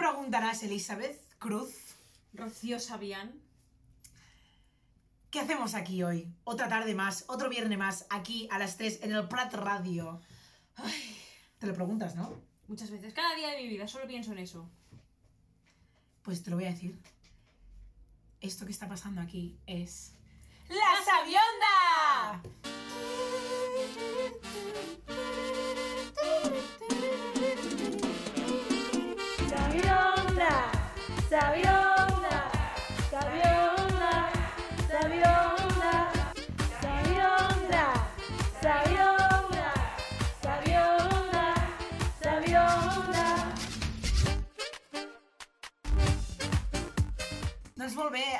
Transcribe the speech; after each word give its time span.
preguntarás, 0.00 0.62
Elizabeth 0.62 1.20
Cruz, 1.38 1.74
Rocío 2.32 2.80
Sabián. 2.80 3.38
¿qué 5.30 5.40
hacemos 5.40 5.74
aquí 5.74 6.02
hoy? 6.02 6.26
Otra 6.44 6.68
tarde 6.68 6.94
más, 6.94 7.24
otro 7.28 7.48
viernes 7.48 7.78
más, 7.78 8.06
aquí 8.10 8.48
a 8.50 8.58
las 8.58 8.76
3 8.78 9.00
en 9.02 9.12
el 9.12 9.28
Prat 9.28 9.52
Radio. 9.54 10.20
Ay, 10.76 11.16
Te 11.58 11.66
lo 11.66 11.74
preguntas, 11.74 12.16
¿no? 12.16 12.34
muchas 12.66 12.90
veces. 12.90 13.12
Cada 13.12 13.34
día 13.34 13.50
de 13.50 13.58
mi 13.58 13.68
vida 13.68 13.86
solo 13.88 14.06
pienso 14.06 14.32
en 14.32 14.38
eso. 14.38 14.70
Pues 16.22 16.42
te 16.42 16.50
lo 16.50 16.56
voy 16.56 16.64
a 16.64 16.70
decir. 16.70 16.98
Esto 18.40 18.64
que 18.64 18.72
está 18.72 18.88
pasando 18.88 19.20
aquí 19.20 19.58
es... 19.66 20.14
¡La 20.68 21.04
Sabionda! 21.04 22.59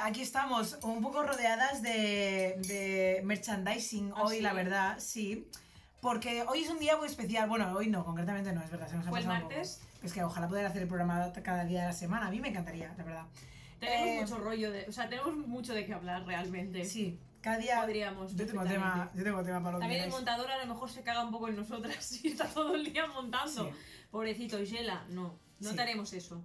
Aquí 0.02 0.22
estamos, 0.22 0.78
un 0.82 1.02
poco 1.02 1.22
rodeadas 1.22 1.82
de, 1.82 2.56
de 2.66 3.20
merchandising 3.24 4.12
¿Ah, 4.16 4.22
hoy, 4.22 4.36
sí? 4.36 4.42
la 4.42 4.54
verdad, 4.54 4.96
sí. 4.98 5.46
Porque 6.00 6.42
hoy 6.48 6.62
es 6.64 6.70
un 6.70 6.78
día 6.78 6.96
muy 6.96 7.06
especial. 7.06 7.46
Bueno, 7.48 7.70
hoy 7.76 7.88
no, 7.88 8.02
concretamente 8.04 8.52
no, 8.54 8.62
es 8.62 8.70
verdad. 8.70 8.88
Se 8.88 8.96
nos 8.96 9.06
ha 9.06 9.10
¿Fue 9.10 9.18
el 9.20 9.26
pasado 9.26 9.44
un 9.44 9.50
martes? 9.52 9.80
poco. 9.92 10.06
Es 10.06 10.12
que 10.14 10.24
ojalá 10.24 10.48
poder 10.48 10.64
hacer 10.64 10.80
el 10.82 10.88
programa 10.88 11.30
cada 11.44 11.64
día 11.66 11.82
de 11.82 11.86
la 11.88 11.92
semana. 11.92 12.28
A 12.28 12.30
mí 12.30 12.40
me 12.40 12.48
encantaría, 12.48 12.94
la 12.96 13.04
verdad. 13.04 13.24
Tenemos 13.78 14.08
Eh, 14.08 14.20
mucho 14.22 14.38
rollo 14.38 14.70
de. 14.72 14.86
O 14.88 14.92
sea, 14.92 15.08
tenemos 15.10 15.36
mucho 15.36 15.74
de 15.74 15.84
qué 15.84 15.92
hablar 15.92 16.24
realmente. 16.24 16.86
Sí, 16.86 17.20
cada 17.42 17.58
día. 17.58 17.80
Podríamos, 17.82 18.34
Yo 18.34 18.46
tengo 18.46 18.64
tema, 18.64 19.10
yo 19.14 19.22
tengo 19.24 19.42
tema 19.42 19.58
para 19.60 19.72
lo 19.72 19.78
que 19.78 19.82
También 19.82 20.04
el 20.04 20.10
montador 20.10 20.50
a 20.50 20.64
lo 20.64 20.72
mejor 20.72 20.90
se 20.90 21.02
caga 21.02 21.22
un 21.22 21.30
poco 21.30 21.48
en 21.48 21.56
nosotras 21.56 22.12
y 22.24 22.28
está 22.28 22.46
todo 22.46 22.74
el 22.74 22.90
día 22.90 23.06
montando. 23.08 23.66
Sí. 23.66 23.70
Pobrecito, 24.10 24.56
Gela, 24.64 25.04
no, 25.10 25.38
no 25.60 25.70
Sí. 25.70 25.76
te 25.76 25.82
haremos 25.82 26.10
eso. 26.14 26.42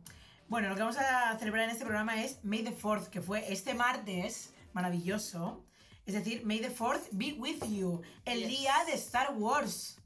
Bueno, 0.47 0.69
lo 0.69 0.75
que 0.75 0.81
vamos 0.81 0.97
a 0.97 1.38
celebrar 1.39 1.63
en 1.65 1.71
este 1.71 1.85
programa 1.85 2.21
es 2.21 2.43
May 2.43 2.63
the 2.63 2.75
4th, 2.77 3.07
que 3.09 3.21
fue 3.21 3.51
este 3.51 3.73
martes, 3.73 4.53
maravilloso. 4.73 5.65
Es 6.05 6.13
decir, 6.13 6.45
May 6.45 6.59
the 6.59 6.69
4th 6.75 7.07
be 7.11 7.33
with 7.33 7.63
you, 7.67 8.01
el 8.25 8.39
Yes. 8.41 8.47
día 8.49 8.73
de 8.85 8.93
Star 8.93 9.33
Wars. 9.35 9.97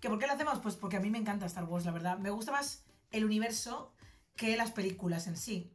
¿Que 0.00 0.08
¿Por 0.08 0.18
qué 0.20 0.28
lo 0.28 0.34
hacemos? 0.34 0.60
Pues 0.60 0.76
porque 0.76 0.96
a 0.96 1.00
mí 1.00 1.10
me 1.10 1.18
encanta 1.18 1.46
Star 1.46 1.64
Wars, 1.64 1.84
la 1.84 1.90
verdad. 1.90 2.18
Me 2.18 2.30
gusta 2.30 2.52
más 2.52 2.84
el 3.10 3.24
universo 3.24 3.92
que 4.36 4.56
las 4.56 4.70
películas 4.70 5.26
en 5.26 5.36
sí. 5.36 5.72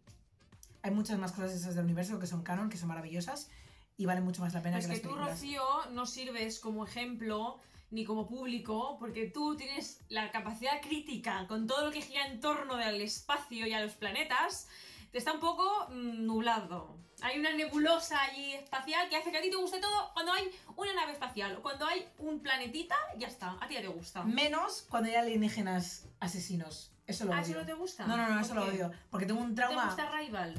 Hay 0.84 0.92
muchas 0.92 1.20
más 1.20 1.34
cosas 1.34 1.52
esas 1.52 1.76
del 1.76 1.84
universo 1.84 2.18
que 2.20 2.28
son 2.28 2.44
canon, 2.44 2.70
que 2.70 2.78
son 2.78 2.88
maravillosas 2.88 3.50
y 3.98 4.06
valen 4.06 4.24
mucho 4.24 4.42
más 4.42 4.54
la 4.54 4.62
pena 4.62 4.78
Pero 4.80 4.94
es 4.94 5.00
que, 5.02 5.02
que 5.02 5.08
las 5.16 5.16
tú, 5.16 5.22
películas. 5.42 5.64
Rocío, 5.66 5.92
no 5.92 6.06
sirves 6.06 6.60
como 6.60 6.86
ejemplo 6.86 7.60
ni 7.94 8.04
como 8.06 8.28
público, 8.28 8.98
porque 9.00 9.28
tú 9.28 9.56
tienes 9.56 10.02
la 10.10 10.32
capacidad 10.32 10.82
crítica 10.82 11.46
con 11.48 11.68
todo 11.68 11.86
lo 11.86 11.92
que 11.92 12.02
gira 12.02 12.26
en 12.28 12.40
torno 12.40 12.76
del 12.76 13.00
espacio 13.02 13.68
y 13.68 13.74
a 13.74 13.80
los 13.82 13.94
planetas, 13.94 14.68
te 15.12 15.20
está 15.20 15.32
un 15.34 15.40
poco 15.40 15.88
mm, 15.90 16.26
nublado. 16.26 16.98
Hay 17.22 17.40
una 17.40 17.54
nebulosa 17.54 18.20
allí 18.24 18.54
espacial 18.54 19.08
que 19.10 19.16
hace 19.16 19.32
que 19.32 19.38
a 19.38 19.42
ti 19.42 19.50
te 19.52 19.56
guste 19.56 19.80
todo 19.80 20.12
cuando 20.14 20.34
hay 20.34 20.50
una 20.76 20.94
nave 20.96 21.14
espacial 21.14 21.56
o 21.56 21.62
cuando 21.62 21.86
hay 21.86 22.06
un 22.18 22.40
planetita, 22.42 22.96
ya 23.18 23.28
está, 23.28 23.56
a 23.62 23.68
ti 23.68 23.76
ya 23.76 23.82
te 23.82 23.88
gusta. 23.88 24.24
Menos 24.24 24.86
cuando 24.90 25.10
hay 25.10 25.16
alienígenas 25.16 26.08
asesinos. 26.20 26.92
Eso 27.06 27.26
lo 27.26 27.34
¿Ah, 27.34 27.42
odio. 27.42 27.46
eso 27.52 27.60
no 27.60 27.66
te 27.66 27.74
gusta? 27.74 28.08
No, 28.08 28.18
no, 28.18 28.24
no, 28.28 28.34
¿Por 28.36 28.42
eso 28.42 28.56
lo 28.56 28.66
odio. 28.66 28.92
Porque 29.12 29.26
tengo 29.28 29.40
un 29.42 29.50
¿Te 29.50 29.62
trauma. 29.62 29.86
gusta 29.86 30.10
Rival? 30.18 30.54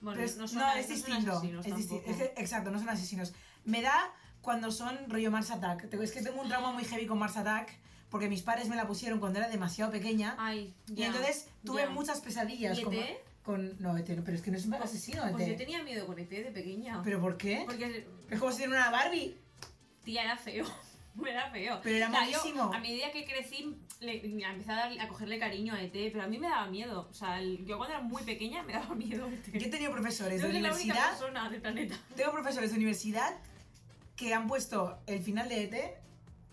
Bueno, 0.00 0.16
Pero 0.16 0.26
es- 0.26 0.36
no, 0.36 0.46
son, 0.46 0.58
no, 0.60 0.66
no 0.66 0.72
es 0.74 0.86
son 0.86 0.94
distinto. 0.94 1.32
asesinos 1.32 1.66
es 1.66 1.74
disti- 1.74 1.88
tampoco. 1.88 2.10
es 2.10 2.16
que- 2.18 2.40
exacto, 2.40 2.70
no 2.70 2.78
son 2.78 2.88
asesinos. 2.90 3.32
Me 3.64 3.82
da 3.82 4.12
cuando 4.46 4.70
son 4.70 4.96
rollo 5.10 5.30
Mars 5.30 5.50
Attack. 5.50 5.92
Es 5.92 6.12
que 6.12 6.22
tengo 6.22 6.40
un 6.40 6.48
trauma 6.48 6.70
muy 6.72 6.84
heavy 6.84 7.04
con 7.06 7.18
Mars 7.18 7.36
Attack 7.36 7.68
porque 8.10 8.28
mis 8.28 8.42
padres 8.42 8.68
me 8.68 8.76
la 8.76 8.86
pusieron 8.86 9.18
cuando 9.18 9.40
era 9.40 9.48
demasiado 9.48 9.90
pequeña. 9.90 10.36
Ay, 10.38 10.72
y 10.88 10.94
ya, 10.94 11.06
entonces 11.08 11.48
tuve 11.64 11.82
ya. 11.82 11.90
muchas 11.90 12.20
pesadillas. 12.20 12.78
¿Y 12.78 12.82
como- 12.84 12.98
ET? 12.98 13.18
con, 13.42 13.76
no, 13.80 13.96
ET, 13.96 14.06
pero 14.24 14.36
es 14.36 14.42
que 14.42 14.50
no 14.50 14.56
es 14.56 14.64
un 14.66 14.74
asesino, 14.74 15.24
ET. 15.26 15.32
Pues 15.32 15.48
yo 15.48 15.56
tenía 15.56 15.82
miedo 15.82 16.06
con 16.06 16.18
ET 16.18 16.28
de 16.30 16.50
pequeña. 16.52 17.00
¿Pero 17.04 17.20
por 17.20 17.36
qué? 17.36 17.62
Porque 17.66 18.06
Es 18.30 18.38
como 18.40 18.50
si 18.52 18.62
era 18.62 18.70
una 18.72 18.90
Barbie. 18.90 19.36
Tía, 20.04 20.22
era 20.24 20.36
feo. 20.36 20.64
Era 21.26 21.50
feo. 21.50 21.80
Pero 21.82 21.96
era 21.96 22.08
O 22.08 22.10
sea, 22.12 22.24
yo, 22.26 22.38
malísimo. 22.38 22.62
a 22.74 22.78
medida 22.78 23.10
que 23.10 23.24
crecí, 23.24 23.74
le, 24.00 24.22
empecé 24.22 24.70
a, 24.70 24.76
darle- 24.76 25.00
a 25.00 25.08
cogerle 25.08 25.38
cariño 25.38 25.72
a 25.72 25.80
ET, 25.82 25.92
pero 26.12 26.22
a 26.24 26.26
mí 26.26 26.38
me 26.38 26.46
daba 26.46 26.66
miedo. 26.66 27.08
O 27.10 27.14
sea, 27.14 27.40
el- 27.40 27.64
yo 27.64 27.78
cuando 27.78 27.94
era 27.94 28.02
muy 28.04 28.22
pequeña 28.22 28.62
me 28.64 28.74
daba 28.74 28.94
miedo 28.94 29.26
ET. 29.26 29.50
Yo 29.58 29.66
he 29.66 29.70
tenido 29.70 29.90
profesores 29.92 30.42
de 30.42 30.48
la 30.48 30.50
única 30.54 30.74
universidad. 30.74 31.08
persona 31.10 31.48
del 31.48 31.60
planeta. 31.62 31.96
Tengo 32.14 32.32
profesores 32.32 32.68
de 32.70 32.76
universidad 32.76 33.34
que 34.16 34.32
han 34.34 34.46
puesto 34.48 34.98
el 35.06 35.22
final 35.22 35.48
de 35.48 35.64
ET 35.64 35.74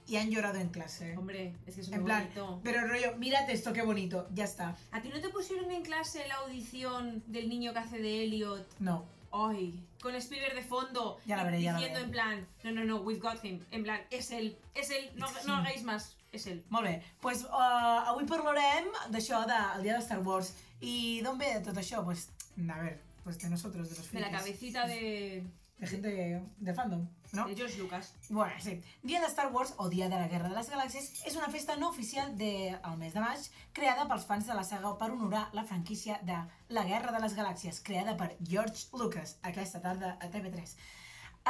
y 0.05 0.17
han 0.17 0.29
llorado 0.29 0.59
en 0.59 0.69
clase. 0.69 1.15
Hombre, 1.17 1.55
es 1.65 1.75
que 1.75 1.81
es 1.81 1.87
muy 1.89 1.97
En 1.99 2.05
plan, 2.05 2.23
bonito. 2.23 2.59
pero 2.63 2.85
rollo, 2.87 3.15
mírate 3.17 3.53
esto, 3.53 3.71
qué 3.73 3.81
bonito, 3.81 4.27
ya 4.33 4.43
está. 4.43 4.75
¿A 4.91 5.01
ti 5.01 5.09
no 5.09 5.21
te 5.21 5.29
pusieron 5.29 5.71
en 5.71 5.81
clase 5.83 6.27
la 6.27 6.35
audición 6.35 7.23
del 7.27 7.47
niño 7.47 7.71
que 7.73 7.79
hace 7.79 7.99
de 7.99 8.23
Elliot? 8.23 8.67
No, 8.79 9.05
Ay, 9.35 9.83
con 9.99 10.13
Spielberg 10.13 10.53
de 10.53 10.61
fondo. 10.61 11.17
Ya 11.25 11.37
la 11.37 11.43
veré, 11.45 11.59
ya 11.61 11.71
la 11.71 11.79
Diciendo 11.79 11.99
veré. 12.01 12.05
en 12.05 12.11
plan, 12.11 12.47
no, 12.63 12.71
no, 12.71 12.83
no, 12.85 12.97
we've 13.01 13.19
got 13.19 13.43
him. 13.43 13.59
En 13.71 13.81
plan, 13.83 13.99
es 14.11 14.29
él, 14.29 14.55
es 14.75 14.91
él, 14.91 15.09
no, 15.15 15.25
no 15.47 15.55
hagáis 15.55 15.83
más, 15.83 16.15
es 16.31 16.45
él. 16.45 16.63
Molt 16.69 16.85
bé, 16.85 17.01
pues, 17.19 17.43
uh, 17.45 18.03
avui 18.11 18.25
parlarem 18.29 18.91
d'això, 19.09 19.39
del 19.47 19.81
dia 19.83 19.93
de 19.95 20.03
Star 20.03 20.19
Wars. 20.19 20.53
I 20.81 21.21
d'on 21.23 21.39
ve 21.39 21.61
tot 21.65 21.77
això? 21.81 22.03
Pues, 22.05 22.27
a 22.69 22.77
ver, 22.81 22.99
pues 23.23 23.39
de 23.39 23.49
nosotros, 23.49 23.89
de 23.89 23.95
los 23.95 24.11
De 24.11 24.19
la 24.19 24.27
frikis. 24.27 24.39
cabecita 24.41 24.85
de, 24.85 25.43
De 25.83 25.89
gente 25.89 26.41
de 26.59 26.73
fandom, 26.73 27.09
¿no? 27.33 27.45
de 27.45 27.55
George 27.57 27.77
Lucas. 27.77 28.13
Bueno, 28.29 28.53
sí. 28.57 28.81
Dia 29.01 29.19
de 29.19 29.27
Star 29.27 29.51
Wars 29.51 29.73
o 29.75 29.89
Dia 29.89 30.07
de 30.07 30.15
la 30.15 30.29
Guerra 30.29 30.47
de 30.47 30.55
les 30.55 30.69
Galàxies 30.71 31.09
és 31.27 31.35
una 31.35 31.49
festa 31.51 31.75
no 31.75 31.89
oficial 31.89 32.31
del 32.39 32.95
mes 33.01 33.11
de 33.11 33.19
maig 33.19 33.49
creada 33.75 34.05
pels 34.07 34.23
fans 34.29 34.47
de 34.47 34.55
la 34.55 34.63
saga 34.63 34.93
per 35.01 35.09
honorar 35.11 35.49
la 35.51 35.65
franquícia 35.67 36.21
de 36.23 36.37
La 36.77 36.85
Guerra 36.87 37.11
de 37.11 37.19
les 37.25 37.35
Galàxies, 37.35 37.81
creada 37.83 38.15
per 38.15 38.29
George 38.39 38.87
Lucas 38.95 39.35
aquesta 39.51 39.83
tarda 39.83 40.13
a 40.21 40.31
TV3. 40.31 40.71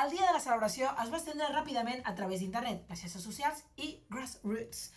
El 0.02 0.10
dia 0.18 0.26
de 0.26 0.34
la 0.34 0.42
celebració 0.42 0.90
es 1.06 1.14
va 1.14 1.22
estendre 1.22 1.54
ràpidament 1.54 2.02
a 2.10 2.18
través 2.18 2.42
d'internet, 2.42 2.90
les 2.90 3.06
xarxes 3.06 3.30
socials 3.30 3.62
i 3.78 3.94
Grassroots. 4.10 4.88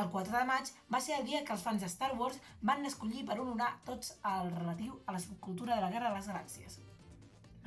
El 0.00 0.08
4 0.08 0.38
de 0.40 0.44
maig 0.54 0.72
va 0.88 1.04
ser 1.04 1.20
el 1.20 1.28
dia 1.28 1.44
que 1.44 1.52
els 1.52 1.68
fans 1.68 1.84
de 1.84 1.92
Star 1.92 2.14
Wars 2.16 2.40
van 2.72 2.88
escollir 2.88 3.28
per 3.28 3.42
honorar 3.44 3.74
tots 3.84 4.16
el 4.36 4.52
relatiu 4.56 5.02
a 5.04 5.12
la 5.12 5.24
subcultura 5.28 5.76
de 5.76 5.84
la 5.84 5.92
Guerra 5.92 6.14
de 6.14 6.22
les 6.22 6.32
Galàxies. 6.32 6.85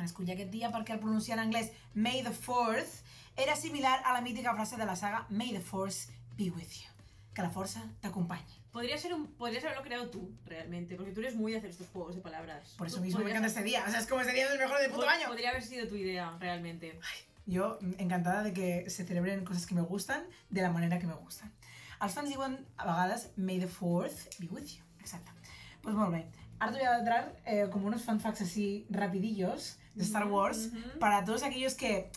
Escollir 0.03 0.35
aquest 0.35 0.51
dia 0.51 0.71
perquè 0.71 0.95
el 0.95 0.99
pronunciar 0.99 1.37
en 1.37 1.45
anglès 1.47 1.71
May 1.93 2.23
the 2.23 2.31
4th 2.31 3.01
era 3.35 3.55
similar 3.55 4.01
a 4.05 4.13
la 4.13 4.21
mítica 4.21 4.53
frase 4.53 4.77
de 4.77 4.85
la 4.85 4.95
saga 4.95 5.25
May 5.29 5.51
the 5.51 5.61
Force 5.61 6.11
be 6.37 6.49
with 6.49 6.71
you. 6.81 6.89
Que 7.33 7.41
la 7.41 7.49
força 7.49 7.81
t'acompanyi. 8.01 8.59
Podría 8.71 8.97
ser 8.97 9.13
un, 9.13 9.27
podrías 9.27 9.63
haberlo 9.63 9.83
creado 9.83 10.09
tú, 10.09 10.31
realmente, 10.45 10.95
porque 10.95 11.11
tú 11.11 11.21
eres 11.21 11.35
muy 11.35 11.53
de 11.53 11.57
hacer 11.57 11.71
estos 11.71 11.87
juegos 11.87 12.15
de 12.15 12.21
palabras. 12.21 12.75
Por 12.77 12.87
eso 12.87 13.01
mismo 13.01 13.23
me 13.23 13.29
encanta 13.31 13.47
este 13.47 13.63
día. 13.63 13.83
O 13.87 13.89
sea, 13.89 13.99
es 13.99 14.07
como 14.07 14.23
sería 14.23 14.51
el 14.51 14.59
mejor 14.59 14.79
del 14.79 14.91
puto 14.91 15.07
año. 15.07 15.27
Podría 15.27 15.49
haber 15.49 15.63
sido 15.63 15.87
tu 15.87 15.95
idea, 15.95 16.37
realmente. 16.39 16.99
Jo, 17.47 17.79
mm, 17.81 17.93
encantada 17.97 18.43
de 18.43 18.53
que 18.53 18.89
se 18.89 19.05
celebren 19.05 19.43
coses 19.43 19.65
que 19.65 19.73
me 19.73 19.81
gustan 19.81 20.23
de 20.49 20.61
la 20.61 20.69
manera 20.69 20.99
que 20.99 21.07
me 21.07 21.15
gustan. 21.15 21.51
Els 21.99 22.13
fans 22.13 22.29
diuen 22.29 22.59
a 22.77 22.85
vegades 22.85 23.31
May 23.35 23.59
the 23.59 23.67
4th 23.67 24.37
be 24.39 24.47
with 24.47 24.67
you. 24.75 24.83
Exacte. 24.99 25.31
Pues 25.81 25.95
molt 25.95 26.11
bé. 26.11 26.27
Ahora 26.59 26.73
te 26.73 26.79
voy 26.79 26.87
a 26.87 27.03
dar 27.03 27.35
eh, 27.45 27.69
como 27.71 27.87
unos 27.87 28.03
fan 28.03 28.19
facts 28.19 28.41
así 28.41 28.85
rapidillos 28.89 29.78
de 29.95 30.03
Star 30.03 30.27
Wars 30.27 30.69
para 30.99 31.23
todos 31.25 31.43
aquellos 31.43 31.75
que 31.75 32.09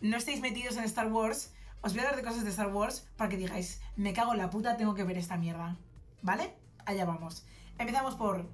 no 0.00 0.16
estéis 0.16 0.40
metidos 0.40 0.76
en 0.76 0.84
Star 0.84 1.10
Wars. 1.12 1.52
Os 1.82 1.92
voy 1.92 2.00
a 2.00 2.08
hablar 2.08 2.16
de 2.16 2.26
cosas 2.28 2.44
de 2.44 2.50
Star 2.50 2.68
Wars 2.74 3.06
para 3.16 3.30
que 3.30 3.36
digáis, 3.36 3.80
me 3.96 4.12
cago 4.12 4.32
en 4.32 4.38
la 4.38 4.50
puta, 4.50 4.76
tengo 4.76 4.94
que 4.94 5.04
ver 5.04 5.18
esta 5.18 5.36
mierda. 5.36 5.76
¿Vale? 6.22 6.54
Allá 6.84 7.04
vamos. 7.04 7.44
Empezamos 7.78 8.14
por 8.16 8.48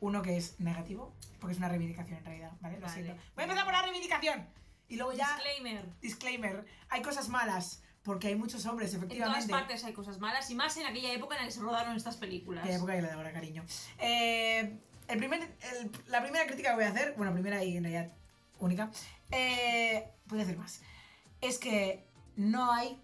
uno 0.00 0.22
que 0.22 0.36
es 0.36 0.58
negativo, 0.60 1.14
porque 1.40 1.52
es 1.52 1.58
una 1.58 1.68
reivindicación 1.68 2.18
en 2.18 2.24
realidad, 2.24 2.52
¿vale? 2.60 2.78
Lo 2.78 2.86
Vale. 2.86 3.02
siento. 3.02 3.22
Voy 3.34 3.42
a 3.42 3.44
empezar 3.44 3.64
por 3.64 3.72
la 3.72 3.82
reivindicación. 3.82 4.46
Y 4.88 4.96
luego 4.96 5.12
ya... 5.12 5.26
Disclaimer. 5.28 5.84
Disclaimer, 6.00 6.66
hay 6.88 7.02
cosas 7.02 7.28
malas, 7.28 7.82
porque 8.02 8.28
hay 8.28 8.36
muchos 8.36 8.66
hombres, 8.66 8.92
En 8.94 9.00
todas 9.00 9.12
efectivamente. 9.12 9.52
partes 9.52 9.84
hay 9.84 9.92
cosas 9.92 10.18
malas, 10.18 10.50
y 10.50 10.54
más 10.54 10.76
en 10.76 10.86
aquella 10.86 11.12
época 11.12 11.34
en 11.36 11.42
la 11.42 11.46
que 11.46 11.52
se 11.52 11.60
rodaron 11.60 11.96
estas 11.96 12.16
películas. 12.16 12.62
Aquella 12.62 12.78
época 12.78 12.94
que 12.94 13.02
le 13.02 13.08
daba 13.08 13.32
cariño. 13.32 13.64
Eh, 13.98 14.78
el 15.08 15.18
primer, 15.18 15.40
el- 15.42 15.90
la 16.08 16.22
primera 16.22 16.46
crítica 16.46 16.70
que 16.70 16.74
voy 16.76 16.84
a 16.84 16.88
hacer, 16.90 17.14
bueno, 17.16 17.32
primera 17.32 17.62
y 17.64 17.76
en 17.76 17.84
realidad 17.84 18.12
única, 18.58 18.90
eh, 19.30 20.10
puede 20.26 20.42
hacer 20.42 20.56
más, 20.56 20.80
es 21.40 21.58
que 21.58 22.04
no 22.36 22.72
hay 22.72 23.00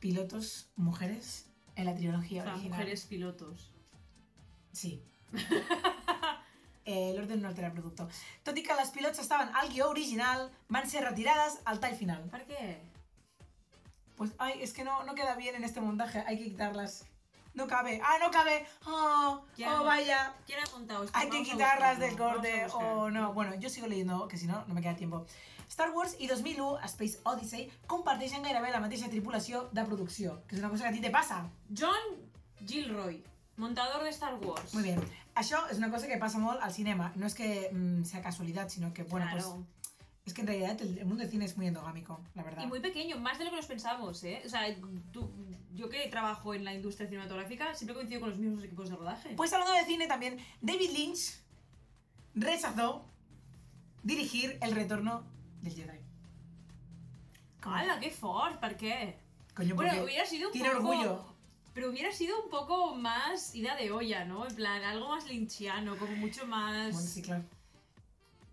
pilotos 0.00 0.70
mujeres 0.76 1.46
en 1.76 1.86
la 1.86 1.94
trilogía 1.94 2.42
original. 2.42 2.68
mujeres 2.70 3.04
pilotos. 3.06 3.70
Sí. 4.72 5.02
Eh, 6.84 7.12
L'ordre 7.14 7.36
no 7.36 7.46
altera 7.46 7.68
el 7.68 7.74
producte. 7.74 8.02
Tot 8.42 8.56
i 8.58 8.62
que 8.66 8.74
les 8.74 8.90
pilots 8.90 9.20
estaven 9.22 9.48
al 9.54 9.68
guió 9.70 9.88
original, 9.88 10.50
van 10.68 10.88
ser 10.90 11.04
retirades 11.04 11.60
al 11.64 11.78
tall 11.78 11.94
final. 11.94 12.24
¿Para 12.28 12.44
qué? 12.44 12.80
Pues, 14.16 14.32
ay, 14.38 14.60
es 14.60 14.72
que 14.72 14.82
no, 14.82 15.04
no 15.04 15.14
queda 15.14 15.36
bien 15.36 15.54
en 15.54 15.62
este 15.62 15.80
montaje, 15.80 16.24
hay 16.26 16.38
que 16.38 16.44
quitarlas. 16.44 17.04
No 17.54 17.66
cabe, 17.66 18.00
ah, 18.02 18.16
no 18.20 18.30
cabe, 18.30 18.66
oh, 18.86 19.44
oh, 19.66 19.84
vaya, 19.84 20.34
¿Quién 20.46 20.58
ha 20.60 20.70
contado 20.70 21.04
esto? 21.04 21.18
hay 21.18 21.28
que 21.28 21.42
quitarlas 21.42 21.98
del 21.98 22.16
corte 22.16 22.66
o 22.72 23.10
no. 23.10 23.32
Bueno, 23.34 23.54
yo 23.56 23.68
sigo 23.68 23.86
leyendo, 23.86 24.26
que 24.28 24.36
si 24.38 24.46
no, 24.46 24.64
no 24.66 24.74
me 24.74 24.80
queda 24.82 24.96
tiempo. 24.96 25.26
Star 25.68 25.90
Wars 25.90 26.16
i 26.18 26.26
2001, 26.26 26.78
A 26.82 26.86
Space 26.86 27.18
Odyssey, 27.24 27.70
comparteixen 27.86 28.42
gairebé 28.42 28.70
la 28.70 28.80
mateixa 28.80 29.08
tripulació 29.08 29.68
de 29.72 29.84
producció, 29.84 30.42
que 30.46 30.56
és 30.56 30.60
una 30.60 30.68
cosa 30.68 30.84
que 30.84 30.90
a 30.90 30.92
ti 30.92 31.00
te 31.00 31.10
passa. 31.10 31.46
John 31.74 32.18
Gilroy, 32.66 33.22
montador 33.56 34.02
de 34.04 34.10
Star 34.10 34.34
Wars. 34.34 34.74
Muy 34.74 34.82
bien. 34.82 35.00
Això 35.34 35.62
és 35.70 35.78
una 35.78 35.90
cosa 35.90 36.06
que 36.08 36.18
passa 36.20 36.38
molt 36.38 36.60
al 36.62 36.72
cinema. 36.72 37.12
No 37.16 37.26
es 37.26 37.34
que 37.34 37.70
mm, 37.72 38.04
sea 38.04 38.20
casualidad, 38.20 38.68
sino 38.68 38.92
que, 38.92 39.02
bueno, 39.04 39.26
Claro. 39.30 39.48
pues 39.54 39.81
es 40.24 40.34
que 40.34 40.42
en 40.42 40.46
realidad 40.46 40.80
el, 40.80 41.04
mundo 41.04 41.22
del 41.22 41.30
cine 41.30 41.44
es 41.44 41.56
muy 41.56 41.66
endogámico, 41.66 42.20
la 42.34 42.42
verdad. 42.44 42.62
Y 42.62 42.66
muy 42.66 42.80
pequeño, 42.80 43.18
más 43.18 43.38
de 43.38 43.44
lo 43.44 43.50
que 43.50 43.56
nos 43.56 43.66
pensamos, 43.66 44.22
¿eh? 44.22 44.42
O 44.44 44.48
sea, 44.48 44.62
tú- 45.10 45.30
yo 45.74 45.88
que 45.88 46.06
trabajo 46.08 46.54
en 46.54 46.64
la 46.64 46.74
industria 46.74 47.08
cinematográfica, 47.08 47.74
siempre 47.74 47.94
coincido 47.94 48.20
con 48.20 48.30
los 48.30 48.38
mismos 48.38 48.62
equipos 48.62 48.88
de 48.88 48.96
rodaje. 48.96 49.34
Pues 49.36 49.52
hablando 49.52 49.74
de 49.74 49.84
cine 49.84 50.06
también, 50.06 50.38
David 50.60 50.90
Lynch 50.90 51.40
rechazó 52.34 53.04
dirigir 54.02 54.58
El 54.60 54.72
retorno 54.72 55.24
del 55.60 55.74
Jedi. 55.74 55.98
¡Hala, 57.62 57.98
qué 58.00 58.10
fort! 58.10 58.60
¿Por 58.60 58.76
qué? 58.76 59.18
Coño, 59.54 59.74
Bueno, 59.74 60.02
hubiera 60.04 60.26
sido 60.26 60.48
un 60.48 60.52
tiene 60.52 60.70
poco... 60.70 60.88
orgullo. 60.88 61.24
Pero 61.74 61.90
hubiera 61.90 62.12
sido 62.12 62.42
un 62.42 62.50
poco 62.50 62.94
más 62.94 63.54
ida 63.54 63.74
de 63.76 63.90
olla, 63.90 64.24
¿no? 64.24 64.46
En 64.46 64.54
plan, 64.54 64.82
algo 64.84 65.08
más 65.08 65.26
linchiano, 65.26 65.96
como 65.96 66.14
mucho 66.16 66.46
más 66.46 66.92
Bueno, 66.92 67.08
sí, 67.08 67.22
claro. 67.22 67.44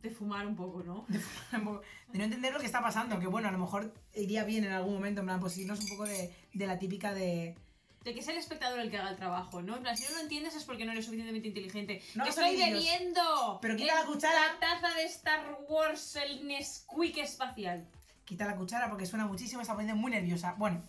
De 0.02 0.10
fumar 0.12 0.48
un 0.48 0.56
poco, 0.56 0.84
¿no? 0.84 1.06
De, 1.08 1.20
de 1.20 2.18
no 2.18 2.24
entender 2.24 2.54
lo 2.54 2.60
que 2.60 2.66
está 2.66 2.82
pasando, 2.82 3.20
que 3.20 3.28
bueno, 3.28 3.50
a 3.50 3.52
lo 3.52 3.58
mejor 3.58 3.94
iría 4.14 4.44
bien 4.44 4.64
en 4.64 4.72
algún 4.72 4.94
momento, 4.94 5.22
en 5.22 5.28
plan, 5.28 5.40
pues 5.40 5.58
irnos 5.58 5.80
un 5.80 5.90
poco 5.90 6.06
de, 6.06 6.34
de 6.54 6.68
la 6.68 6.80
típica 6.80 7.14
de... 7.14 7.56
De 8.04 8.14
que 8.14 8.22
es 8.22 8.28
el 8.30 8.38
espectador 8.38 8.80
el 8.80 8.90
que 8.90 8.98
haga 8.98 9.10
el 9.10 9.18
trabajo, 9.18 9.62
¿no? 9.62 9.76
En 9.76 9.82
plan, 9.82 9.98
si 9.98 10.06
no 10.06 10.12
lo 10.12 10.22
entiendes 10.22 10.56
es 10.56 10.64
porque 10.64 10.86
no 10.86 10.94
eres 10.94 11.04
suficientemente 11.04 11.50
inteligente. 11.50 12.02
No 12.16 12.24
¡Que 12.24 12.30
estoy 12.30 12.56
bebiendo! 12.56 13.60
Pero 13.62 13.76
quita 13.76 13.96
la 13.96 14.06
cuchara. 14.06 14.54
La 14.54 14.60
taza 14.60 14.96
de 14.96 15.04
Star 15.04 15.58
Wars, 15.68 16.16
el 16.16 16.48
Nesquik 16.48 17.18
espacial. 17.18 17.86
Quita 18.24 18.46
la 18.46 18.56
cuchara 18.56 18.90
porque 18.90 19.06
suena 19.06 19.26
muchísimo, 19.26 19.62
está 19.62 19.74
poniendo 19.74 20.00
muy 20.00 20.12
nerviosa. 20.12 20.56
Bueno, 20.58 20.82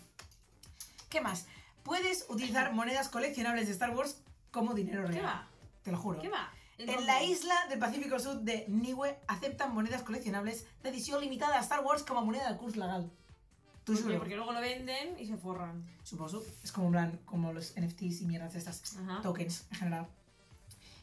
¿qué 1.08 1.20
más? 1.20 1.46
Puedes 1.82 2.26
utilizar 2.28 2.72
monedas 2.74 3.08
coleccionables 3.08 3.66
de 3.66 3.72
Star 3.72 3.90
Wars 3.90 4.22
como 4.52 4.72
dinero 4.74 5.02
real. 5.02 5.14
¿Qué 5.14 5.20
va? 5.20 5.48
Te 5.82 5.90
lo 5.90 5.98
juro. 5.98 6.20
¿Qué 6.20 6.28
va? 6.28 6.52
En 6.86 7.06
la 7.06 7.22
isla 7.22 7.54
del 7.68 7.78
Pacífico 7.78 8.18
Sur 8.18 8.40
de 8.40 8.64
Niue 8.68 9.18
aceptan 9.26 9.74
monedas 9.74 10.02
coleccionables 10.02 10.64
de 10.82 10.88
edición 10.88 11.20
limitada 11.20 11.58
a 11.58 11.60
Star 11.60 11.84
Wars 11.84 12.02
como 12.02 12.24
moneda 12.24 12.50
de 12.50 12.56
curso 12.56 12.80
legal. 12.80 13.10
Tú 13.84 13.92
¿Por 13.94 14.10
qué? 14.10 14.18
Porque 14.18 14.36
luego 14.36 14.52
lo 14.52 14.60
venden 14.60 15.18
y 15.18 15.26
se 15.26 15.36
forran. 15.36 15.84
Supongo. 16.04 16.42
Es 16.64 16.72
como 16.72 16.86
en 16.86 16.92
plan, 16.92 17.20
como 17.26 17.52
los 17.52 17.74
NFTs 17.78 18.22
y 18.22 18.26
mierdas 18.26 18.54
estas. 18.54 18.96
Ajá. 18.96 19.20
Tokens, 19.20 19.66
en 19.70 19.76
general. 19.78 20.08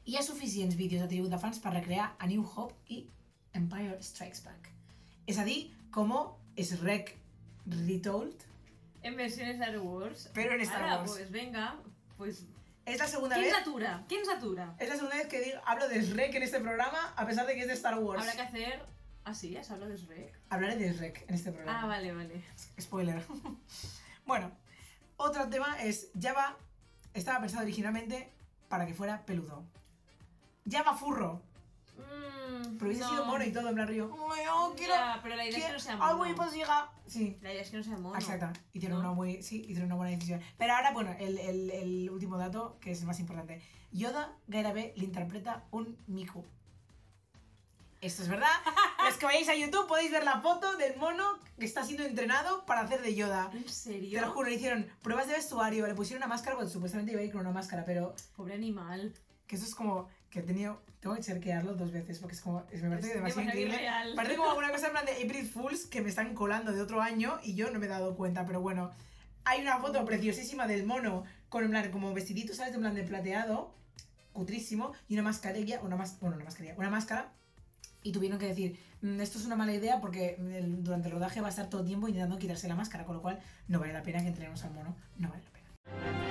Hi 0.05 0.15
ha 0.15 0.23
suficients 0.23 0.75
vídeos 0.77 1.01
de 1.01 1.07
tribut 1.09 1.29
de 1.29 1.37
fans 1.37 1.59
per 1.59 1.73
recrear 1.73 2.15
A 2.17 2.27
New 2.27 2.43
Hope 2.55 2.73
i 2.87 3.09
Empire 3.53 4.01
Strikes 4.01 4.41
Back. 4.45 4.71
És 5.27 5.37
a 5.37 5.43
dir, 5.43 5.73
com 5.91 6.13
es 6.55 6.79
rec 6.79 7.17
retold. 7.67 8.45
En 9.03 9.17
versiones 9.17 9.59
de 9.59 9.65
Star 9.65 9.79
Wars. 9.79 10.29
Pero 10.33 10.55
en 10.55 10.61
Star 10.61 10.81
Ahora, 10.81 10.99
Wars. 11.01 11.11
pues 11.11 11.31
venga, 11.31 11.75
pues... 12.17 12.45
Es 12.87 12.99
la 12.99 13.07
segunda 13.07 13.35
¿Quién 13.35 13.47
vez... 13.47 13.57
satura? 13.57 14.05
¿Quién 14.07 14.25
satura? 14.25 14.75
Es 14.79 14.87
la 14.87 14.95
segunda 14.95 15.17
vez 15.17 15.27
que 15.27 15.41
digo, 15.41 15.59
hablo 15.65 15.89
de 15.89 16.01
Shrek 16.01 16.33
en 16.35 16.43
este 16.43 16.61
programa, 16.61 17.13
a 17.17 17.27
pesar 17.27 17.45
de 17.45 17.53
que 17.53 17.61
es 17.61 17.67
de 17.67 17.73
Star 17.73 17.99
Wars. 17.99 18.21
Habrá 18.21 18.33
que 18.33 18.41
hacer... 18.41 18.85
Ah, 19.25 19.33
sí, 19.33 19.49
ya 19.49 19.61
se 19.61 19.73
habla 19.73 19.87
de 19.87 19.97
Shrek. 19.97 20.39
Hablaré 20.49 20.77
de 20.77 20.93
Shrek 20.93 21.25
en 21.27 21.35
este 21.35 21.51
programa. 21.51 21.81
Ah, 21.81 21.85
vale, 21.85 22.13
vale. 22.13 22.41
Spoiler. 22.79 23.21
bueno, 24.25 24.53
otro 25.17 25.49
tema 25.49 25.75
es 25.83 26.11
Java 26.17 26.57
estaba 27.13 27.41
pensado 27.41 27.63
originalmente 27.63 28.31
para 28.69 28.85
que 28.85 28.93
fuera 28.93 29.25
peludo. 29.25 29.65
Java 30.69 30.95
furro. 30.95 31.41
Mm, 31.97 32.77
Pero 32.77 32.85
hubiese 32.85 33.01
no. 33.03 33.09
sido 33.09 33.25
mono 33.25 33.43
y 33.45 33.51
todo 33.51 33.69
en 33.69 33.75
plan 33.75 33.87
río. 33.87 34.15
¡Ay, 34.31 34.45
yo 34.45 34.73
quiero! 34.77 34.93
Ya, 34.93 35.19
pero 35.23 35.35
la 35.35 35.45
idea 35.45 35.57
es 35.59 35.65
que 35.65 35.73
no 35.73 35.79
sea 35.79 35.93
algo 35.93 36.17
mono. 36.19 36.29
imposible! 36.29 36.65
Sí, 37.07 37.37
La 37.41 37.51
idea 37.51 37.61
es 37.63 37.69
que 37.71 37.77
no 37.77 37.83
sea 37.83 37.97
mono. 37.97 38.15
exacto. 38.19 38.59
Hicieron, 38.73 38.99
¿No? 39.01 39.05
una 39.09 39.13
muy, 39.15 39.41
sí, 39.43 39.61
hicieron 39.61 39.85
una 39.85 39.95
buena 39.95 40.11
decisión. 40.11 40.41
Pero 40.57 40.73
ahora, 40.73 40.91
bueno, 40.91 41.15
el, 41.19 41.37
el, 41.39 41.71
el 41.71 42.09
último 42.09 42.37
dato, 42.37 42.77
que 42.79 42.91
es 42.91 43.01
el 43.01 43.07
más 43.07 43.19
importante. 43.19 43.61
Yoda 43.91 44.33
gairebé 44.47 44.93
l'interpreta 44.97 45.63
un 45.71 45.97
Miku. 46.07 46.43
Esto 47.99 48.21
es 48.21 48.29
verdad. 48.29 48.47
Los 49.05 49.15
que 49.17 49.25
vayáis 49.25 49.49
a 49.49 49.55
YouTube 49.55 49.87
podéis 49.87 50.11
ver 50.11 50.23
la 50.23 50.39
foto 50.41 50.77
del 50.77 50.97
mono 50.97 51.39
que 51.57 51.65
está 51.65 51.83
siendo 51.83 52.03
entrenado 52.03 52.63
para 52.65 52.81
hacer 52.81 53.01
de 53.01 53.15
Yoda. 53.15 53.49
¿En 53.53 53.67
serio? 53.67 54.19
Te 54.19 54.25
lo 54.25 54.31
juro, 54.31 54.49
le 54.49 54.55
hicieron 54.55 54.85
pruebas 55.01 55.27
de 55.27 55.33
vestuario, 55.33 55.87
le 55.87 55.95
pusieron 55.95 56.21
una 56.21 56.27
máscara, 56.33 56.55
porque 56.55 56.69
supuestamente 56.71 57.13
iba 57.13 57.21
a 57.21 57.23
ir 57.23 57.31
con 57.31 57.41
una 57.41 57.51
máscara, 57.51 57.85
pero 57.85 58.13
Pobre 58.35 58.53
animal. 58.53 59.13
que 59.47 59.55
eso 59.55 59.65
es 59.65 59.73
como 59.73 60.09
que 60.29 60.39
he 60.39 60.43
tenido, 60.43 60.81
tengo 60.99 61.15
que 61.15 61.21
chequearlo 61.21 61.73
dos 61.75 61.91
veces, 61.91 62.19
porque 62.19 62.35
es 62.35 62.41
como, 62.41 62.63
es, 62.71 62.81
me 62.83 62.89
parece 62.89 63.07
Es 63.09 63.13
demasiado 63.15 63.41
increíble. 63.43 63.75
irreal. 63.75 64.13
Parece 64.15 64.35
como 64.35 64.55
una 64.55 64.71
cosa 64.71 64.87
en 64.87 64.91
plan 64.93 65.05
de 65.05 65.11
April 65.23 65.47
Fools 65.47 65.85
que 65.85 66.01
me 66.01 66.09
están 66.09 66.33
colando 66.33 66.71
de 66.71 66.81
otro 66.81 67.01
año 67.01 67.39
y 67.43 67.55
yo 67.55 67.69
no 67.71 67.79
me 67.79 67.85
he 67.85 67.89
dado 67.89 68.15
cuenta, 68.15 68.45
pero 68.45 68.61
bueno. 68.61 68.91
Hay 69.49 69.61
una 69.61 69.77
foto 69.79 70.03
preciosísima 70.03 70.67
del 70.67 70.85
mono 70.85 71.23
con 71.47 71.63
en 71.63 71.69
plan 71.69 71.89
como 71.89 72.13
vestidito, 72.13 72.53
¿sabes? 72.53 72.73
En 72.73 72.81
plan 72.81 72.93
de 72.93 73.03
plateado, 73.03 73.73
cutrísimo, 74.33 74.91
y 75.07 75.13
una 75.13 75.23
mascarilla, 75.23 75.79
una 75.81 75.95
más, 75.95 76.19
bueno, 76.19 76.35
una 76.35 76.43
mascarilla, 76.43 76.75
una 76.77 76.89
máscara. 76.89 77.31
Y 78.03 78.11
tuvieron 78.11 78.39
que 78.39 78.47
decir, 78.47 78.77
"Mm, 79.01 79.21
esto 79.21 79.39
es 79.39 79.45
una 79.45 79.55
mala 79.55 79.73
idea 79.73 80.01
porque 80.01 80.35
el- 80.37 80.83
durante 80.83 81.07
el 81.07 81.13
rodaje 81.13 81.39
va 81.39 81.47
a 81.47 81.49
estar 81.49 81.69
todo 81.69 81.79
el 81.81 81.87
tiempo 81.87 82.09
intentando 82.09 82.37
quitarse 82.37 82.67
la 82.67 82.75
máscara, 82.75 83.05
con 83.05 83.15
lo 83.15 83.21
cual 83.21 83.39
no 83.69 83.79
vale 83.79 83.93
la 83.93 84.03
pena 84.03 84.19
que 84.21 84.27
entrenemos 84.27 84.61
al 84.65 84.73
mono, 84.73 84.95
no 85.17 85.29
vale 85.29 85.41
la 85.43 85.49
pena. 85.51 86.26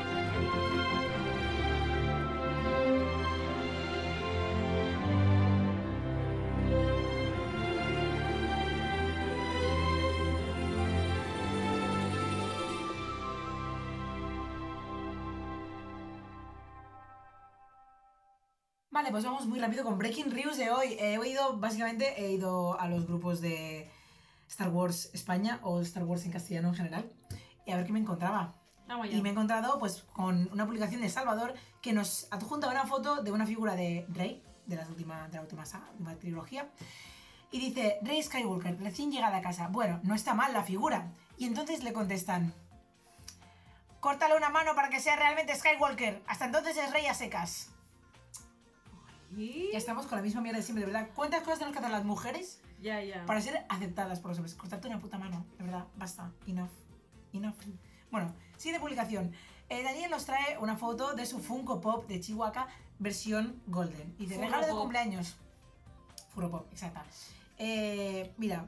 Vale, 19.07 19.13
pues 19.13 19.25
vamos 19.25 19.47
muy 19.47 19.61
rápido 19.61 19.85
con 19.85 19.99
Breaking 19.99 20.35
News 20.35 20.57
de 20.57 20.69
hoy. 20.69 20.95
Eh, 20.95 21.17
he 21.23 21.29
ido, 21.29 21.57
básicamente, 21.59 22.21
he 22.21 22.33
ido 22.33 22.77
a 22.81 22.89
los 22.89 23.07
grupos 23.07 23.41
de 23.41 23.89
Star 24.49 24.69
Wars 24.71 25.11
España 25.15 25.61
o 25.63 25.81
Star 25.81 26.03
Wars 26.03 26.25
en 26.25 26.33
castellano 26.33 26.71
en 26.71 26.75
general 26.75 27.13
y 27.65 27.71
a 27.71 27.77
ver 27.77 27.87
qué 27.87 27.93
me 27.93 28.01
encontraba. 28.01 28.57
Vamos 28.89 29.09
ya. 29.09 29.17
Y 29.17 29.23
me 29.23 29.29
he 29.29 29.33
encontrado 29.33 29.79
pues 29.79 30.03
con 30.13 30.51
una 30.53 30.67
publicación 30.67 31.03
de 31.03 31.09
Salvador 31.09 31.55
que 31.81 31.93
nos 31.93 32.27
adjunta 32.33 32.69
una 32.69 32.85
foto 32.85 33.23
de 33.23 33.31
una 33.31 33.47
figura 33.47 33.77
de 33.77 34.07
Rey, 34.09 34.43
de, 34.67 34.75
las 34.75 34.89
última, 34.89 35.29
de 35.29 35.37
la 35.37 35.43
última 35.43 35.65
saga, 35.65 35.89
última 35.93 36.17
trilogía. 36.17 36.69
Y 37.53 37.61
dice, 37.61 38.01
Rey 38.03 38.21
Skywalker, 38.21 38.77
recién 38.81 39.13
llegada 39.13 39.37
a 39.37 39.41
casa. 39.41 39.69
Bueno, 39.69 40.01
no 40.03 40.17
está 40.17 40.35
mal 40.35 40.53
la 40.53 40.65
figura. 40.65 41.13
Y 41.39 41.47
entonces 41.47 41.85
le 41.85 41.93
contestan, 41.93 42.53
córtale 44.01 44.37
una 44.37 44.49
mano 44.49 44.75
para 44.75 44.89
que 44.89 44.99
sea 44.99 45.15
realmente 45.15 45.55
Skywalker. 45.55 46.25
Hasta 46.27 46.47
entonces 46.47 46.77
es 46.77 46.91
Rey 46.91 47.07
a 47.07 47.15
secas. 47.15 47.71
¿Y? 49.37 49.71
Ya 49.73 49.79
estamos 49.79 50.07
con 50.07 50.17
la 50.17 50.23
misma 50.23 50.41
mierda 50.41 50.59
de 50.59 50.65
siempre, 50.65 50.85
de 50.87 50.93
verdad. 50.93 51.09
¿Cuántas 51.15 51.41
cosas 51.43 51.59
tenemos 51.59 51.73
que 51.73 51.79
hacer 51.85 51.91
las 51.91 52.05
mujeres 52.05 52.61
Ya, 52.81 53.03
ya. 53.03 53.25
para 53.27 53.41
ser 53.41 53.65
aceptadas 53.69 54.21
por 54.21 54.31
los 54.31 54.39
hombres? 54.39 54.55
Cortarte 54.55 54.89
una 54.89 55.01
puta 55.01 55.19
mano, 55.19 55.45
de 55.59 55.65
verdad, 55.65 55.87
basta. 55.97 56.31
Enough. 56.47 56.71
Enough. 57.33 57.55
Bueno, 58.11 58.33
siguiente 58.57 58.81
publicación. 58.81 59.33
Eh, 59.69 59.83
Daniel 59.83 60.11
nos 60.11 60.25
trae 60.27 60.59
una 60.59 60.77
foto 60.77 61.15
de 61.15 61.27
su 61.27 61.41
Funko 61.41 61.81
Pop 61.81 62.07
de 62.07 62.21
Chihuahua 62.21 62.69
versión 62.99 63.61
Golden. 63.67 64.15
Y 64.19 64.27
de 64.27 64.37
Funko 64.37 64.51
regalo 64.51 64.67
de 64.67 64.73
cumpleaños. 64.81 65.37
Furo 66.35 66.51
Pop, 66.51 66.67
exacta. 66.73 67.05
Eh, 67.59 68.33
mira, 68.37 68.67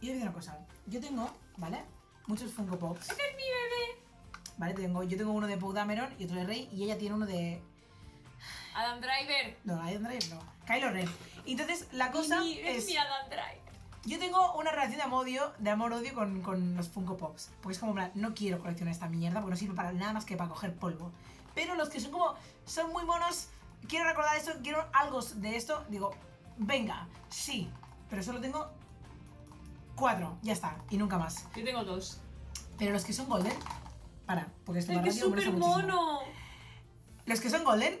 yo 0.00 0.12
voy 0.12 0.20
a 0.20 0.22
una 0.22 0.32
cosa. 0.32 0.58
Yo 0.86 1.00
tengo, 1.00 1.28
¿vale? 1.56 1.84
Muchos 2.26 2.52
Funko 2.52 2.78
Pops. 2.78 3.10
¡Este 3.10 3.22
es 3.22 3.36
mi 3.36 3.42
bebé! 3.42 4.04
¿Vale? 4.58 4.74
Tengo, 4.74 5.02
yo 5.02 5.16
tengo 5.16 5.32
uno 5.32 5.46
de 5.46 5.56
Poe 5.56 5.74
Dameron 5.74 6.08
y 6.18 6.24
otro 6.24 6.36
de 6.36 6.44
Rey. 6.44 6.68
Y 6.72 6.84
ella 6.84 6.98
tiene 6.98 7.14
uno 7.14 7.26
de. 7.26 7.62
Adam 8.78 9.00
Driver. 9.00 9.56
No, 9.64 9.74
Adam 9.80 10.02
Driver 10.04 10.28
no. 10.34 10.40
Kylo 10.66 10.90
Ren. 10.90 11.08
Entonces 11.46 11.88
la 11.92 12.10
cosa 12.10 12.40
Mi- 12.40 12.58
es 12.60 12.86
mi 12.86 12.96
Adam 12.96 13.28
Driver. 13.28 13.68
Yo 14.04 14.18
tengo 14.18 14.54
una 14.56 14.70
relación 14.70 14.96
de 14.98 15.02
amor-odio 15.02 15.52
de 15.58 15.70
amor-odio 15.70 16.14
con, 16.14 16.40
con 16.42 16.76
los 16.76 16.88
Funko 16.88 17.16
Pops. 17.16 17.50
Porque 17.60 17.74
es 17.74 17.78
como, 17.78 17.94
no 18.14 18.34
quiero 18.34 18.58
coleccionar 18.60 18.92
esta 18.92 19.08
mierda 19.08 19.40
porque 19.40 19.50
no 19.50 19.56
sirve 19.56 19.74
para 19.74 19.92
nada 19.92 20.12
más 20.12 20.24
que 20.24 20.36
para 20.36 20.48
coger 20.48 20.74
polvo. 20.74 21.10
Pero 21.54 21.74
los 21.74 21.88
que 21.88 22.00
son 22.00 22.12
como, 22.12 22.34
son 22.64 22.92
muy 22.92 23.04
monos, 23.04 23.48
quiero 23.88 24.06
recordar 24.06 24.36
esto, 24.36 24.52
quiero 24.62 24.86
algo 24.92 25.20
de 25.20 25.56
esto, 25.56 25.84
digo, 25.88 26.14
venga, 26.56 27.08
sí. 27.28 27.68
Pero 28.08 28.22
solo 28.22 28.40
tengo 28.40 28.70
cuatro, 29.96 30.38
ya 30.42 30.52
está, 30.52 30.76
y 30.90 30.96
nunca 30.96 31.18
más. 31.18 31.46
Yo 31.56 31.64
tengo 31.64 31.84
dos. 31.84 32.20
Pero 32.78 32.92
los 32.92 33.04
que 33.04 33.12
son 33.12 33.28
golden, 33.28 33.52
para, 34.24 34.46
porque 34.64 34.78
esto 34.78 34.92
¡Es 34.92 35.18
súper 35.18 35.50
mono! 35.52 36.20
Los 37.26 37.40
que 37.40 37.50
son 37.50 37.64
golden, 37.64 37.98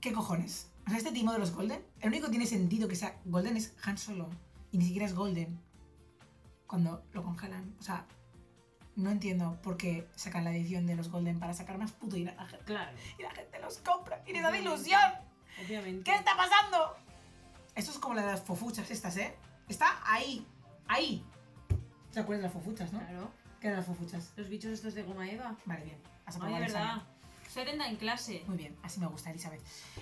¿qué 0.00 0.12
cojones? 0.12 0.70
O 0.86 0.90
sea, 0.90 0.98
este 0.98 1.12
timo 1.12 1.32
de 1.32 1.38
los 1.38 1.52
golden, 1.52 1.84
el 2.00 2.08
único 2.08 2.26
que 2.26 2.30
tiene 2.32 2.46
sentido 2.46 2.88
que 2.88 2.96
sea 2.96 3.20
golden 3.24 3.56
es 3.56 3.74
Han 3.84 3.98
Solo. 3.98 4.28
Y 4.70 4.78
ni 4.78 4.84
siquiera 4.84 5.06
es 5.06 5.14
golden. 5.14 5.60
Cuando 6.66 7.02
lo 7.12 7.22
congelan. 7.22 7.74
O 7.78 7.82
sea, 7.82 8.06
no 8.96 9.10
entiendo 9.10 9.58
por 9.62 9.76
qué 9.76 10.08
sacan 10.16 10.44
la 10.44 10.50
edición 10.50 10.86
de 10.86 10.96
los 10.96 11.08
Golden 11.08 11.38
para 11.38 11.54
sacar 11.54 11.78
más 11.78 11.92
puto 11.92 12.16
dinero 12.16 12.36
a 12.38 12.42
la 12.42 12.48
gente. 12.48 12.64
Claro, 12.64 12.90
Y 13.18 13.22
la 13.22 13.30
gente 13.30 13.60
los 13.60 13.78
compra 13.78 14.22
y 14.26 14.32
les 14.32 14.42
da 14.42 14.56
ilusión. 14.58 15.00
obviamente. 15.64 16.02
¿Qué 16.02 16.16
está 16.16 16.36
pasando? 16.36 16.96
Esto 17.76 17.92
es 17.92 17.98
como 17.98 18.14
la 18.16 18.22
de 18.22 18.32
las 18.32 18.42
fofuchas 18.42 18.90
estas, 18.90 19.16
¿eh? 19.16 19.36
Está 19.68 19.86
ahí, 20.04 20.44
ahí. 20.88 21.24
¿Te 22.12 22.20
acuerdas 22.20 22.42
de 22.42 22.48
las 22.48 22.52
fofuchas, 22.52 22.92
no? 22.92 22.98
Claro. 22.98 23.30
¿Qué 23.60 23.68
eran 23.68 23.78
las 23.78 23.86
fofuchas? 23.86 24.32
Los 24.36 24.48
bichos 24.48 24.72
estos 24.72 24.94
de 24.94 25.04
goma 25.04 25.30
eva. 25.30 25.56
Vale, 25.64 25.84
bien. 25.84 25.98
Has 26.26 26.36
Ay, 26.40 26.52
verdad. 26.54 26.66
examen. 26.66 27.02
Atenta 27.56 27.88
en 27.88 27.96
clase. 27.96 28.44
Muy 28.46 28.56
bien, 28.56 28.76
así 28.82 29.00
me 29.00 29.06
gusta, 29.06 29.30
Elizabeth. 29.30 29.60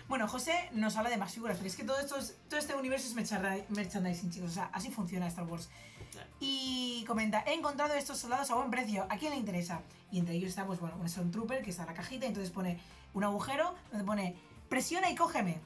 Bueno, 0.09 0.29
José 0.29 0.69
nos 0.73 0.97
habla 0.97 1.11
de 1.11 1.17
más 1.17 1.33
figuras, 1.33 1.57
pero 1.57 1.69
es 1.69 1.77
que 1.77 1.85
todo, 1.85 1.99
esto 1.99 2.17
es- 2.19 2.37
todo 2.49 2.59
este 2.59 2.75
universo 2.75 3.07
es 3.09 3.15
merchandising, 3.15 3.65
merchandising, 3.71 4.31
chicos. 4.31 4.51
O 4.51 4.55
sea, 4.55 4.71
así 4.73 4.91
funciona 4.91 5.27
Star 5.29 5.45
Wars. 5.47 5.69
Claro. 6.13 6.29
Y 6.41 7.05
comenta, 7.07 7.43
he 7.47 7.55
encontrado 7.55 7.95
estos 7.95 8.19
soldados 8.19 8.51
a 8.51 8.55
buen 8.57 8.71
precio, 8.71 9.07
¿a 9.09 9.17
quién 9.17 9.33
le 9.33 9.39
interesa? 9.39 9.81
Y 10.13 10.19
entre 10.19 10.35
ellos 10.35 10.51
está, 10.51 10.67
pues 10.67 10.81
bueno, 10.81 10.97
un 10.97 11.09
Stormtrooper 11.09 11.63
que 11.63 11.71
está 11.71 11.83
en 11.83 11.89
la 11.89 11.95
cajita, 11.95 12.27
y 12.27 12.29
entonces 12.29 12.53
pone 12.53 12.79
un 13.15 13.25
agujero 13.25 13.75
donde 13.91 14.05
pone, 14.05 14.37
presiona 14.69 15.11
y 15.11 15.15
cógeme. 15.15 15.59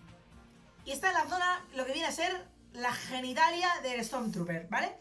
Y 0.85 0.93
está 0.93 1.09
en 1.09 1.15
la 1.15 1.27
zona, 1.29 1.65
lo 1.75 1.85
que 1.85 1.93
viene 1.93 2.07
a 2.09 2.13
ser 2.13 2.47
la 2.73 2.93
genitalia 2.93 3.69
del 3.83 4.05
Stormtrooper, 4.05 4.69
¿vale? 4.71 4.97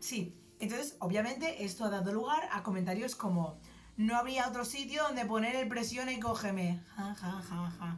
Sí, 0.00 0.34
entonces 0.58 0.96
obviamente 0.98 1.64
esto 1.64 1.84
ha 1.84 1.90
dado 1.90 2.12
lugar 2.12 2.48
a 2.52 2.62
comentarios 2.62 3.14
como 3.14 3.58
no 4.00 4.16
habría 4.16 4.48
otro 4.48 4.64
sitio 4.64 5.02
donde 5.02 5.24
poner 5.26 5.56
el 5.56 5.68
presiona 5.68 6.12
y 6.12 6.20
cógeme. 6.20 6.80
Ja, 6.96 7.14
ja, 7.14 7.42
ja, 7.42 7.70
ja. 7.78 7.96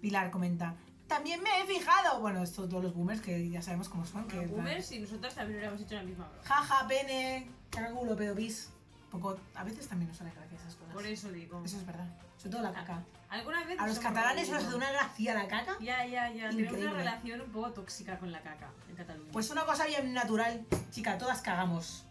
Pilar 0.00 0.30
comenta, 0.30 0.74
también 1.06 1.40
me 1.42 1.60
he 1.60 1.66
fijado. 1.66 2.20
Bueno, 2.20 2.42
esto 2.42 2.68
todos 2.68 2.82
los 2.82 2.94
boomers 2.94 3.20
que 3.20 3.48
ya 3.48 3.62
sabemos 3.62 3.88
cómo 3.88 4.04
son. 4.04 4.26
Los 4.34 4.50
boomers 4.50 4.90
y 4.92 4.98
nosotras 4.98 5.34
también 5.34 5.58
hubiéramos 5.58 5.80
hecho 5.80 5.94
la 5.94 6.02
misma 6.02 6.28
broma. 6.28 6.42
Jaja, 6.44 6.88
pene, 6.88 7.50
cacaculo, 7.70 8.16
pedo, 8.16 8.34
bis. 8.34 8.70
Poco, 9.10 9.38
a 9.54 9.62
veces 9.62 9.86
también 9.86 10.08
nos 10.08 10.18
sale 10.18 10.32
gracia 10.32 10.58
esas 10.58 10.74
cosas. 10.74 10.92
Por 10.92 11.06
eso 11.06 11.30
digo. 11.30 11.62
Eso 11.64 11.78
es 11.78 11.86
verdad. 11.86 12.08
Sobre 12.36 12.50
todo 12.50 12.62
la 12.62 12.72
caca. 12.72 13.04
¿Alguna 13.28 13.64
vez 13.64 13.78
A 13.80 13.86
los 13.86 13.98
catalanes 13.98 14.48
nos 14.50 14.64
hace 14.64 14.74
una 14.74 14.90
gracia 14.90 15.34
la 15.34 15.46
caca. 15.46 15.76
Ya, 15.80 16.04
ya, 16.04 16.30
ya. 16.30 16.50
Tenemos 16.50 16.54
Increíble. 16.54 16.88
una 16.88 16.98
relación 16.98 17.40
un 17.40 17.50
poco 17.50 17.70
tóxica 17.70 18.18
con 18.18 18.32
la 18.32 18.40
caca 18.40 18.70
en 18.88 18.96
Cataluña. 18.96 19.30
Pues 19.32 19.50
una 19.50 19.64
cosa 19.64 19.86
bien 19.86 20.12
natural. 20.12 20.64
Chica, 20.90 21.18
todas 21.18 21.40
cagamos. 21.40 22.04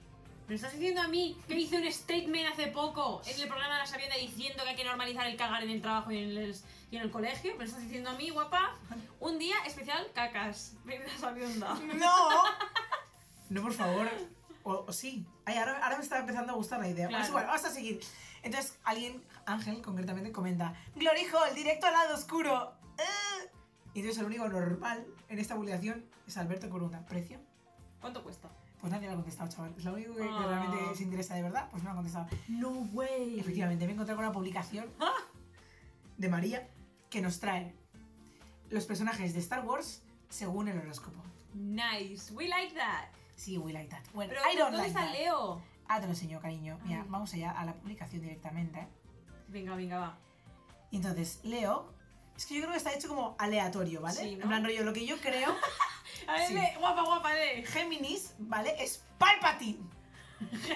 ¿Me 0.48 0.54
estás 0.54 0.74
diciendo 0.74 1.02
a 1.02 1.08
mí 1.08 1.36
que 1.48 1.56
hice 1.56 1.78
un 1.78 1.92
statement 1.92 2.54
hace 2.54 2.68
poco 2.68 3.20
en 3.26 3.42
el 3.42 3.48
programa 3.48 3.74
de 3.74 3.80
la 3.80 3.86
Sabionda 3.88 4.16
diciendo 4.16 4.64
que 4.64 4.70
hay 4.70 4.76
que 4.76 4.84
normalizar 4.84 5.26
el 5.26 5.38
cagar 5.38 5.64
en 5.64 5.72
el 5.72 5.82
trabajo 5.82 6.12
y 6.12 6.20
en 6.20 6.38
el, 6.38 6.56
y 6.92 6.98
en 6.98 7.02
el 7.02 7.10
colegio? 7.10 7.56
¿Me 7.58 7.66
estás 7.66 7.82
diciendo 7.82 8.12
a 8.12 8.14
mí, 8.14 8.30
guapa? 8.30 8.76
Un 9.20 9.40
día 9.40 9.56
especial 9.66 10.06
cacas. 10.14 10.74
Ven 10.86 11.02
la 11.04 11.18
Sabionda. 11.18 11.74
¡No! 11.96 12.44
No, 13.50 13.62
por 13.64 13.74
favor. 13.74 14.08
O, 14.64 14.86
o 14.88 14.94
sí. 14.94 15.26
Ay, 15.46 15.58
ahora, 15.58 15.84
ahora 15.84 15.98
me 15.98 16.04
está 16.04 16.20
empezando 16.20 16.54
a 16.54 16.56
gustar 16.56 16.80
la 16.80 16.90
idea. 16.90 17.08
Claro. 17.08 17.22
Pues 17.22 17.30
igual, 17.30 17.46
vamos 17.48 17.66
a 17.66 17.72
seguir. 17.72 18.02
Entonces, 18.44 18.78
alguien, 18.84 19.24
Ángel 19.48 19.82
concretamente, 19.82 20.32
comenta: 20.32 20.76
Glorijo, 20.96 21.44
el 21.46 21.56
directo 21.56 21.88
al 21.88 21.94
lado 21.94 22.14
oscuro. 22.14 22.74
Eh. 23.00 23.50
Y 23.96 24.00
entonces, 24.00 24.20
el 24.20 24.28
único 24.28 24.48
normal 24.48 25.08
en 25.30 25.40
esta 25.40 25.56
publicación 25.56 26.06
es 26.28 26.38
Alberto 26.38 26.70
Corunda. 26.70 27.04
¿Precio? 27.08 27.40
¿Cuánto 28.00 28.24
cuesta? 28.24 28.50
Pues 28.86 28.94
nadie 28.94 29.08
lo 29.08 29.14
ha 29.14 29.16
contestado, 29.16 29.50
chaval. 29.50 29.74
Es 29.76 29.84
lo 29.84 29.94
único 29.96 30.14
que, 30.14 30.22
que 30.22 30.30
Ah. 30.30 30.46
realmente 30.48 30.96
se 30.96 31.02
interesa 31.02 31.34
de 31.34 31.42
verdad, 31.42 31.70
pues 31.72 31.82
no 31.82 31.90
lo 31.90 31.94
ha 31.94 31.96
contestado. 31.96 32.28
No 32.48 32.70
way. 32.94 33.40
Efectivamente, 33.40 33.84
me 33.86 33.94
he 33.94 33.96
encontrado 33.96 34.18
con 34.18 34.26
una 34.26 34.32
publicación 34.32 34.86
Ah. 35.00 35.12
de 36.18 36.30
María 36.30 36.70
que 37.10 37.20
nos 37.20 37.40
trae 37.40 37.74
los 38.70 38.86
personajes 38.86 39.34
de 39.34 39.40
Star 39.40 39.66
Wars 39.66 40.04
según 40.30 40.68
el 40.68 40.78
horóscopo. 40.78 41.20
Nice. 41.56 42.32
We 42.32 42.48
like 42.48 42.76
that. 42.76 43.06
Sí, 43.36 43.58
we 43.58 43.74
like 43.74 43.90
that. 43.90 44.04
Bueno, 44.14 44.34
Pero 44.38 44.42
I 44.54 44.56
don't 44.56 44.72
¿dónde 44.72 44.78
like 44.78 44.90
está 44.90 45.02
that. 45.08 45.14
Leo? 45.14 45.64
Ah, 45.88 46.00
te 46.00 46.06
lo 46.06 46.12
enseño, 46.12 46.40
cariño. 46.40 46.78
Mira, 46.86 47.02
Ay. 47.02 47.08
vamos 47.10 47.34
allá 47.34 47.54
a 47.60 47.66
la 47.66 47.74
publicación 47.74 48.22
directamente. 48.22 48.88
Venga, 49.48 49.76
venga, 49.76 49.98
va. 49.98 50.18
Entonces, 50.92 51.40
Leo, 51.44 51.92
es 52.38 52.46
que 52.46 52.56
yo 52.56 52.62
creo 52.62 52.72
que 52.72 52.78
está 52.78 52.94
hecho 52.94 53.08
como 53.08 53.36
aleatorio, 53.40 54.02
¿vale? 54.02 54.20
Sí, 54.22 54.36
¿no? 54.36 54.44
En 54.44 54.50
plan 54.50 54.64
rollo, 54.64 54.84
lo 54.84 54.94
que 54.94 55.06
yo 55.06 55.18
creo, 55.18 55.56
A 56.28 56.34
ver, 56.34 56.48
Sí. 56.48 56.58
guapa, 56.80 57.04
guapa, 57.04 57.34
le. 57.34 57.64
Géminis, 57.66 58.34
¿vale? 58.40 58.74
Es 58.84 59.04
Palpatine. 59.18 59.80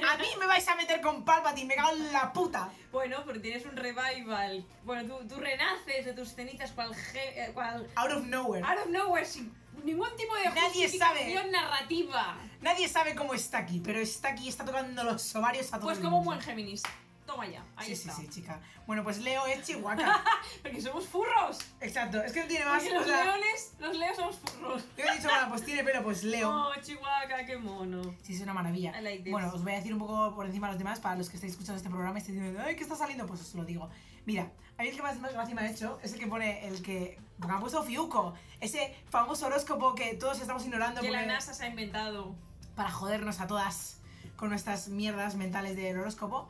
A 0.10 0.18
mí 0.18 0.26
me 0.40 0.46
vais 0.48 0.68
a 0.68 0.76
meter 0.76 1.02
con 1.02 1.24
Palpatine, 1.26 1.68
me 1.68 1.76
cago 1.76 1.92
en 1.92 2.12
la 2.14 2.32
puta. 2.32 2.70
Bueno, 2.92 3.24
pero 3.26 3.42
tienes 3.42 3.66
un 3.66 3.76
revival. 3.76 4.66
Bueno, 4.84 5.18
tú, 5.18 5.28
tú 5.28 5.40
renaces 5.40 6.06
de 6.06 6.14
tus 6.14 6.34
cenizas 6.36 6.72
cual, 6.72 6.92
eh, 7.16 7.52
cual 7.54 7.88
Out 7.96 8.12
of 8.12 8.26
nowhere. 8.26 8.64
out 8.66 8.80
of 8.80 8.88
nowhere 8.90 9.26
sin 9.26 9.54
ningún 9.84 10.10
tipo 10.18 10.36
de 10.36 10.46
Nadie 10.50 10.88
sabe. 10.90 11.34
narrativa. 11.52 12.38
Nadie 12.62 12.88
sabe 12.88 13.16
cómo 13.16 13.34
está 13.34 13.60
aquí, 13.60 13.80
pero 13.84 14.00
está 14.00 14.30
aquí, 14.30 14.50
está 14.50 14.66
tocando 14.66 15.04
los 15.04 15.36
ovarios 15.36 15.68
a 15.74 15.78
todo 15.78 15.88
Pues 15.88 15.98
el 15.98 16.04
como 16.04 16.18
un 16.20 16.26
mundo. 16.26 16.36
buen 16.38 16.46
Géminis. 16.46 16.84
Toma 17.30 17.46
ya, 17.46 17.64
ahí 17.76 17.88
Sí, 17.88 17.94
está. 17.94 18.14
sí, 18.14 18.24
sí, 18.24 18.28
chica. 18.42 18.60
Bueno, 18.88 19.04
pues 19.04 19.20
Leo 19.20 19.46
es 19.46 19.64
Chihuahua. 19.64 20.24
Porque 20.64 20.82
somos 20.82 21.08
furros. 21.08 21.60
Exacto, 21.80 22.20
es 22.24 22.32
que 22.34 22.42
no 22.42 22.48
tiene 22.48 22.66
más. 22.66 22.82
Porque 22.82 22.96
o 22.98 23.00
los 23.02 23.08
sea, 23.08 23.24
leones, 23.24 23.74
los 23.80 23.96
leos 23.98 24.16
somos 24.18 24.36
furros. 24.38 24.84
yo 24.98 25.04
he 25.06 25.16
dicho, 25.16 25.28
bueno, 25.30 25.50
pues 25.50 25.64
tiene 25.64 25.84
pelo, 25.84 26.04
pues 26.04 26.24
Leo. 26.24 26.50
Oh, 26.50 26.72
Chihuahua, 26.82 27.46
qué 27.46 27.58
mono. 27.58 28.02
Sí, 28.24 28.34
es 28.34 28.42
una 28.42 28.54
maravilla. 28.56 29.00
Like. 29.00 29.30
Bueno, 29.30 29.52
os 29.54 29.64
voy 29.64 29.74
a 29.74 29.76
decir 29.76 29.94
un 29.94 30.00
poco 30.00 30.34
por 30.34 30.48
encima 30.48 30.68
a 30.68 30.72
los 30.72 30.80
demás, 30.80 31.00
para 31.00 31.16
los 31.18 31.30
que 31.30 31.36
estáis 31.36 31.52
escuchando 31.54 31.78
este 31.78 31.90
programa 31.90 32.18
y 32.18 32.22
estáis 32.22 32.38
diciendo, 32.40 32.62
ay, 32.66 32.76
¿qué 32.76 32.82
está 32.82 32.96
saliendo? 32.96 33.28
Pues 33.28 33.42
os 33.42 33.54
lo 33.54 33.64
digo. 33.64 33.90
Mira, 34.26 34.52
a 34.80 34.82
mí 34.82 34.90
el 34.90 34.96
que 34.96 35.02
más 35.04 35.20
más 35.20 35.34
gracia 35.34 35.54
me 35.54 35.62
ha 35.62 35.70
hecho 35.70 36.00
es 36.02 36.14
el 36.14 36.20
que 36.20 36.26
pone 36.28 36.68
el 36.68 36.82
que. 36.82 37.20
Porque 37.40 37.56
ha 37.56 37.60
puesto 37.60 37.84
Fiuco, 37.84 38.34
ese 38.60 38.96
famoso 39.10 39.46
horóscopo 39.46 39.94
que 39.94 40.16
todos 40.16 40.42
estamos 40.42 40.64
ignorando 40.66 41.00
Que 41.02 41.12
la 41.12 41.26
NASA 41.28 41.54
se 41.54 41.64
ha 41.66 41.68
inventado. 41.68 42.36
para 42.76 42.90
jodernos 42.92 43.40
a 43.40 43.46
todas 43.48 43.98
con 44.36 44.50
nuestras 44.50 44.88
mierdas 44.88 45.36
mentales 45.36 45.76
del 45.76 46.00
horóscopo. 46.00 46.48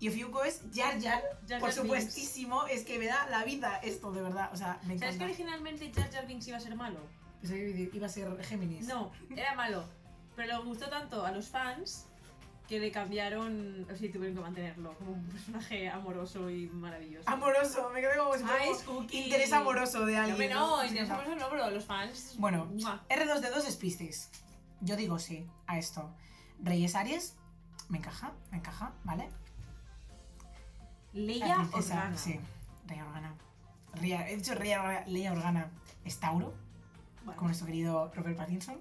Y 0.00 0.08
Ofiuco 0.08 0.44
es 0.44 0.62
Jar 0.72 1.00
Jar, 1.00 1.22
Jar 1.48 1.60
por 1.60 1.70
Jar 1.70 1.72
supuestísimo, 1.72 2.66
es 2.66 2.84
que 2.84 2.98
me 2.98 3.06
da 3.06 3.26
la 3.28 3.44
vida 3.44 3.78
esto, 3.78 4.12
de 4.12 4.22
verdad. 4.22 4.50
O 4.52 4.56
sea, 4.56 4.78
me 4.84 4.96
¿Sabes 4.96 5.00
que 5.00 5.06
encanta. 5.06 5.24
originalmente 5.24 5.92
Jar 5.92 6.10
Jar 6.12 6.26
Binks 6.26 6.46
iba 6.48 6.56
a 6.56 6.60
ser 6.60 6.76
malo? 6.76 7.00
Pensé 7.40 7.54
que 7.56 7.90
iba 7.96 8.06
a 8.06 8.08
ser 8.10 8.44
Géminis. 8.44 8.86
No, 8.86 9.10
era 9.36 9.54
malo. 9.54 9.84
Pero 10.36 10.58
le 10.58 10.64
gustó 10.64 10.88
tanto 10.88 11.24
a 11.26 11.32
los 11.32 11.48
fans 11.48 12.06
que 12.68 12.78
le 12.78 12.92
cambiaron. 12.92 13.84
O 13.90 13.96
sea, 13.96 14.12
tuvieron 14.12 14.34
que 14.36 14.40
mantenerlo 14.40 14.94
como 14.98 15.12
un 15.12 15.24
personaje 15.26 15.88
amoroso 15.88 16.48
y 16.48 16.68
maravilloso. 16.68 17.28
Amoroso, 17.28 17.90
me 17.90 18.00
quedé 18.00 18.16
como 18.18 18.34
si 18.34 18.44
fuera 18.44 18.64
cookie. 18.86 19.24
interés 19.24 19.52
amoroso 19.52 20.06
de 20.06 20.12
No, 20.14 20.22
alguien. 20.22 20.50
no, 20.50 20.80
Sí, 20.82 20.88
interés 20.88 21.04
o 21.04 21.06
sea. 21.06 21.14
amoroso 21.16 21.36
no, 21.44 21.50
pero 21.50 21.70
los 21.70 21.84
fans. 21.84 22.34
Bueno, 22.38 22.66
¡mua! 22.66 23.04
R2D2 23.08 23.66
es 23.66 23.76
Piscis. 23.76 24.30
Yo 24.80 24.94
digo 24.94 25.18
sí 25.18 25.44
a 25.66 25.76
esto. 25.78 26.14
Reyes 26.60 26.94
Aries, 26.94 27.34
me 27.88 27.98
encaja, 27.98 28.32
me 28.52 28.58
encaja, 28.58 28.92
¿vale? 29.02 29.28
Leia 31.26 31.60
Organa. 31.72 32.16
Sí, 32.16 32.38
Rey 32.86 33.00
Organa. 33.00 33.34
Ria- 33.94 34.28
he 34.28 34.36
dicho 34.36 34.52
Organa, 34.52 35.04
Leia 35.06 35.32
Organa 35.32 35.70
es 36.04 36.18
Tauro, 36.20 36.54
Vale. 37.24 37.36
como 37.36 37.48
nuestro 37.48 37.66
querido 37.66 38.10
Robert 38.14 38.36
Pattinson. 38.36 38.80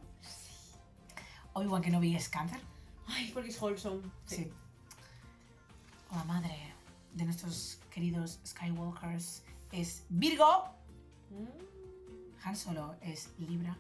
Obi-Wan 1.54 1.82
Kenobi 1.82 2.16
es 2.16 2.30
Cáncer. 2.30 2.60
Ay, 3.08 3.32
porque 3.34 3.50
es 3.50 3.60
wholesome. 3.62 4.04
Sí. 4.26 4.52
La 6.12 6.24
madre 6.26 6.74
de 7.14 7.26
nuestros 7.26 7.80
queridos 7.90 8.40
Skywalkers 8.46 9.44
es 9.72 10.06
Virgo. 10.10 10.66
Mm, 11.32 12.46
Han 12.46 12.56
Solo 12.56 12.96
es 13.02 13.32
Libra. 13.40 13.76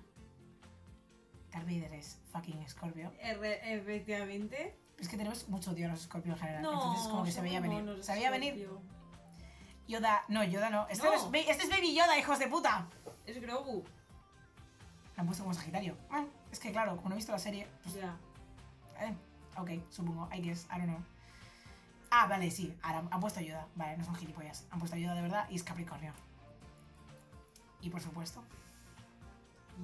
Darth 1.51 1.65
Vader 1.65 1.93
es 1.93 2.17
fucking 2.31 2.67
Scorpio. 2.67 3.13
Efectivamente. 3.21 4.75
Es 4.99 5.07
que 5.07 5.17
tenemos 5.17 5.47
mucho 5.49 5.71
odio 5.71 5.87
a 5.87 5.89
los 5.91 6.01
Scorpio 6.01 6.33
en 6.33 6.39
general. 6.39 6.61
No, 6.63 6.73
entonces 6.73 7.07
como 7.07 7.23
que 7.23 7.31
se 7.31 7.41
veía 7.41 7.59
venir. 7.59 8.03
Se 8.03 8.13
veía 8.13 8.31
venir. 8.31 8.67
Yoda. 9.87 10.23
No, 10.27 10.43
Yoda 10.43 10.69
no. 10.69 10.87
Este, 10.89 11.05
No. 11.07 11.13
Es, 11.13 11.31
ba- 11.31 11.37
este 11.37 11.63
es 11.63 11.69
Baby 11.69 11.93
Yoda, 11.95 12.17
hijos 12.17 12.39
de 12.39 12.47
puta. 12.47 12.87
Es 13.25 13.39
Grogu. 13.41 13.83
Lo 15.15 15.21
han 15.21 15.25
puesto 15.27 15.43
como 15.43 15.53
Sagitario. 15.53 15.95
Bueno, 16.09 16.27
es 16.51 16.59
que 16.59 16.71
claro, 16.71 16.95
como 16.97 17.09
no 17.09 17.15
he 17.15 17.17
visto 17.17 17.31
la 17.31 17.39
serie. 17.39 17.67
Pues, 17.83 17.95
Ya. 17.95 18.15
eh, 18.99 19.15
ok, 19.57 19.69
supongo. 19.91 20.27
I 20.33 20.41
guess. 20.41 20.65
I 20.65 20.77
don't 20.79 20.85
know. 20.87 20.99
Ah, 22.09 22.25
vale, 22.27 22.49
sí. 22.51 22.75
Ahora 22.81 23.03
han 23.11 23.19
puesto 23.19 23.39
Yoda. 23.41 23.67
Vale, 23.75 23.97
no 23.97 24.03
son 24.03 24.15
gilipollas. 24.15 24.65
Han 24.71 24.79
puesto 24.79 24.97
Yoda 24.97 25.13
de 25.15 25.21
verdad 25.21 25.47
y 25.49 25.55
es 25.55 25.63
Capricornio. 25.63 26.11
Y 27.81 27.89
por 27.89 28.01
supuesto, 28.01 28.43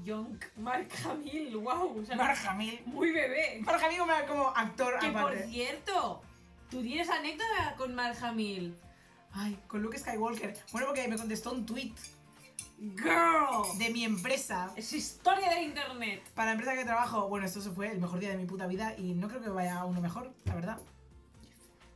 Young 0.03 0.37
Mark 0.57 0.89
Hamill, 1.05 1.55
wow. 1.57 1.99
O 2.01 2.05
sea, 2.05 2.15
Mark 2.15 2.37
Hamill. 2.47 2.81
muy 2.85 3.11
bebé. 3.11 3.61
Mark 3.61 3.81
Hamill 3.83 3.99
como, 3.99 4.13
como 4.27 4.49
actor 4.49 4.99
Que 4.99 5.07
por 5.09 5.21
aparte. 5.21 5.47
cierto, 5.47 6.21
tú 6.69 6.81
tienes 6.81 7.09
anécdota 7.09 7.75
con 7.77 7.93
Mark 7.95 8.17
Hamill. 8.21 8.75
Ay, 9.31 9.59
con 9.67 9.81
Luke 9.81 9.97
Skywalker. 9.97 10.55
Bueno, 10.71 10.87
porque 10.87 11.07
me 11.07 11.17
contestó 11.17 11.51
un 11.51 11.65
tweet 11.65 11.93
Girl. 12.79 13.77
de 13.77 13.89
mi 13.91 14.03
empresa. 14.03 14.71
Es 14.75 14.91
historia 14.93 15.49
del 15.49 15.63
internet. 15.63 16.23
Para 16.35 16.47
la 16.47 16.51
empresa 16.53 16.75
que 16.75 16.85
trabajo, 16.85 17.29
bueno, 17.29 17.45
esto 17.45 17.61
se 17.61 17.71
fue 17.71 17.91
el 17.91 17.99
mejor 17.99 18.19
día 18.19 18.29
de 18.29 18.37
mi 18.37 18.45
puta 18.45 18.67
vida 18.67 18.93
y 18.97 19.13
no 19.13 19.27
creo 19.27 19.41
que 19.41 19.49
vaya 19.49 19.79
a 19.79 19.85
uno 19.85 20.01
mejor, 20.01 20.33
la 20.45 20.55
verdad. 20.55 20.79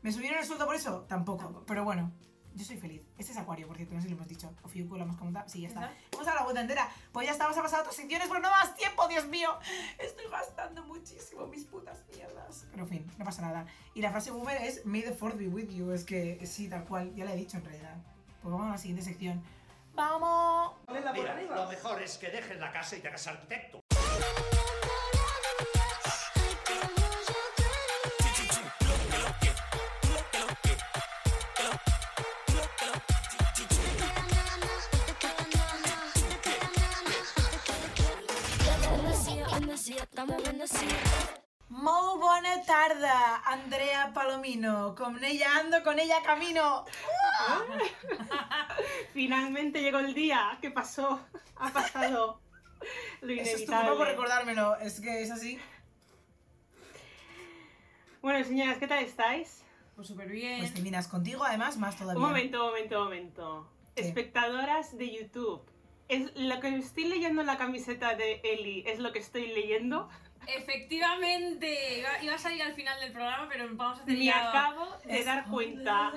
¿Me 0.02 0.12
subieron 0.12 0.40
el 0.40 0.46
sueldo 0.46 0.66
por 0.66 0.76
eso? 0.76 1.06
Tampoco. 1.10 1.44
Tampoco. 1.44 1.66
Pero 1.68 1.84
bueno, 1.84 2.12
Yo 2.58 2.66
soy 2.66 2.78
feliz. 2.78 3.04
Este 3.20 3.34
es 3.34 3.38
Acuario, 3.38 3.68
por 3.68 3.78
cierto, 3.78 3.94
no 3.94 4.02
sé 4.02 4.08
si 4.08 4.10
lo 4.10 4.16
hemos 4.16 4.28
dicho. 4.28 4.52
O 4.64 4.68
Fiuco 4.68 4.98
lo 4.98 5.04
hemos 5.04 5.16
comentado. 5.16 5.48
Sí, 5.48 5.62
ya 5.62 5.68
está. 5.68 5.82
¿Ya 5.82 5.94
Hemos 6.12 6.26
dado 6.26 6.38
la 6.40 6.44
vuelta 6.44 6.62
entera. 6.62 6.90
Pues 7.12 7.28
ya 7.28 7.34
está, 7.34 7.44
vamos 7.44 7.60
a 7.60 7.62
pasar 7.62 7.78
a 7.78 7.82
otras 7.82 7.96
secciones, 7.96 8.28
pero 8.28 8.40
no 8.40 8.50
más 8.50 8.76
tiempo, 8.76 9.08
Dios 9.08 9.28
mío. 9.28 9.56
Estoy 10.00 10.26
gastando 10.32 10.84
muchísimo 10.84 11.46
mis 11.46 11.66
putas 11.66 12.04
mierdas. 12.12 12.66
Pero 12.72 12.84
en 12.84 12.90
fin, 12.90 13.12
no 13.20 13.26
pasa 13.26 13.44
nada. 13.44 13.68
Y 13.94 14.02
la 14.02 14.10
frase 14.10 14.32
boomer 14.32 14.60
es 14.60 14.84
May 14.88 15.04
the 15.04 15.14
fourth 15.14 15.38
be 15.38 15.48
with 15.48 15.70
you. 15.70 15.92
Es 15.92 16.04
que 16.04 16.44
sí, 16.48 16.68
tal 16.68 16.84
cual, 16.86 17.14
ya 17.14 17.26
la 17.26 17.34
he 17.34 17.38
dicho 17.38 17.58
en 17.58 17.66
realidad. 17.66 17.96
Pues 18.42 18.52
vamos 18.52 18.70
a 18.70 18.72
la 18.72 18.78
siguiente 18.80 19.04
sección. 19.04 19.44
¡Vamos! 19.94 20.78
Mira, 20.92 21.14
lo 21.14 21.68
mejor 21.68 22.02
es 22.02 22.18
que 22.18 22.30
dejes 22.30 22.60
la 22.60 22.72
casa 22.72 22.96
y 22.96 23.02
te 23.02 23.08
hagas 23.08 23.28
arquitecto. 23.28 23.82
Molt 41.70 42.20
bona 42.20 42.64
tarda, 42.66 43.44
Andrea 43.46 44.12
Palomino. 44.14 44.96
Con 44.96 45.24
ella 45.24 45.58
ando, 45.60 45.84
con 45.84 46.00
ella 46.00 46.16
camino. 46.24 46.86
Finalmente 49.14 49.82
llegó 49.82 50.00
el 50.00 50.16
día. 50.16 50.58
¿Qué 50.60 50.72
pasó? 50.72 51.20
Ha 51.58 51.70
pasado 51.70 52.42
lo 53.22 53.34
Eso 53.34 53.58
es 53.58 53.66
tu 53.66 53.72
culpa 53.72 53.82
por 53.82 53.86
inevitable. 53.88 54.12
recordármelo. 54.12 54.76
Es 54.78 55.00
que 55.00 55.22
es 55.22 55.30
así. 55.30 55.60
Bueno, 58.22 58.44
señoras, 58.44 58.80
¿qué 58.80 58.88
tal 58.88 59.04
estáis? 59.04 59.64
Pues 59.96 60.08
súper 60.08 60.30
bien. 60.30 60.60
Pues 60.60 60.74
te 60.74 60.82
miras 60.82 61.08
contigo, 61.08 61.44
además, 61.44 61.78
más 61.78 61.98
todavía. 61.98 62.20
Un 62.20 62.30
momento, 62.30 62.64
un 62.64 62.70
momento, 62.70 62.98
un 62.98 63.04
momento. 63.04 63.70
¿Qué? 63.96 64.02
Espectadoras 64.02 64.98
de 64.98 65.12
YouTube. 65.12 65.62
¿Es 66.08 66.34
lo 66.36 66.60
que 66.62 66.76
estoy 66.78 67.06
leyendo 67.06 67.42
en 67.42 67.48
la 67.48 67.58
camiseta 67.58 68.16
de 68.16 68.40
Eli 68.44 68.84
es 68.88 69.00
lo 69.00 69.12
que 69.12 69.20
estoy 69.20 69.48
leyendo? 69.48 70.10
Efectivamente. 70.48 72.00
Iba, 72.00 72.24
iba 72.24 72.36
a 72.36 72.38
salir 72.38 72.62
al 72.64 72.74
final 72.74 73.00
del 73.00 73.12
programa, 73.12 73.48
pero 73.50 73.68
vamos 73.74 74.00
a 74.00 74.04
hacer 74.04 74.18
Me 74.18 74.26
ya... 74.26 74.50
acabo 74.50 74.88
de 75.06 75.24
dar 75.24 75.46
cuenta. 75.50 76.14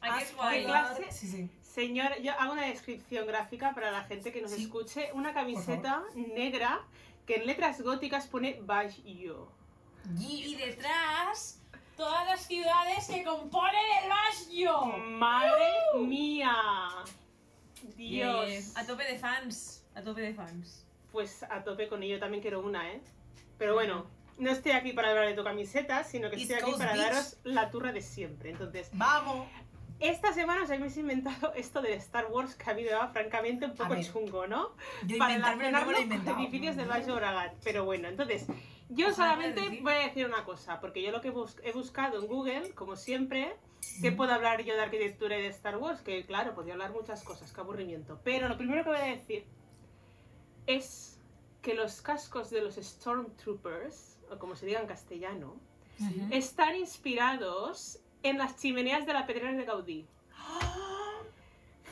Ay, 0.00 0.24
qué 0.28 0.34
guay. 0.34 0.60
¿Qué 0.60 0.64
clase? 0.66 1.12
Sí, 1.12 1.26
sí. 1.28 1.50
Señor, 1.62 2.20
yo 2.20 2.32
hago 2.38 2.52
una 2.52 2.66
descripción 2.66 3.26
gráfica 3.26 3.72
para 3.74 3.90
la 3.90 4.04
gente 4.04 4.30
que 4.32 4.42
nos 4.42 4.50
Sí. 4.50 4.64
escuche. 4.64 5.10
Una 5.14 5.32
camiseta 5.32 6.02
negra 6.14 6.80
que 7.26 7.36
en 7.36 7.46
letras 7.46 7.80
góticas 7.80 8.26
pone 8.26 8.58
Baggio. 8.62 9.50
Y 10.18 10.56
detrás, 10.56 11.60
todas 11.96 12.26
las 12.26 12.46
ciudades 12.46 13.06
que 13.06 13.22
componen 13.24 13.80
el 14.02 14.08
Baggio. 14.08 14.82
¡Madre 14.98 15.72
mía! 16.00 16.54
Dios. 17.96 18.76
A 18.76 18.84
tope 18.86 19.04
de 19.04 19.18
fans. 19.18 19.84
A 19.94 20.02
tope 20.02 20.20
de 20.20 20.34
fans. 20.34 20.84
Pues 21.10 21.42
a 21.44 21.62
tope 21.62 21.88
con 21.88 22.02
ello, 22.02 22.18
también 22.18 22.40
quiero 22.42 22.60
una, 22.60 22.90
¿eh? 22.90 23.00
Pero 23.62 23.74
bueno, 23.74 24.06
no 24.38 24.50
estoy 24.50 24.72
aquí 24.72 24.92
para 24.92 25.10
hablar 25.10 25.26
de 25.28 25.34
tu 25.34 25.44
camiseta, 25.44 26.02
sino 26.02 26.28
que 26.30 26.34
East 26.34 26.50
estoy 26.50 26.56
aquí 26.56 26.64
Coast 26.72 26.78
para 26.78 26.92
Beach. 26.94 27.04
daros 27.12 27.36
la 27.44 27.70
turra 27.70 27.92
de 27.92 28.00
siempre. 28.02 28.50
Entonces, 28.50 28.90
Vamos. 28.94 29.46
esta 30.00 30.32
semana 30.32 30.64
os 30.64 30.70
habéis 30.72 30.96
inventado 30.96 31.52
esto 31.54 31.80
de 31.80 31.94
Star 31.94 32.26
Wars 32.28 32.56
que 32.56 32.68
a 32.68 32.74
mí 32.74 32.82
me 32.82 32.92
va 32.92 33.06
francamente 33.06 33.66
un 33.66 33.76
poco 33.76 33.90
ver. 33.90 34.04
chungo, 34.04 34.48
¿no? 34.48 34.70
Yo 35.06 35.16
para 35.16 35.34
inventármelo 35.34 35.70
no 35.78 35.84
relacionarlo 35.84 36.32
con 36.34 36.42
edificios 36.42 36.74
del 36.74 36.88
Valle 36.90 37.12
Oragat. 37.12 37.54
Pero 37.62 37.84
bueno, 37.84 38.08
entonces, 38.08 38.46
yo 38.88 39.12
solamente 39.14 39.60
decir. 39.60 39.80
voy 39.84 39.92
a 39.94 39.98
decir 39.98 40.26
una 40.26 40.44
cosa, 40.44 40.80
porque 40.80 41.00
yo 41.04 41.12
lo 41.12 41.20
que 41.20 41.30
bus- 41.30 41.60
he 41.62 41.70
buscado 41.70 42.18
en 42.20 42.26
Google, 42.26 42.72
como 42.74 42.96
siempre, 42.96 43.54
¿qué 44.02 44.10
puedo 44.10 44.32
hablar 44.32 44.64
yo 44.64 44.74
de 44.74 44.80
arquitectura 44.82 45.38
y 45.38 45.42
de 45.42 45.48
Star 45.50 45.76
Wars? 45.76 46.00
Que 46.00 46.26
claro, 46.26 46.52
podría 46.56 46.72
hablar 46.74 46.90
muchas 46.90 47.22
cosas, 47.22 47.52
qué 47.52 47.60
aburrimiento. 47.60 48.20
Pero 48.24 48.48
lo 48.48 48.56
primero 48.58 48.82
que 48.82 48.90
voy 48.90 48.98
a 48.98 49.04
decir 49.04 49.44
es 50.66 51.11
que 51.62 51.74
los 51.74 52.02
cascos 52.02 52.50
de 52.50 52.60
los 52.60 52.74
Stormtroopers, 52.76 54.18
o 54.30 54.38
como 54.38 54.56
se 54.56 54.66
diga 54.66 54.80
en 54.80 54.86
castellano, 54.86 55.54
están 56.32 56.74
inspirados 56.76 58.00
en 58.24 58.38
las 58.38 58.56
chimeneas 58.56 59.06
de 59.06 59.12
la 59.12 59.26
pedrera 59.26 59.52
de 59.52 59.64
Gaudí. 59.64 60.06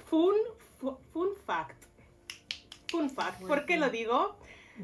Fun, 0.07 0.35
fu- 0.79 0.99
fun 1.12 1.29
fact. 1.47 1.85
Fun 2.89 3.09
fact. 3.11 3.43
¿Por 3.47 3.67
qué 3.67 3.77
lo 3.77 3.91
digo? 3.91 4.37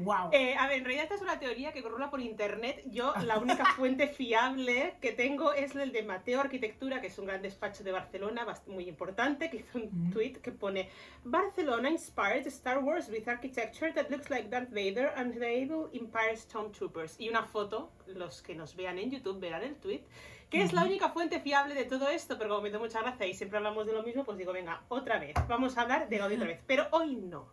Wow. 0.03 0.29
Eh, 0.31 0.55
a 0.57 0.67
ver, 0.67 0.77
en 0.79 0.83
realidad 0.85 1.03
esta 1.03 1.15
es 1.15 1.21
una 1.21 1.39
teoría 1.39 1.71
que 1.73 1.81
corrola 1.81 2.09
por 2.09 2.19
internet. 2.21 2.83
Yo 2.85 3.13
la 3.25 3.37
única 3.39 3.65
fuente 3.75 4.07
fiable 4.07 4.95
que 5.01 5.11
tengo 5.11 5.53
es 5.53 5.75
el 5.75 5.91
de 5.91 6.03
Mateo 6.03 6.39
Arquitectura, 6.41 7.01
que 7.01 7.07
es 7.07 7.17
un 7.19 7.25
gran 7.25 7.41
despacho 7.41 7.83
de 7.83 7.91
Barcelona, 7.91 8.45
muy 8.67 8.87
importante, 8.87 9.49
que 9.49 9.57
hizo 9.57 9.77
un 9.79 9.87
Mm. 9.91 10.11
tweet 10.11 10.33
que 10.41 10.51
pone 10.51 10.89
Barcelona 11.23 11.89
inspired 11.89 12.45
Star 12.47 12.79
Wars 12.79 13.09
with 13.09 13.27
architecture 13.27 13.91
that 13.93 14.09
looks 14.09 14.29
like 14.29 14.49
Darth 14.49 14.69
Vader 14.69 15.11
and 15.15 15.33
the 15.39 15.61
evil 15.61 15.89
Empire 15.93 16.35
Stormtroopers. 16.35 17.15
Y 17.19 17.29
una 17.29 17.43
foto, 17.43 17.91
los 18.07 18.41
que 18.41 18.55
nos 18.55 18.75
vean 18.75 18.97
en 18.99 19.11
YouTube 19.11 19.39
verán 19.39 19.63
el 19.63 19.75
tweet, 19.75 20.01
que 20.49 20.61
es 20.61 20.71
la 20.73 20.83
única 20.83 21.09
fuente 21.09 21.39
fiable 21.41 21.73
de 21.73 21.83
todo 21.85 22.07
esto, 22.09 22.37
pero 22.37 22.49
como 22.49 22.61
me 22.61 22.69
da 22.69 22.79
mucha 22.79 23.01
gracia 23.01 23.25
y 23.27 23.33
siempre 23.33 23.57
hablamos 23.57 23.85
de 23.85 23.93
lo 23.93 24.03
mismo, 24.03 24.23
pues 24.23 24.37
digo, 24.37 24.53
venga, 24.53 24.81
otra 24.87 25.19
vez, 25.19 25.35
vamos 25.47 25.77
a 25.77 25.81
hablar 25.81 26.07
de 26.07 26.17
Gaudí 26.17 26.35
otra 26.35 26.47
vez. 26.47 26.59
Pero 26.65 26.87
hoy 26.91 27.15
no. 27.15 27.49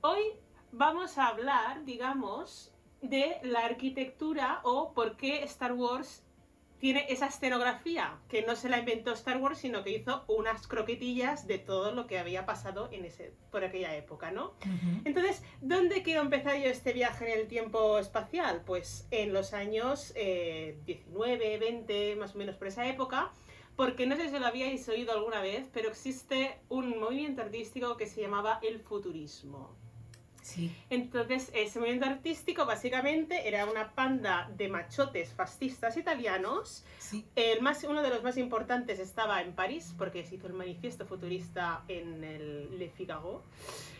Hoy 0.00 0.22
vamos 0.72 1.18
a 1.18 1.28
hablar, 1.28 1.84
digamos, 1.84 2.72
de 3.00 3.38
la 3.42 3.64
arquitectura 3.64 4.60
o 4.64 4.92
por 4.92 5.16
qué 5.16 5.42
Star 5.44 5.72
Wars 5.72 6.24
tiene 6.78 7.06
esa 7.08 7.26
escenografía, 7.26 8.18
que 8.28 8.42
no 8.42 8.54
se 8.54 8.68
la 8.68 8.78
inventó 8.78 9.12
Star 9.12 9.38
Wars, 9.38 9.58
sino 9.58 9.82
que 9.82 9.90
hizo 9.90 10.24
unas 10.28 10.68
croquetillas 10.68 11.46
de 11.46 11.58
todo 11.58 11.92
lo 11.92 12.06
que 12.06 12.18
había 12.18 12.46
pasado 12.46 12.88
en 12.92 13.04
ese, 13.04 13.32
por 13.50 13.64
aquella 13.64 13.96
época, 13.96 14.30
¿no? 14.30 14.54
Entonces, 15.04 15.42
¿dónde 15.60 16.02
quiero 16.02 16.20
empezar 16.20 16.56
yo 16.56 16.70
este 16.70 16.92
viaje 16.92 17.32
en 17.32 17.40
el 17.40 17.48
tiempo 17.48 17.98
espacial? 17.98 18.62
Pues 18.64 19.08
en 19.10 19.32
los 19.32 19.54
años 19.54 20.12
eh, 20.14 20.78
19, 20.86 21.58
20, 21.58 22.16
más 22.16 22.36
o 22.36 22.38
menos 22.38 22.54
por 22.54 22.68
esa 22.68 22.86
época, 22.86 23.32
porque 23.74 24.06
no 24.06 24.16
sé 24.16 24.28
si 24.30 24.38
lo 24.38 24.46
habíais 24.46 24.88
oído 24.88 25.12
alguna 25.12 25.40
vez, 25.40 25.66
pero 25.72 25.88
existe 25.88 26.60
un 26.68 26.98
movimiento 27.00 27.42
artístico 27.42 27.96
que 27.96 28.06
se 28.06 28.20
llamaba 28.20 28.60
el 28.62 28.78
futurismo. 28.80 29.76
Sí. 30.48 30.74
Entonces, 30.88 31.50
ese 31.52 31.78
movimiento 31.78 32.06
artístico 32.06 32.64
básicamente 32.64 33.46
era 33.48 33.66
una 33.66 33.94
panda 33.94 34.50
de 34.56 34.68
machotes 34.68 35.34
fascistas 35.34 35.98
italianos. 35.98 36.86
Sí. 36.98 37.26
El 37.36 37.60
más, 37.60 37.84
uno 37.84 38.02
de 38.02 38.08
los 38.08 38.22
más 38.22 38.38
importantes 38.38 38.98
estaba 38.98 39.42
en 39.42 39.52
París, 39.52 39.94
porque 39.98 40.24
se 40.24 40.36
hizo 40.36 40.46
el 40.46 40.54
manifiesto 40.54 41.04
futurista 41.04 41.84
en 41.88 42.24
el 42.24 42.78
Le 42.78 42.88
Figaro. 42.88 43.42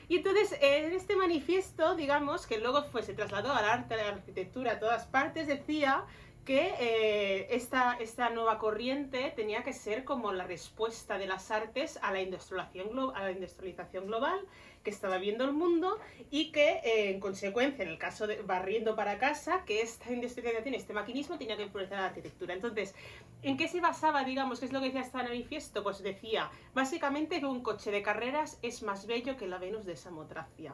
Y 0.08 0.16
entonces, 0.16 0.56
en 0.62 0.94
este 0.94 1.16
manifiesto, 1.16 1.94
digamos, 1.94 2.46
que 2.46 2.56
luego 2.58 2.82
fue, 2.82 3.02
se 3.02 3.12
trasladó 3.12 3.52
al 3.52 3.66
arte, 3.66 3.92
a 3.92 3.96
la 3.98 4.08
arquitectura, 4.08 4.72
a 4.72 4.78
todas 4.78 5.04
partes, 5.04 5.46
decía 5.48 6.06
que 6.46 6.72
eh, 6.80 7.54
esta, 7.54 7.98
esta 8.00 8.30
nueva 8.30 8.58
corriente 8.58 9.34
tenía 9.36 9.62
que 9.62 9.74
ser 9.74 10.04
como 10.04 10.32
la 10.32 10.44
respuesta 10.44 11.18
de 11.18 11.26
las 11.26 11.50
artes 11.50 11.98
a 12.00 12.10
la 12.10 12.22
industrialización, 12.22 13.14
a 13.14 13.22
la 13.24 13.32
industrialización 13.32 14.06
global 14.06 14.40
que 14.88 14.94
estaba 14.94 15.18
viendo 15.18 15.44
el 15.44 15.52
mundo 15.52 15.98
y 16.30 16.50
que, 16.50 16.80
eh, 16.82 17.10
en 17.10 17.20
consecuencia, 17.20 17.84
en 17.84 17.90
el 17.90 17.98
caso 17.98 18.26
de 18.26 18.40
barriendo 18.40 18.96
para 18.96 19.18
casa, 19.18 19.64
que 19.66 19.82
esta 19.82 20.10
industrialización, 20.10 20.74
este 20.74 20.94
maquinismo 20.94 21.36
tenía 21.36 21.58
que 21.58 21.64
influenciar 21.64 22.00
la 22.00 22.06
arquitectura. 22.06 22.54
Entonces, 22.54 22.94
¿en 23.42 23.58
qué 23.58 23.68
se 23.68 23.82
basaba, 23.82 24.24
digamos, 24.24 24.60
qué 24.60 24.66
es 24.66 24.72
lo 24.72 24.80
que 24.80 24.86
decía 24.86 25.02
este 25.02 25.18
manifiesto? 25.18 25.82
Pues 25.82 26.02
decía, 26.02 26.50
básicamente 26.74 27.38
que 27.38 27.46
un 27.46 27.62
coche 27.62 27.90
de 27.90 28.02
carreras 28.02 28.58
es 28.62 28.82
más 28.82 29.06
bello 29.06 29.36
que 29.36 29.46
la 29.46 29.58
Venus 29.58 29.84
de 29.84 29.94
Samotracia. 29.96 30.72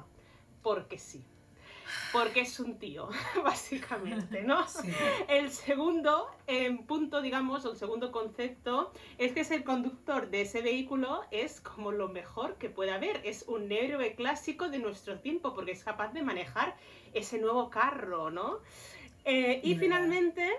Porque 0.62 0.98
sí. 0.98 1.24
Porque 2.12 2.40
es 2.40 2.60
un 2.60 2.78
tío, 2.78 3.08
básicamente, 3.44 4.42
¿no? 4.42 4.66
Sí. 4.68 4.88
El 5.28 5.50
segundo 5.50 6.28
punto, 6.86 7.22
digamos, 7.22 7.64
o 7.64 7.72
el 7.72 7.76
segundo 7.76 8.12
concepto, 8.12 8.92
es 9.18 9.32
que 9.32 9.40
es 9.40 9.50
el 9.50 9.64
conductor 9.64 10.30
de 10.30 10.42
ese 10.42 10.62
vehículo 10.62 11.24
es 11.30 11.60
como 11.60 11.92
lo 11.92 12.08
mejor 12.08 12.56
que 12.56 12.70
puede 12.70 12.92
haber. 12.92 13.20
Es 13.24 13.44
un 13.48 13.70
héroe 13.72 14.14
clásico 14.14 14.68
de 14.68 14.78
nuestro 14.78 15.18
tiempo 15.20 15.54
porque 15.54 15.72
es 15.72 15.84
capaz 15.84 16.12
de 16.12 16.22
manejar 16.22 16.76
ese 17.12 17.38
nuevo 17.38 17.70
carro, 17.70 18.30
¿no? 18.30 18.58
Eh, 19.24 19.60
y 19.62 19.74
Verdad. 19.74 20.50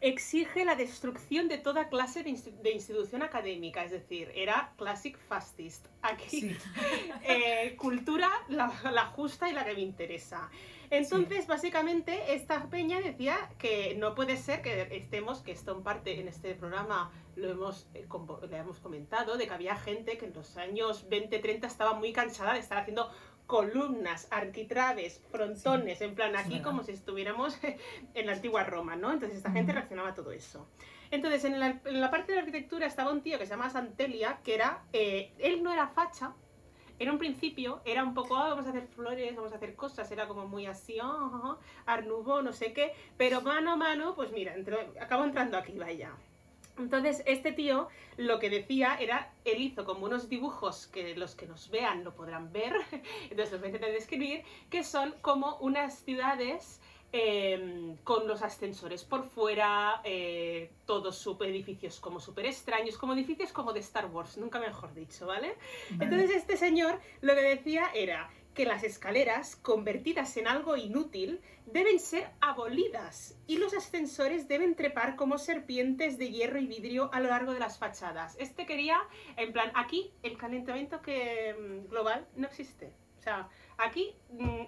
Exige 0.00 0.64
la 0.64 0.74
destrucción 0.76 1.48
de 1.48 1.58
toda 1.58 1.88
clase 1.88 2.22
de, 2.22 2.30
insti- 2.30 2.52
de 2.62 2.72
institución 2.72 3.22
académica, 3.22 3.84
es 3.84 3.90
decir, 3.90 4.30
era 4.34 4.72
classic 4.76 5.18
fascist. 5.18 5.86
Aquí 6.02 6.40
Sí. 6.40 6.56
eh, 7.24 7.74
cultura 7.76 8.30
la, 8.48 8.72
la 8.92 9.06
justa 9.06 9.48
y 9.48 9.52
la 9.52 9.64
que 9.64 9.74
me 9.74 9.80
interesa. 9.80 10.48
Entonces, 10.90 11.46
básicamente, 11.46 12.32
esta 12.34 12.64
peña 12.70 12.98
decía 13.00 13.36
que 13.58 13.94
no 13.98 14.14
puede 14.14 14.38
ser 14.38 14.62
que 14.62 14.88
estemos, 14.96 15.40
que 15.42 15.52
esto 15.52 15.72
en 15.76 15.82
parte 15.82 16.18
en 16.18 16.28
este 16.28 16.54
programa 16.54 17.10
lo 17.36 17.50
hemos, 17.50 17.86
eh, 17.92 18.06
le 18.50 18.56
hemos 18.56 18.78
comentado, 18.80 19.36
de 19.36 19.46
que 19.46 19.52
había 19.52 19.76
gente 19.76 20.16
que 20.16 20.24
en 20.24 20.32
los 20.32 20.56
años 20.56 21.06
20-30 21.10 21.66
estaba 21.66 21.92
muy 21.92 22.12
cansada 22.14 22.54
de 22.54 22.60
estar 22.60 22.78
haciendo 22.78 23.10
columnas, 23.48 24.28
arquitraves, 24.30 25.22
frontones, 25.32 26.02
en 26.02 26.14
plan 26.14 26.36
aquí 26.36 26.60
como 26.62 26.82
si 26.84 26.92
estuviéramos 26.92 27.58
en 28.14 28.26
la 28.26 28.32
antigua 28.32 28.62
Roma, 28.62 28.94
¿no? 28.94 29.10
Entonces 29.10 29.38
esta 29.38 29.50
gente 29.50 29.72
reaccionaba 29.72 30.10
a 30.10 30.14
todo 30.14 30.32
eso. 30.32 30.68
Entonces 31.10 31.44
en 31.46 31.58
la, 31.58 31.80
en 31.86 32.00
la 32.02 32.10
parte 32.10 32.32
de 32.32 32.36
la 32.36 32.40
arquitectura 32.42 32.86
estaba 32.86 33.10
un 33.10 33.22
tío 33.22 33.38
que 33.38 33.46
se 33.46 33.50
llama 33.50 33.70
Santelia, 33.70 34.38
que 34.44 34.54
era, 34.54 34.84
eh, 34.92 35.32
él 35.38 35.62
no 35.62 35.72
era 35.72 35.88
facha, 35.88 36.34
en 36.98 37.08
un 37.08 37.16
principio 37.16 37.80
era 37.86 38.04
un 38.04 38.12
poco, 38.12 38.36
"Ah, 38.36 38.50
vamos 38.50 38.66
a 38.66 38.70
hacer 38.70 38.86
flores, 38.86 39.34
vamos 39.34 39.52
a 39.52 39.56
hacer 39.56 39.74
cosas, 39.74 40.10
era 40.12 40.28
como 40.28 40.46
muy 40.46 40.66
así, 40.66 40.98
ah, 41.00 41.06
ah, 41.32 41.58
ah, 41.86 42.00
Nouveau, 42.02 42.42
no 42.42 42.52
sé 42.52 42.74
qué, 42.74 42.92
pero 43.16 43.40
mano 43.40 43.72
a 43.72 43.76
mano, 43.76 44.14
pues 44.14 44.30
mira, 44.30 44.54
acabó 45.00 45.24
entrando 45.24 45.56
aquí, 45.56 45.78
vaya. 45.78 46.12
Entonces, 46.78 47.22
este 47.26 47.52
tío 47.52 47.88
lo 48.16 48.38
que 48.38 48.50
decía 48.50 48.96
era, 49.00 49.32
él 49.44 49.60
hizo 49.60 49.84
como 49.84 50.06
unos 50.06 50.28
dibujos 50.28 50.86
que 50.88 51.16
los 51.16 51.34
que 51.34 51.46
nos 51.46 51.70
vean 51.70 52.04
lo 52.04 52.14
podrán 52.14 52.52
ver, 52.52 52.72
entonces 53.30 53.52
los 53.52 53.60
voy 53.60 53.66
a 53.66 53.70
intentar 53.70 53.92
describir, 53.92 54.42
que 54.70 54.84
son 54.84 55.14
como 55.20 55.56
unas 55.58 55.98
ciudades 56.00 56.80
eh, 57.10 57.96
con 58.04 58.28
los 58.28 58.42
ascensores 58.42 59.02
por 59.02 59.24
fuera, 59.24 60.02
eh, 60.04 60.70
todos 60.84 61.16
super 61.16 61.48
edificios 61.48 62.00
como 62.00 62.20
súper 62.20 62.44
extraños, 62.44 62.98
como 62.98 63.14
edificios 63.14 63.50
como 63.50 63.72
de 63.72 63.80
Star 63.80 64.06
Wars, 64.06 64.36
nunca 64.36 64.60
mejor 64.60 64.92
dicho, 64.92 65.26
¿vale? 65.26 65.56
Vale. 65.90 66.04
Entonces 66.04 66.36
este 66.36 66.58
señor 66.58 67.00
lo 67.22 67.34
que 67.34 67.40
decía 67.40 67.90
era 67.94 68.28
que 68.58 68.64
las 68.64 68.82
escaleras, 68.82 69.54
convertidas 69.54 70.36
en 70.36 70.48
algo 70.48 70.76
inútil, 70.76 71.40
deben 71.66 72.00
ser 72.00 72.28
abolidas 72.40 73.38
y 73.46 73.58
los 73.58 73.72
ascensores 73.72 74.48
deben 74.48 74.74
trepar 74.74 75.14
como 75.14 75.38
serpientes 75.38 76.18
de 76.18 76.32
hierro 76.32 76.58
y 76.58 76.66
vidrio 76.66 77.08
a 77.12 77.20
lo 77.20 77.28
largo 77.28 77.52
de 77.52 77.60
las 77.60 77.78
fachadas. 77.78 78.34
Este 78.40 78.66
quería, 78.66 78.98
en 79.36 79.52
plan, 79.52 79.70
aquí 79.76 80.10
el 80.24 80.36
calentamiento 80.36 80.98
mm, 80.98 81.88
global 81.88 82.26
no 82.34 82.48
existe. 82.48 82.92
O 83.20 83.22
sea, 83.22 83.48
aquí 83.76 84.16
mm, 84.30 84.64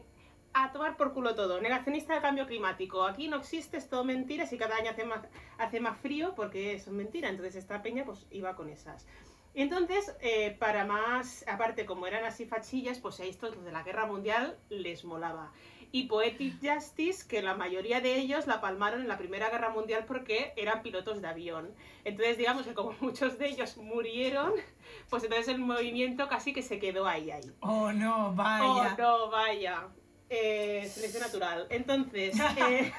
a 0.53 0.71
tomar 0.71 0.97
por 0.97 1.13
culo 1.13 1.35
todo. 1.35 1.61
Negacionista 1.61 2.13
del 2.13 2.23
cambio 2.23 2.47
climático. 2.47 3.03
Aquí 3.03 3.27
no 3.27 3.39
existe, 3.39 3.77
es 3.77 3.89
todo 3.89 4.05
mentiras 4.05 4.53
y 4.53 4.57
cada 4.57 4.77
año 4.77 4.93
hace 4.93 5.05
más, 5.05 5.27
hace 5.59 5.81
más 5.81 5.99
frío 5.99 6.37
porque 6.37 6.79
son 6.79 6.97
mentiras. 6.97 7.33
Entonces 7.33 7.57
esta 7.57 7.83
peña 7.83 8.05
pues 8.05 8.25
iba 8.31 8.55
con 8.55 8.69
esas. 8.69 9.05
Entonces, 9.55 10.15
eh, 10.21 10.57
para 10.59 10.85
más, 10.85 11.45
aparte 11.49 11.85
como 11.87 12.07
eran 12.07 12.25
así 12.25 12.47
fachillas, 12.47 12.99
pues 12.99 13.19
a 13.21 13.25
estos 13.25 13.63
de 13.65 13.73
la 13.73 13.83
guerra 13.83 14.07
mundial 14.07 14.57
les 14.69 15.05
molaba. 15.05 15.53
Y 15.93 16.05
Poetic 16.05 16.55
Justice, 16.63 17.27
que 17.27 17.43
la 17.43 17.55
mayoría 17.55 18.01
de 18.01 18.15
ellos 18.17 18.47
la 18.47 18.61
palmaron 18.61 19.01
en 19.01 19.09
la 19.09 19.19
Primera 19.19 19.51
Guerra 19.51 19.71
Mundial 19.71 20.05
porque 20.07 20.53
eran 20.57 20.83
pilotos 20.83 21.21
de 21.21 21.27
avión. 21.27 21.75
Entonces, 22.05 22.39
digamos 22.39 22.65
que 22.65 22.75
como 22.75 22.93
muchos 23.01 23.39
de 23.39 23.49
ellos 23.49 23.77
murieron, 23.77 24.53
pues 25.09 25.25
entonces 25.25 25.49
el 25.49 25.59
movimiento 25.59 26.29
casi 26.29 26.53
que 26.53 26.63
se 26.63 26.79
quedó 26.79 27.09
ahí, 27.09 27.33
ahí. 27.33 27.51
Oh, 27.59 27.91
no, 27.93 28.29
Oh, 28.29 28.33
vaya. 28.35 28.95
no, 28.97 29.31
vaya. 29.31 29.89
Eh, 30.29 30.89
selección 30.89 31.25
natural. 31.25 31.67
Entonces, 31.71 32.37
eh, 32.69 32.93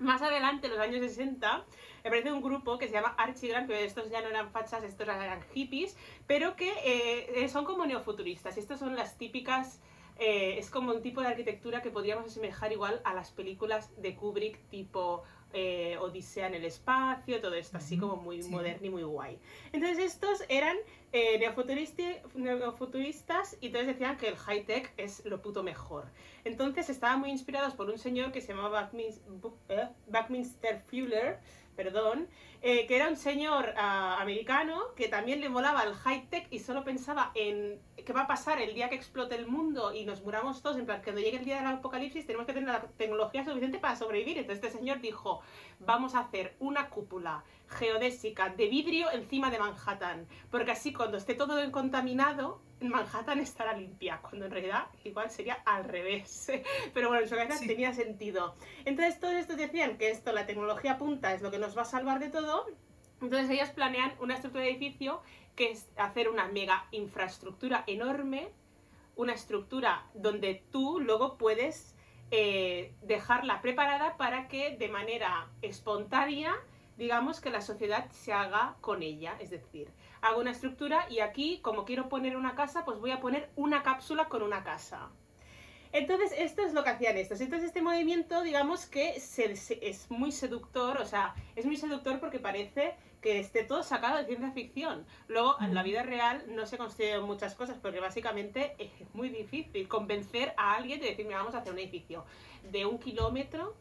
más 0.00 0.22
adelante, 0.22 0.66
en 0.66 0.72
los 0.72 0.80
años 0.80 1.00
60, 1.00 1.64
aparece 2.00 2.32
un 2.32 2.42
grupo 2.42 2.78
que 2.78 2.88
se 2.88 2.94
llama 2.94 3.14
Archigran, 3.18 3.66
que 3.66 3.84
estos 3.84 4.10
ya 4.10 4.20
no 4.22 4.28
eran 4.28 4.50
fachas, 4.50 4.82
estos 4.82 5.06
eran 5.06 5.42
hippies, 5.54 5.96
pero 6.26 6.56
que 6.56 6.72
eh, 6.84 7.48
son 7.48 7.64
como 7.64 7.86
neofuturistas. 7.86 8.56
Estas 8.56 8.80
son 8.80 8.96
las 8.96 9.16
típicas... 9.16 9.80
eh, 10.18 10.58
es 10.58 10.70
como 10.70 10.92
un 10.92 11.00
tipo 11.00 11.22
de 11.22 11.28
arquitectura 11.28 11.80
que 11.80 11.90
podríamos 11.90 12.26
asemejar 12.26 12.72
igual 12.72 13.00
a 13.04 13.14
las 13.14 13.30
películas 13.30 13.90
de 14.02 14.14
Kubrick, 14.14 14.58
tipo 14.68 15.22
eh, 15.52 15.96
Odisea 15.98 16.46
en 16.46 16.54
el 16.54 16.64
espacio, 16.64 17.40
todo 17.40 17.54
esto 17.54 17.76
así 17.78 17.98
como 17.98 18.16
muy 18.16 18.42
sí. 18.42 18.50
moderno 18.50 18.86
y 18.86 18.90
muy 18.90 19.02
guay. 19.02 19.38
Entonces 19.72 19.98
estos 19.98 20.44
eran 20.48 20.76
eh, 21.12 21.38
neofuturistas 22.34 23.56
y 23.60 23.66
entonces 23.66 23.88
decían 23.88 24.16
que 24.16 24.28
el 24.28 24.36
high-tech 24.36 24.92
es 24.96 25.24
lo 25.24 25.40
puto 25.42 25.62
mejor. 25.62 26.06
Entonces 26.44 26.88
estaban 26.90 27.20
muy 27.20 27.30
inspirados 27.30 27.74
por 27.74 27.90
un 27.90 27.98
señor 27.98 28.32
que 28.32 28.40
se 28.40 28.54
llamaba 28.54 28.90
Buckmin- 28.90 29.18
Bu- 29.40 29.54
eh, 29.68 29.88
Buckminster 30.06 30.80
Fuller, 30.88 31.38
perdón, 31.76 32.28
eh, 32.62 32.86
que 32.86 32.96
era 32.96 33.08
un 33.08 33.16
señor 33.16 33.72
ah, 33.76 34.18
americano 34.20 34.94
que 34.94 35.08
también 35.08 35.40
le 35.40 35.48
molaba 35.48 35.82
el 35.82 35.94
high-tech 35.94 36.46
y 36.50 36.58
solo 36.58 36.84
pensaba 36.84 37.30
en 37.34 37.80
qué 37.96 38.12
va 38.12 38.22
a 38.22 38.26
pasar 38.26 38.60
el 38.60 38.74
día 38.74 38.88
que 38.88 38.96
explote 38.96 39.34
el 39.34 39.46
mundo 39.46 39.94
y 39.94 40.04
nos 40.04 40.22
muramos 40.22 40.62
todos, 40.62 40.76
en 40.76 40.86
plan, 40.86 41.00
cuando 41.02 41.22
llegue 41.22 41.38
el 41.38 41.44
día 41.44 41.56
del 41.56 41.66
apocalipsis 41.66 42.26
tenemos 42.26 42.46
que 42.46 42.52
tener 42.52 42.68
la 42.68 42.82
tecnología 42.98 43.44
suficiente 43.44 43.78
para 43.78 43.96
sobrevivir. 43.96 44.38
Entonces 44.38 44.64
este 44.64 44.78
señor 44.78 45.00
dijo, 45.00 45.40
vamos 45.78 46.14
a 46.14 46.20
hacer 46.20 46.54
una 46.58 46.90
cúpula 46.90 47.44
geodésica 47.68 48.50
de 48.50 48.68
vidrio 48.68 49.10
encima 49.10 49.50
de 49.50 49.58
Manhattan, 49.58 50.26
porque 50.50 50.72
así 50.72 50.92
cuando 50.92 51.16
esté 51.16 51.34
todo 51.34 51.58
contaminado, 51.72 52.60
Manhattan 52.80 53.38
estará 53.40 53.74
limpia, 53.74 54.18
cuando 54.22 54.46
en 54.46 54.52
realidad 54.52 54.86
igual 55.04 55.30
sería 55.30 55.54
al 55.66 55.84
revés. 55.84 56.50
Pero 56.94 57.08
bueno, 57.08 57.22
en 57.22 57.28
su 57.28 57.36
cabeza 57.36 57.58
Sí. 57.58 57.66
tenía 57.66 57.92
sentido. 57.92 58.54
Entonces 58.84 59.20
todos 59.20 59.34
estos 59.34 59.56
decían 59.56 59.98
que 59.98 60.10
esto, 60.10 60.32
la 60.32 60.46
tecnología 60.46 60.96
punta, 60.98 61.34
es 61.34 61.42
lo 61.42 61.50
que 61.50 61.58
nos 61.58 61.76
va 61.76 61.82
a 61.82 61.86
salvar 61.86 62.18
de 62.20 62.30
todo. 62.30 62.66
Entonces 63.20 63.50
ellos 63.50 63.68
planean 63.70 64.14
una 64.20 64.34
estructura 64.34 64.64
de 64.64 64.70
edificio 64.70 65.20
que 65.56 65.70
es 65.72 65.86
hacer 65.96 66.28
una 66.30 66.48
mega 66.48 66.86
infraestructura 66.90 67.84
enorme, 67.86 68.48
una 69.16 69.34
estructura 69.34 70.06
donde 70.14 70.62
tú 70.70 71.00
luego 71.00 71.36
puedes 71.36 71.94
eh, 72.30 72.94
dejarla 73.02 73.60
preparada 73.60 74.16
para 74.16 74.48
que 74.48 74.76
de 74.76 74.88
manera 74.88 75.48
espontánea, 75.60 76.54
digamos 76.96 77.40
que 77.40 77.50
la 77.50 77.60
sociedad 77.60 78.10
se 78.12 78.32
haga 78.32 78.76
con 78.80 79.02
ella. 79.02 79.36
Es 79.40 79.50
decir, 79.50 79.90
hago 80.22 80.40
una 80.40 80.50
estructura 80.52 81.06
y 81.10 81.20
aquí, 81.20 81.58
como 81.62 81.84
quiero 81.84 82.08
poner 82.08 82.36
una 82.36 82.54
casa, 82.54 82.84
pues 82.84 82.98
voy 82.98 83.10
a 83.10 83.20
poner 83.20 83.50
una 83.56 83.82
cápsula 83.82 84.28
con 84.28 84.42
una 84.42 84.62
casa. 84.64 85.10
Entonces, 85.92 86.32
esto 86.38 86.62
es 86.62 86.72
lo 86.72 86.84
que 86.84 86.90
hacían 86.90 87.16
estos. 87.16 87.40
Entonces, 87.40 87.68
este 87.68 87.82
movimiento, 87.82 88.42
digamos 88.42 88.86
que 88.86 89.18
se- 89.18 89.56
se- 89.56 89.80
es 89.88 90.08
muy 90.10 90.30
seductor, 90.30 90.98
o 90.98 91.04
sea, 91.04 91.34
es 91.56 91.66
muy 91.66 91.76
seductor 91.76 92.20
porque 92.20 92.38
parece 92.38 92.94
que 93.20 93.40
esté 93.40 93.64
todo 93.64 93.82
sacado 93.82 94.18
de 94.18 94.24
ciencia 94.26 94.50
ficción. 94.52 95.04
Luego, 95.28 95.56
en 95.60 95.74
la 95.74 95.82
vida 95.82 96.02
real 96.04 96.44
no 96.48 96.64
se 96.66 96.78
construyen 96.78 97.22
muchas 97.24 97.54
cosas 97.56 97.76
porque 97.82 97.98
básicamente 98.00 98.76
es 98.78 98.90
muy 99.14 99.28
difícil 99.30 99.88
convencer 99.88 100.54
a 100.56 100.74
alguien 100.76 101.00
de 101.00 101.08
decirme 101.08 101.34
vamos 101.34 101.54
a 101.54 101.58
hacer 101.58 101.72
un 101.72 101.78
edificio 101.80 102.24
de 102.70 102.86
un 102.86 102.98
kilómetro 102.98 103.74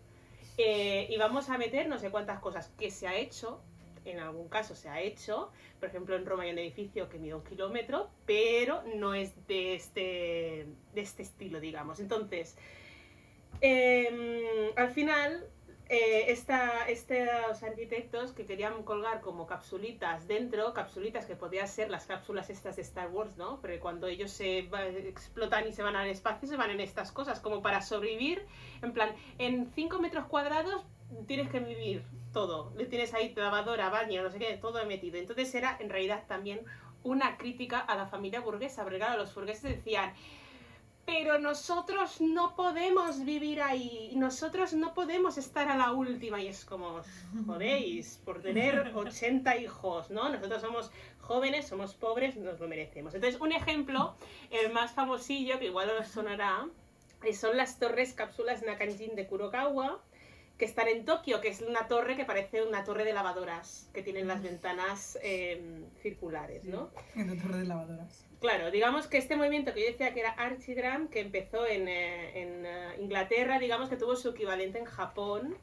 eh, 0.57 1.07
y 1.09 1.17
vamos 1.17 1.49
a 1.49 1.57
meter 1.57 1.87
no 1.87 1.99
sé 1.99 2.09
cuántas 2.11 2.39
cosas 2.39 2.69
que 2.77 2.91
se 2.91 3.07
ha 3.07 3.15
hecho. 3.15 3.61
En 4.05 4.19
algún 4.19 4.47
caso 4.49 4.75
se 4.75 4.89
ha 4.89 5.01
hecho, 5.01 5.51
por 5.79 5.89
ejemplo 5.89 6.15
en 6.15 6.25
Roma 6.25 6.43
hay 6.43 6.51
un 6.51 6.59
edificio 6.59 7.09
que 7.09 7.17
mide 7.19 7.35
un 7.35 7.43
kilómetro, 7.43 8.09
pero 8.25 8.81
no 8.95 9.13
es 9.13 9.33
de 9.47 9.75
este, 9.75 10.65
de 10.93 11.01
este 11.01 11.23
estilo, 11.23 11.59
digamos. 11.59 11.99
Entonces, 11.99 12.57
em, 13.61 14.71
al 14.75 14.89
final, 14.91 15.45
eh, 15.89 16.25
esta, 16.31 16.87
estos 16.87 17.63
arquitectos 17.63 18.31
que 18.31 18.45
querían 18.45 18.83
colgar 18.83 19.21
como 19.21 19.47
capsulitas 19.47 20.27
dentro, 20.27 20.73
capsulitas 20.73 21.25
que 21.25 21.35
podían 21.35 21.67
ser 21.67 21.89
las 21.89 22.05
cápsulas 22.05 22.49
estas 22.51 22.75
de 22.75 22.83
Star 22.83 23.09
Wars, 23.09 23.37
¿no? 23.37 23.59
Pero 23.61 23.79
cuando 23.81 24.05
ellos 24.07 24.31
se 24.31 24.63
va- 24.63 24.85
explotan 24.85 25.67
y 25.67 25.73
se 25.73 25.81
van 25.81 25.95
al 25.95 26.07
espacio, 26.07 26.47
se 26.47 26.57
van 26.57 26.69
en 26.69 26.79
estas 26.79 27.11
cosas, 27.11 27.39
como 27.39 27.61
para 27.61 27.81
sobrevivir, 27.81 28.45
en 28.83 28.93
plan, 28.93 29.09
en 29.39 29.71
5 29.73 29.99
metros 29.99 30.25
cuadrados 30.27 30.83
tienes 31.25 31.49
que 31.49 31.59
vivir 31.59 32.03
todo. 32.33 32.71
Le 32.77 32.85
tienes 32.85 33.13
ahí 33.13 33.33
lavadora, 33.35 33.89
baño, 33.89 34.23
no 34.23 34.31
sé 34.31 34.39
qué, 34.39 34.57
todo 34.57 34.85
metido. 34.85 35.17
Entonces 35.17 35.53
era 35.55 35.77
en 35.79 35.89
realidad 35.89 36.23
también 36.27 36.61
una 37.03 37.37
crítica 37.37 37.79
a 37.79 37.95
la 37.95 38.07
familia 38.07 38.41
burguesa, 38.41 38.83
porque 38.83 38.99
los 39.17 39.33
burgueses 39.33 39.77
decían, 39.77 40.13
pero 41.05 41.39
nosotros 41.39 42.21
no 42.21 42.55
podemos 42.55 43.25
vivir 43.25 43.61
ahí, 43.61 44.11
nosotros 44.15 44.73
no 44.73 44.93
podemos 44.93 45.39
estar 45.39 45.67
a 45.67 45.75
la 45.75 45.91
última. 45.91 46.39
Y 46.39 46.47
es 46.47 46.65
como, 46.65 47.01
jodéis, 47.47 48.21
por 48.23 48.41
tener 48.41 48.91
80 48.93 49.57
hijos, 49.57 50.11
¿no? 50.11 50.29
Nosotros 50.29 50.61
somos 50.61 50.91
jóvenes, 51.19 51.67
somos 51.67 51.95
pobres, 51.95 52.37
nos 52.37 52.59
lo 52.59 52.67
merecemos. 52.67 53.15
Entonces, 53.15 53.41
un 53.41 53.51
ejemplo, 53.51 54.15
el 54.51 54.71
más 54.71 54.91
famosillo, 54.91 55.57
que 55.57 55.65
igual 55.65 55.89
os 55.99 56.07
sonará, 56.09 56.67
son 57.33 57.57
las 57.57 57.79
torres 57.79 58.13
cápsulas 58.13 58.61
Nakanjin 58.63 59.15
de 59.15 59.25
Kurokawa, 59.25 59.99
que 60.59 60.65
están 60.65 60.89
en 60.89 61.05
Tokio, 61.05 61.39
que 61.39 61.47
es 61.47 61.61
una 61.61 61.87
torre 61.87 62.17
que 62.17 62.25
parece 62.25 62.61
una 62.61 62.83
torre 62.83 63.05
de 63.05 63.13
lavadoras, 63.13 63.89
que 63.93 64.03
tienen 64.03 64.27
las 64.27 64.43
ventanas 64.43 65.17
eh, 65.23 65.85
circulares, 66.01 66.65
¿no? 66.65 66.91
En 67.15 67.33
la 67.33 67.41
torre 67.41 67.59
de 67.59 67.65
lavadoras. 67.65 68.25
Claro, 68.41 68.69
digamos 68.69 69.07
que 69.07 69.17
este 69.17 69.37
movimiento 69.37 69.73
que 69.73 69.79
yo 69.81 69.87
decía 69.87 70.13
que 70.13 70.19
era 70.19 70.31
Archigram, 70.31 71.07
que 71.07 71.21
empezó 71.21 71.65
en, 71.65 71.87
eh, 71.87 72.41
en, 72.41 72.65
eh, 72.65 72.95
Inglaterra, 72.99 73.57
digamos 73.57 73.89
que 73.89 73.95
tuvo 73.95 74.17
su 74.17 74.29
equivalente 74.29 74.79
en 74.79 74.85
Japón, 74.85 75.55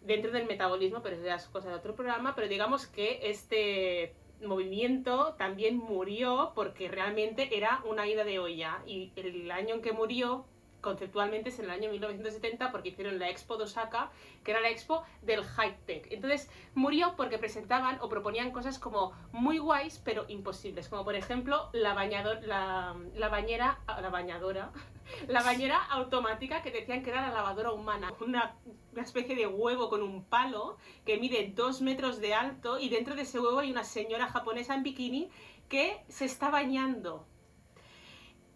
dentro 0.00 0.30
del 0.30 0.46
metabolismo, 0.46 1.02
pero 1.02 1.16
eso 1.16 1.24
ya 1.24 1.34
es 1.34 1.46
cosa 1.46 1.70
de 1.70 1.74
otro 1.74 1.96
programa, 1.96 2.36
pero 2.36 2.46
digamos 2.46 2.86
que 2.86 3.20
este 3.24 4.14
movimiento 4.40 5.34
también 5.34 5.78
murió 5.78 6.52
porque 6.54 6.86
realmente 6.88 7.56
era 7.56 7.82
una 7.88 8.06
ida 8.06 8.22
de 8.22 8.38
olla 8.38 8.82
y 8.86 9.12
el 9.16 9.50
año 9.50 9.74
en 9.76 9.82
que 9.82 9.92
murió 9.92 10.44
conceptualmente 10.84 11.48
es 11.48 11.58
en 11.58 11.64
el 11.64 11.70
año 11.70 11.90
1970 11.90 12.70
porque 12.70 12.90
hicieron 12.90 13.18
la 13.18 13.30
Expo 13.30 13.56
de 13.56 13.64
Osaka, 13.64 14.12
que 14.44 14.50
era 14.50 14.60
la 14.60 14.68
Expo 14.68 15.02
del 15.22 15.42
High 15.42 15.78
Tech. 15.86 16.06
Entonces 16.10 16.50
murió 16.74 17.14
porque 17.16 17.38
presentaban 17.38 17.98
o 18.02 18.08
proponían 18.10 18.52
cosas 18.52 18.78
como 18.78 19.12
muy 19.32 19.56
guays 19.58 20.00
pero 20.04 20.26
imposibles, 20.28 20.90
como 20.90 21.02
por 21.02 21.14
ejemplo 21.14 21.70
la, 21.72 21.94
bañador, 21.94 22.44
la, 22.44 22.94
la 23.14 23.28
bañera, 23.30 23.78
la 23.88 24.10
bañadora, 24.10 24.70
la 25.28 25.42
bañera 25.42 25.82
automática 25.86 26.62
que 26.62 26.70
decían 26.70 27.02
que 27.02 27.10
era 27.10 27.22
la 27.22 27.32
lavadora 27.32 27.72
humana. 27.72 28.12
Una, 28.20 28.56
una 28.92 29.02
especie 29.02 29.34
de 29.34 29.46
huevo 29.46 29.88
con 29.88 30.02
un 30.02 30.24
palo 30.24 30.76
que 31.06 31.16
mide 31.16 31.50
dos 31.54 31.80
metros 31.80 32.20
de 32.20 32.34
alto 32.34 32.78
y 32.78 32.90
dentro 32.90 33.14
de 33.14 33.22
ese 33.22 33.40
huevo 33.40 33.60
hay 33.60 33.70
una 33.70 33.84
señora 33.84 34.26
japonesa 34.28 34.74
en 34.74 34.82
bikini 34.82 35.30
que 35.70 36.04
se 36.08 36.26
está 36.26 36.50
bañando. 36.50 37.26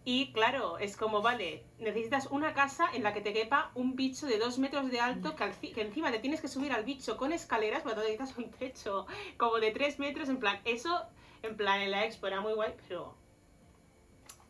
Y 0.05 0.31
claro, 0.31 0.77
es 0.79 0.95
como, 0.97 1.21
vale, 1.21 1.65
necesitas 1.77 2.27
una 2.31 2.53
casa 2.53 2.87
en 2.93 3.03
la 3.03 3.13
que 3.13 3.21
te 3.21 3.33
quepa 3.33 3.71
un 3.75 3.95
bicho 3.95 4.25
de 4.27 4.39
dos 4.39 4.57
metros 4.57 4.89
de 4.89 4.99
alto 4.99 5.35
que, 5.35 5.71
que 5.73 5.81
encima 5.81 6.11
te 6.11 6.19
tienes 6.19 6.41
que 6.41 6.47
subir 6.47 6.71
al 6.71 6.83
bicho 6.85 7.17
con 7.17 7.31
escaleras, 7.33 7.83
pero 7.83 7.97
necesitas 7.97 8.35
un 8.37 8.49
techo 8.49 9.05
como 9.37 9.57
de 9.59 9.71
tres 9.71 9.99
metros, 9.99 10.29
en 10.29 10.39
plan, 10.39 10.59
eso, 10.65 11.03
en 11.43 11.57
plan, 11.57 11.81
en 11.81 11.91
la 11.91 12.05
expo 12.05 12.27
era 12.27 12.41
muy 12.41 12.53
guay, 12.53 12.73
pero... 12.87 13.15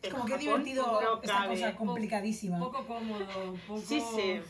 Es 0.02 0.08
en 0.08 0.12
como 0.16 0.24
que 0.24 0.38
divertido 0.38 0.86
no 1.02 1.14
esta 1.20 1.34
cabe. 1.40 1.54
cosa 1.60 1.76
complicadísima. 1.76 2.58
Poco 2.58 2.86
cómodo, 2.86 3.26
poco... 3.66 3.80
Sí, 3.80 4.00
sí. 4.00 4.40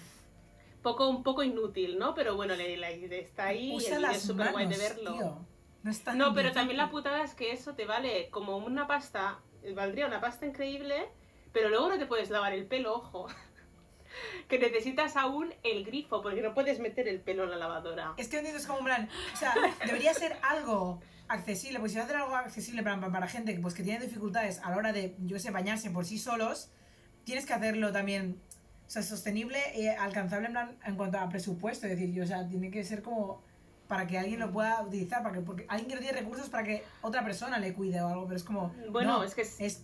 Poco, 0.82 1.08
un 1.08 1.22
poco 1.24 1.42
inútil, 1.42 1.98
¿no? 1.98 2.14
Pero 2.14 2.36
bueno, 2.36 2.54
la, 2.54 2.62
la 2.64 2.92
idea 2.92 3.20
está 3.20 3.46
ahí 3.46 3.72
y 3.72 3.76
Usa 3.76 3.98
las 3.98 4.18
es 4.18 4.22
súper 4.22 4.52
guay 4.52 4.66
de 4.66 4.78
verlo. 4.78 5.12
tío. 5.14 5.38
No, 5.82 5.90
es 5.90 6.04
tan 6.04 6.18
No, 6.18 6.34
pero 6.34 6.52
también 6.52 6.76
la 6.76 6.88
putada 6.90 7.24
es 7.24 7.34
que 7.34 7.52
eso 7.52 7.74
te 7.74 7.84
vale 7.84 8.30
como 8.30 8.58
una 8.58 8.86
pasta, 8.86 9.40
valdría 9.74 10.06
una 10.06 10.20
pasta 10.20 10.46
increíble, 10.46 11.08
pero 11.52 11.68
luego 11.68 11.88
no 11.88 11.98
te 11.98 12.06
puedes 12.06 12.30
lavar 12.30 12.52
el 12.52 12.66
pelo, 12.66 12.94
ojo. 12.94 13.28
que 14.48 14.58
necesitas 14.58 15.16
aún 15.16 15.52
el 15.62 15.84
grifo, 15.84 16.22
porque 16.22 16.42
no 16.42 16.54
puedes 16.54 16.80
meter 16.80 17.08
el 17.08 17.20
pelo 17.20 17.44
en 17.44 17.50
la 17.50 17.56
lavadora. 17.56 18.14
Es 18.16 18.28
que 18.28 18.38
entiendo, 18.38 18.60
es 18.60 18.66
como 18.66 18.84
plan, 18.84 19.08
o 19.32 19.36
sea, 19.36 19.54
debería 19.86 20.12
ser 20.14 20.36
algo 20.42 21.00
accesible, 21.28 21.78
pues 21.78 21.92
si 21.92 21.98
va 21.98 22.02
a 22.02 22.04
hacer 22.06 22.16
algo 22.16 22.34
accesible 22.34 22.82
para, 22.82 23.00
para, 23.00 23.28
gente 23.28 23.56
pues, 23.62 23.74
que 23.74 23.82
tiene 23.82 24.04
dificultades 24.04 24.60
a 24.64 24.70
la 24.70 24.76
hora 24.76 24.92
de, 24.92 25.14
yo 25.20 25.38
sé, 25.38 25.50
bañarse 25.50 25.90
por 25.90 26.04
sí 26.04 26.18
solos, 26.18 26.70
tienes 27.24 27.46
que 27.46 27.52
hacerlo 27.52 27.92
también, 27.92 28.40
sostenible 28.88 29.60
y 29.76 29.86
alcanzable 29.86 30.48
en, 30.48 30.52
plan, 30.52 30.78
en 30.84 30.96
cuanto 30.96 31.18
a 31.18 31.28
presupuesto, 31.28 31.86
es 31.86 31.92
decir, 31.92 32.12
yo, 32.12 32.24
o 32.24 32.26
sea, 32.26 32.48
tiene 32.48 32.72
que 32.72 32.82
ser 32.82 33.02
como 33.02 33.44
para 33.90 34.07
que 34.07 34.16
alguien 34.16 34.38
lo 34.38 34.53
pueda 34.53 34.81
utilizar, 34.83 35.20
para 35.20 35.35
que, 35.35 35.40
porque 35.40 35.66
alguien 35.68 35.88
que 35.88 35.96
no 35.96 36.00
tiene 36.00 36.16
recursos 36.20 36.48
para 36.48 36.62
que 36.62 36.85
otra 37.03 37.24
persona 37.24 37.59
le 37.59 37.74
cuide 37.74 38.00
o 38.00 38.07
algo, 38.07 38.24
pero 38.24 38.37
es 38.37 38.44
como, 38.44 38.72
Bueno, 38.88 39.18
no, 39.18 39.24
es 39.24 39.35
que 39.35 39.40
es- 39.42 39.83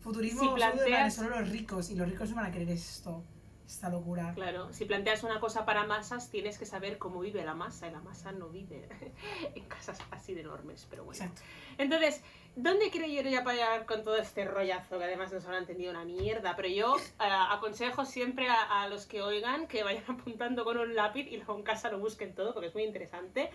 futurismo 0.00 0.40
si 0.42 0.48
planteas- 0.48 1.14
solo 1.14 1.38
los 1.40 1.48
ricos, 1.48 1.90
y 1.90 1.94
los 1.94 2.08
ricos 2.10 2.28
no 2.30 2.36
van 2.36 2.46
a 2.46 2.50
querer 2.50 2.70
esto, 2.70 3.22
esta 3.66 3.88
locura. 3.88 4.32
Claro, 4.34 4.72
si 4.72 4.84
planteas 4.84 5.22
una 5.22 5.40
cosa 5.40 5.64
para 5.64 5.84
masas, 5.84 6.30
tienes 6.30 6.58
que 6.58 6.66
saber 6.66 6.98
cómo 6.98 7.20
vive 7.20 7.44
la 7.44 7.54
masa, 7.54 7.88
y 7.88 7.90
la 7.90 8.00
masa 8.00 8.32
no 8.32 8.48
vive 8.48 8.88
en 9.54 9.64
casas 9.64 9.98
así 10.10 10.34
de 10.34 10.42
enormes, 10.42 10.86
pero 10.90 11.04
bueno. 11.04 11.22
Exacto. 11.22 11.42
Entonces, 11.78 12.22
¿dónde 12.56 12.90
quiero 12.90 13.06
ir 13.06 13.28
ya 13.28 13.42
para 13.42 13.56
llegar 13.56 13.86
con 13.86 14.02
todo 14.02 14.16
este 14.16 14.44
rollazo? 14.44 14.98
Que 14.98 15.04
además 15.04 15.32
no 15.32 15.40
se 15.40 15.46
habrá 15.46 15.58
entendido 15.58 15.90
una 15.90 16.04
mierda, 16.04 16.54
pero 16.56 16.68
yo 16.68 16.96
eh, 16.96 17.02
aconsejo 17.18 18.04
siempre 18.04 18.48
a, 18.48 18.82
a 18.82 18.88
los 18.88 19.06
que 19.06 19.22
oigan 19.22 19.66
que 19.66 19.82
vayan 19.82 20.04
apuntando 20.08 20.64
con 20.64 20.78
un 20.78 20.94
lápiz 20.94 21.26
y 21.30 21.36
luego 21.36 21.56
en 21.56 21.62
casa 21.62 21.90
lo 21.90 21.98
busquen 21.98 22.34
todo 22.34 22.52
porque 22.52 22.68
es 22.68 22.74
muy 22.74 22.84
interesante. 22.84 23.50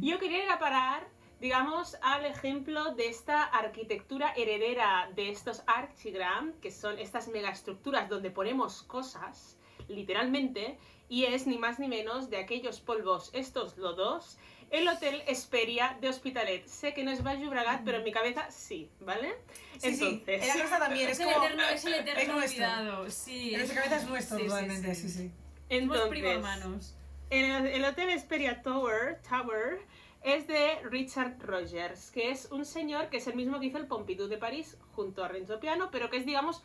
Yo 0.00 0.18
quería 0.18 0.44
ir 0.44 0.50
a 0.50 0.58
parar, 0.58 1.06
digamos, 1.48 1.98
al 2.00 2.24
ejemplo 2.24 2.94
de 2.94 3.06
esta 3.08 3.42
arquitectura 3.44 4.32
heredera 4.34 5.10
de 5.14 5.28
estos 5.28 5.62
archigram, 5.66 6.54
que 6.62 6.70
son 6.70 6.98
estas 6.98 7.28
megaestructuras 7.28 8.08
donde 8.08 8.30
ponemos 8.30 8.82
cosas, 8.84 9.58
literalmente, 9.88 10.78
y 11.10 11.24
es 11.24 11.46
ni 11.46 11.58
más 11.58 11.78
ni 11.78 11.86
menos 11.86 12.30
de 12.30 12.38
aquellos 12.38 12.80
polvos, 12.80 13.28
estos 13.34 13.76
lodos, 13.76 14.38
el 14.70 14.88
Hotel 14.88 15.22
Esperia 15.26 15.98
de 16.00 16.08
Hospitalet. 16.08 16.66
Sé 16.66 16.94
que 16.94 17.04
no 17.04 17.10
es 17.10 17.22
Baix 17.22 17.42
Llobregat, 17.42 17.84
pero 17.84 17.98
en 17.98 18.04
mi 18.04 18.10
cabeza 18.12 18.50
sí, 18.50 18.88
¿vale? 19.00 19.34
Sí, 19.76 19.94
sí, 19.94 20.04
Entonces, 20.26 20.40
en 20.40 20.48
la 20.48 20.54
cabeza 20.54 20.78
también, 20.78 21.10
Es 21.10 21.20
es 21.20 21.26
el 21.26 21.32
como... 21.34 21.44
eterno, 21.44 21.62
es 21.68 21.84
el 21.84 21.94
eterno 21.94 22.20
es 22.22 22.28
nuestro. 22.28 22.64
olvidado, 22.64 23.10
sí. 23.10 23.48
En 23.48 23.60
es- 23.60 23.66
nuestra 23.66 23.82
cabeza 23.82 23.96
es 24.02 24.08
nuestro, 24.08 24.36
sí, 24.38 24.42
sí, 24.44 24.48
totalmente, 24.48 24.94
sí. 24.94 25.08
sí, 25.10 25.10
sí. 25.10 25.30
Somos 25.68 26.08
primo 26.08 26.28
entonces 26.28 26.34
hermanos. 26.36 26.96
el, 27.28 27.66
el 27.66 27.84
Hotel 27.84 28.08
Esperia 28.08 28.62
Tower, 28.62 29.20
Tower 29.28 29.80
es 30.24 30.46
de 30.46 30.80
Richard 30.84 31.38
Rogers, 31.38 32.10
que 32.10 32.30
es 32.30 32.50
un 32.50 32.64
señor 32.64 33.10
que 33.10 33.18
es 33.18 33.26
el 33.26 33.36
mismo 33.36 33.60
que 33.60 33.66
hizo 33.66 33.78
el 33.78 33.86
Pompidou 33.86 34.26
de 34.26 34.38
París 34.38 34.78
junto 34.92 35.22
a 35.22 35.28
Renzo 35.28 35.60
Piano, 35.60 35.90
pero 35.92 36.08
que 36.08 36.16
es, 36.16 36.24
digamos, 36.24 36.62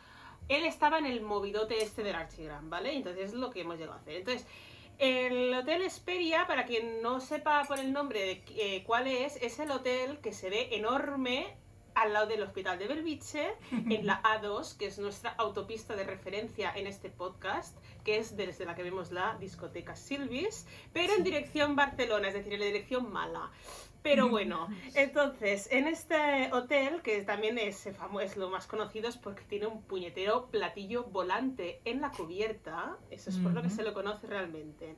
él 0.48 0.64
estaba 0.64 0.98
en 0.98 1.04
el 1.04 1.20
movidote 1.20 1.82
este 1.82 2.02
del 2.02 2.16
Archigram, 2.16 2.70
¿vale? 2.70 2.94
Entonces 2.94 3.26
es 3.26 3.34
lo 3.34 3.50
que 3.50 3.60
hemos 3.60 3.78
llegado 3.78 3.98
a 3.98 4.00
hacer. 4.00 4.16
Entonces, 4.16 4.46
el 4.98 5.54
Hotel 5.54 5.82
Esperia, 5.82 6.46
para 6.46 6.64
quien 6.64 7.02
no 7.02 7.20
sepa 7.20 7.62
por 7.64 7.78
el 7.78 7.92
nombre 7.92 8.20
de 8.20 8.44
eh, 8.56 8.82
cuál 8.84 9.06
es, 9.06 9.36
es 9.42 9.58
el 9.58 9.70
hotel 9.70 10.18
que 10.20 10.32
se 10.32 10.48
ve 10.48 10.68
enorme 10.72 11.54
al 12.00 12.12
lado 12.12 12.26
del 12.26 12.42
Hospital 12.42 12.78
de 12.78 12.88
Belviche, 12.88 13.52
en 13.72 14.06
la 14.06 14.22
A2, 14.22 14.76
que 14.76 14.86
es 14.86 14.98
nuestra 14.98 15.30
autopista 15.38 15.94
de 15.96 16.04
referencia 16.04 16.72
en 16.74 16.86
este 16.86 17.10
podcast, 17.10 17.76
que 18.04 18.16
es 18.18 18.36
desde 18.36 18.64
la 18.64 18.74
que 18.74 18.82
vemos 18.82 19.12
la 19.12 19.36
discoteca 19.38 19.94
Silvis, 19.94 20.66
pero 20.92 21.14
en 21.14 21.22
dirección 21.24 21.76
Barcelona, 21.76 22.28
es 22.28 22.34
decir, 22.34 22.52
en 22.54 22.60
la 22.60 22.66
dirección 22.66 23.12
mala. 23.12 23.50
Pero 24.02 24.30
bueno, 24.30 24.66
entonces, 24.94 25.68
en 25.70 25.86
este 25.86 26.50
hotel, 26.54 27.02
que 27.02 27.20
también 27.20 27.58
es, 27.58 27.86
famo- 27.98 28.22
es 28.22 28.38
lo 28.38 28.48
más 28.48 28.66
conocido, 28.66 29.10
es 29.10 29.18
porque 29.18 29.42
tiene 29.42 29.66
un 29.66 29.82
puñetero 29.82 30.46
platillo 30.46 31.04
volante 31.04 31.82
en 31.84 32.00
la 32.00 32.10
cubierta. 32.10 32.96
Eso 33.10 33.28
es 33.28 33.36
por 33.36 33.52
lo 33.52 33.60
que 33.60 33.68
se 33.68 33.82
lo 33.82 33.92
conoce 33.92 34.26
realmente. 34.26 34.96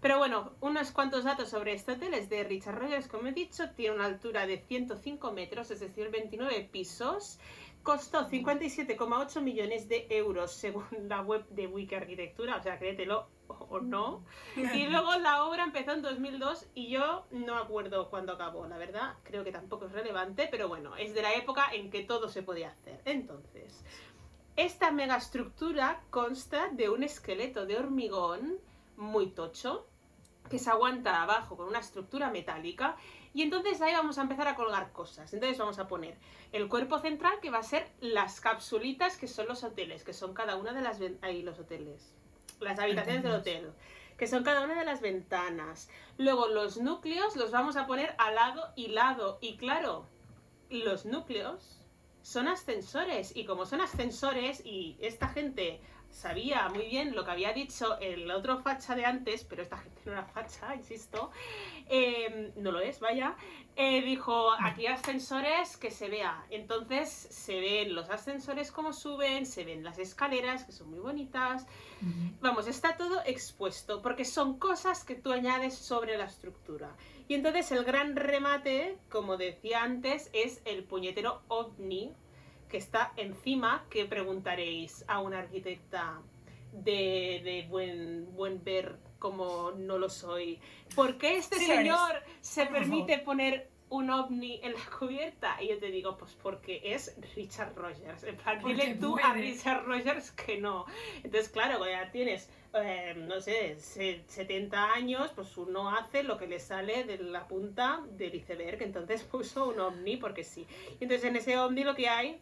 Pero 0.00 0.18
bueno, 0.18 0.52
unos 0.60 0.92
cuantos 0.92 1.24
datos 1.24 1.50
sobre 1.50 1.74
este 1.74 1.92
hotel 1.92 2.14
es 2.14 2.30
de 2.30 2.42
Richard 2.44 2.78
Rogers, 2.78 3.06
como 3.06 3.28
he 3.28 3.32
dicho, 3.32 3.70
tiene 3.70 3.96
una 3.96 4.06
altura 4.06 4.46
de 4.46 4.58
105 4.58 5.32
metros, 5.32 5.70
es 5.70 5.80
decir, 5.80 6.10
29 6.10 6.68
pisos. 6.72 7.38
Costó 7.82 8.28
57,8 8.28 9.40
millones 9.40 9.88
de 9.88 10.06
euros 10.10 10.52
según 10.52 10.84
la 11.08 11.22
web 11.22 11.46
de 11.48 11.66
Wiki 11.66 11.94
Arquitectura, 11.94 12.56
o 12.56 12.62
sea, 12.62 12.78
créetelo 12.78 13.28
o, 13.46 13.80
no. 13.80 14.22
Y 14.54 14.86
luego 14.86 15.14
la 15.16 15.44
obra 15.44 15.64
empezó 15.64 15.92
en 15.92 16.02
2002 16.02 16.66
y 16.74 16.88
yo 16.88 17.26
no 17.30 17.56
acuerdo 17.56 18.08
cuándo 18.10 18.34
acabó, 18.34 18.66
la 18.66 18.78
verdad, 18.78 19.14
creo 19.22 19.44
que 19.44 19.52
tampoco 19.52 19.86
es 19.86 19.92
relevante, 19.92 20.48
pero 20.50 20.68
bueno, 20.68 20.96
es 20.96 21.14
de 21.14 21.22
la 21.22 21.32
época 21.34 21.68
en 21.72 21.90
que 21.90 22.04
todo 22.04 22.28
se 22.28 22.42
podía 22.42 22.70
hacer. 22.70 23.00
Entonces, 23.06 23.84
esta 24.56 24.90
megaestructura 24.90 26.02
consta 26.10 26.68
de 26.68 26.90
un 26.90 27.02
esqueleto 27.02 27.66
de 27.66 27.78
hormigón 27.78 28.58
muy 29.00 29.30
tocho 29.30 29.86
que 30.48 30.58
se 30.58 30.70
aguanta 30.70 31.22
abajo 31.22 31.56
con 31.56 31.68
una 31.68 31.78
estructura 31.78 32.30
metálica 32.30 32.96
y 33.32 33.42
entonces 33.42 33.80
ahí 33.80 33.92
vamos 33.92 34.18
a 34.18 34.22
empezar 34.22 34.48
a 34.48 34.56
colgar 34.56 34.92
cosas. 34.92 35.32
Entonces 35.32 35.56
vamos 35.58 35.78
a 35.78 35.86
poner 35.86 36.18
el 36.52 36.68
cuerpo 36.68 36.98
central 36.98 37.34
que 37.40 37.50
va 37.50 37.58
a 37.58 37.62
ser 37.62 37.88
las 38.00 38.40
capsulitas 38.40 39.16
que 39.16 39.28
son 39.28 39.46
los 39.46 39.62
hoteles, 39.62 40.02
que 40.02 40.12
son 40.12 40.34
cada 40.34 40.56
una 40.56 40.72
de 40.72 40.82
las 40.82 40.98
ahí 41.22 41.42
los 41.42 41.58
hoteles, 41.58 42.12
las 42.58 42.78
habitaciones 42.78 43.22
del 43.22 43.32
hotel, 43.32 43.72
que 44.18 44.26
son 44.26 44.42
cada 44.42 44.62
una 44.64 44.78
de 44.78 44.84
las 44.84 45.00
ventanas. 45.00 45.88
Luego 46.18 46.48
los 46.48 46.78
núcleos 46.78 47.36
los 47.36 47.52
vamos 47.52 47.76
a 47.76 47.86
poner 47.86 48.14
al 48.18 48.34
lado 48.34 48.72
y 48.74 48.88
lado 48.88 49.38
y 49.40 49.56
claro, 49.56 50.06
los 50.68 51.06
núcleos 51.06 51.80
son 52.22 52.48
ascensores 52.48 53.34
y 53.36 53.44
como 53.44 53.66
son 53.66 53.80
ascensores 53.80 54.64
y 54.64 54.96
esta 55.00 55.28
gente 55.28 55.80
sabía 56.10 56.68
muy 56.68 56.86
bien 56.86 57.14
lo 57.14 57.24
que 57.24 57.30
había 57.30 57.52
dicho 57.52 57.98
el 58.00 58.30
otro 58.30 58.58
facha 58.58 58.94
de 58.94 59.04
antes, 59.04 59.44
pero 59.44 59.62
esta 59.62 59.78
gente 59.78 60.02
no 60.04 60.12
era 60.12 60.24
facha, 60.24 60.74
insisto, 60.76 61.30
eh, 61.88 62.52
no 62.56 62.72
lo 62.72 62.80
es, 62.80 63.00
vaya, 63.00 63.36
eh, 63.76 64.02
dijo, 64.02 64.50
aquí 64.60 64.86
ascensores 64.86 65.76
que 65.76 65.90
se 65.90 66.08
vea. 66.08 66.44
Entonces 66.50 67.08
se 67.08 67.60
ven 67.60 67.94
los 67.94 68.10
ascensores 68.10 68.72
como 68.72 68.92
suben, 68.92 69.46
se 69.46 69.64
ven 69.64 69.84
las 69.84 69.98
escaleras, 69.98 70.64
que 70.64 70.72
son 70.72 70.90
muy 70.90 70.98
bonitas. 70.98 71.66
Vamos, 72.40 72.66
está 72.66 72.96
todo 72.96 73.20
expuesto, 73.26 74.00
porque 74.00 74.24
son 74.24 74.58
cosas 74.58 75.04
que 75.04 75.14
tú 75.14 75.32
añades 75.32 75.74
sobre 75.74 76.16
la 76.16 76.24
estructura. 76.24 76.96
Y 77.28 77.34
entonces 77.34 77.70
el 77.72 77.84
gran 77.84 78.16
remate, 78.16 78.98
como 79.10 79.36
decía 79.36 79.82
antes, 79.82 80.30
es 80.32 80.62
el 80.64 80.84
puñetero 80.84 81.42
ovni 81.48 82.12
que 82.70 82.78
está 82.78 83.12
encima, 83.16 83.84
que 83.90 84.06
preguntaréis 84.06 85.04
a 85.08 85.20
una 85.20 85.40
arquitecta 85.40 86.20
de, 86.72 87.40
de 87.44 87.66
buen, 87.68 88.32
buen 88.34 88.62
ver 88.64 88.96
como 89.18 89.72
no 89.72 89.98
lo 89.98 90.08
soy. 90.08 90.58
¿Por 90.94 91.18
qué 91.18 91.36
este 91.36 91.58
Sí 91.58 91.66
señor 91.66 92.22
se 92.40 92.66
permite 92.66 93.18
poner 93.18 93.68
un 93.90 94.08
ovni 94.08 94.60
en 94.62 94.72
la 94.74 94.80
cubierta? 94.98 95.60
Y 95.62 95.68
yo 95.68 95.78
te 95.78 95.90
digo, 95.90 96.16
pues 96.16 96.36
porque 96.42 96.80
es 96.84 97.16
Richard 97.34 97.74
Rogers. 97.74 98.22
En 98.22 98.36
plan, 98.36 98.62
dile 98.64 98.94
tú 98.94 99.16
a. 99.22 99.32
Richard 99.34 99.84
Rogers 99.84 100.30
que 100.30 100.58
no. 100.58 100.86
Entonces, 101.24 101.48
claro, 101.50 101.78
cuando 101.78 101.94
ya 101.96 102.10
tienes, 102.12 102.48
eh, 102.74 103.14
no 103.16 103.40
sé, 103.40 103.76
se- 103.80 104.22
70 104.28 104.92
años, 104.92 105.32
pues 105.34 105.54
uno 105.58 105.90
hace 105.90 106.22
lo 106.22 106.38
que 106.38 106.46
le 106.46 106.60
sale 106.60 107.02
de 107.04 107.18
la 107.18 107.46
punta 107.48 108.00
del 108.12 108.36
iceberg. 108.36 108.80
Entonces 108.82 109.22
puso 109.30 109.68
un 109.68 109.80
ovni 109.80 110.16
porque 110.16 110.44
sí. 110.44 110.66
Y 111.00 111.04
entonces 111.04 111.24
en 111.24 111.36
ese 111.36 111.58
ovni 111.58 111.82
lo 111.84 111.94
que 111.96 112.08
hay 112.08 112.40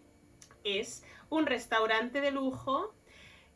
es 0.68 1.04
un 1.30 1.46
restaurante 1.46 2.20
de 2.20 2.30
lujo 2.30 2.94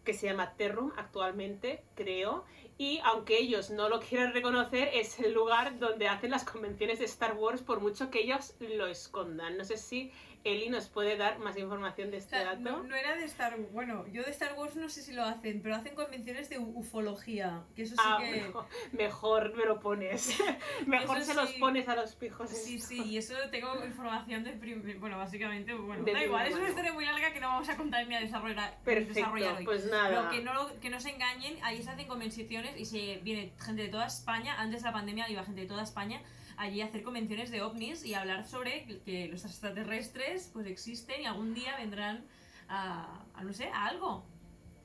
que 0.04 0.14
se 0.14 0.26
llama 0.26 0.54
Terrum 0.56 0.92
actualmente, 0.96 1.84
creo, 1.94 2.44
y 2.76 3.00
aunque 3.04 3.38
ellos 3.38 3.70
no 3.70 3.88
lo 3.88 4.00
quieran 4.00 4.32
reconocer, 4.32 4.90
es 4.92 5.20
el 5.20 5.32
lugar 5.32 5.78
donde 5.78 6.08
hacen 6.08 6.30
las 6.30 6.44
convenciones 6.44 6.98
de 6.98 7.04
Star 7.04 7.34
Wars, 7.34 7.62
por 7.62 7.80
mucho 7.80 8.10
que 8.10 8.20
ellos 8.20 8.54
lo 8.58 8.86
escondan. 8.86 9.56
No 9.56 9.64
sé 9.64 9.76
si 9.76 10.10
Eli 10.44 10.68
nos 10.70 10.88
puede 10.88 11.16
dar 11.16 11.38
más 11.38 11.56
información 11.56 12.10
de 12.10 12.16
O 12.16 12.18
este 12.18 12.30
sea, 12.36 12.44
dato. 12.44 12.60
no, 12.60 12.82
no 12.82 12.96
era 12.96 13.14
de 13.16 13.24
Star 13.24 13.54
Wars. 13.58 13.72
Bueno, 13.72 14.06
yo 14.08 14.22
de 14.22 14.30
Star 14.32 14.54
Wars 14.58 14.74
no 14.76 14.88
sé 14.88 15.02
si 15.02 15.12
lo 15.12 15.22
hacen, 15.24 15.62
pero 15.62 15.76
hacen 15.76 15.94
convenciones 15.94 16.48
de 16.50 16.58
ufología. 16.58 17.62
Que 17.76 17.82
eso 17.82 17.94
sí 17.94 18.02
Ah, 18.04 18.18
que. 18.20 18.30
mejor, 18.42 18.66
mejor 18.92 19.54
me 19.56 19.64
lo 19.64 19.78
pones. 19.80 20.36
mejor 20.86 21.18
Eso 21.18 21.26
se 21.32 21.34
los 21.34 21.50
sí. 21.50 21.58
pones 21.60 21.88
a 21.88 21.94
los 21.96 22.14
pijos. 22.16 22.50
Sí, 22.50 22.78
sí, 22.80 23.02
y 23.04 23.18
eso 23.18 23.34
tengo 23.50 23.84
información 23.84 24.44
de 24.44 24.52
prim- 24.52 25.00
Bueno, 25.00 25.16
básicamente, 25.18 25.74
bueno, 25.74 26.02
De 26.04 26.12
da 26.12 26.24
igual, 26.24 26.46
es 26.46 26.54
una 26.54 26.68
historia 26.68 26.92
muy 26.92 27.04
larga 27.04 27.32
que 27.32 27.40
no 27.40 27.48
vamos 27.48 27.68
a 27.68 27.76
contar 27.76 28.06
ni 28.08 28.14
a 28.16 28.20
desarrollar, 28.20 28.78
Perfecto, 28.84 29.14
desarrollar 29.14 29.56
hoy. 29.58 29.64
pues 29.64 29.82
Pero 29.82 29.96
nada. 29.96 30.30
que 30.30 30.42
no, 30.42 30.80
que 30.80 30.90
no 30.90 31.00
se 31.00 31.10
engañen, 31.10 31.56
ahí 31.62 31.82
se 31.82 31.90
hacen 31.90 32.06
convenciones 32.08 32.76
y 32.78 32.84
se 32.84 33.20
viene 33.22 33.52
gente 33.60 33.82
de 33.82 33.88
toda 33.88 34.06
España, 34.06 34.54
antes 34.60 34.82
de 34.82 34.88
la 34.88 34.92
pandemia 34.92 35.28
iba 35.30 35.44
gente 35.44 35.60
de 35.62 35.66
toda 35.66 35.82
España 35.82 36.20
allí 36.62 36.80
hacer 36.80 37.02
convenciones 37.02 37.50
de 37.50 37.60
ovnis 37.62 38.04
y 38.04 38.14
hablar 38.14 38.44
sobre 38.44 38.86
que- 39.04 39.28
los 39.28 39.44
extraterrestres 39.44 40.50
pues 40.52 40.66
existen 40.66 41.22
y 41.22 41.26
algún 41.26 41.54
día 41.54 41.76
vendrán 41.76 42.24
a, 42.68 43.24
a 43.34 43.42
no 43.44 43.52
sé, 43.52 43.68
a 43.68 43.86
algo. 43.86 44.24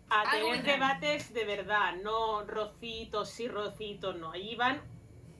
A 0.10 0.22
Algo 0.22 0.52
tener 0.52 0.66
debates 0.66 1.34
de 1.34 1.44
verdad, 1.46 1.96
no 2.02 2.44
rocitos 2.46 3.30
sí, 3.30 3.48
rocitos 3.48 4.16
no. 4.16 4.32
Allí 4.32 4.56
van 4.56 4.82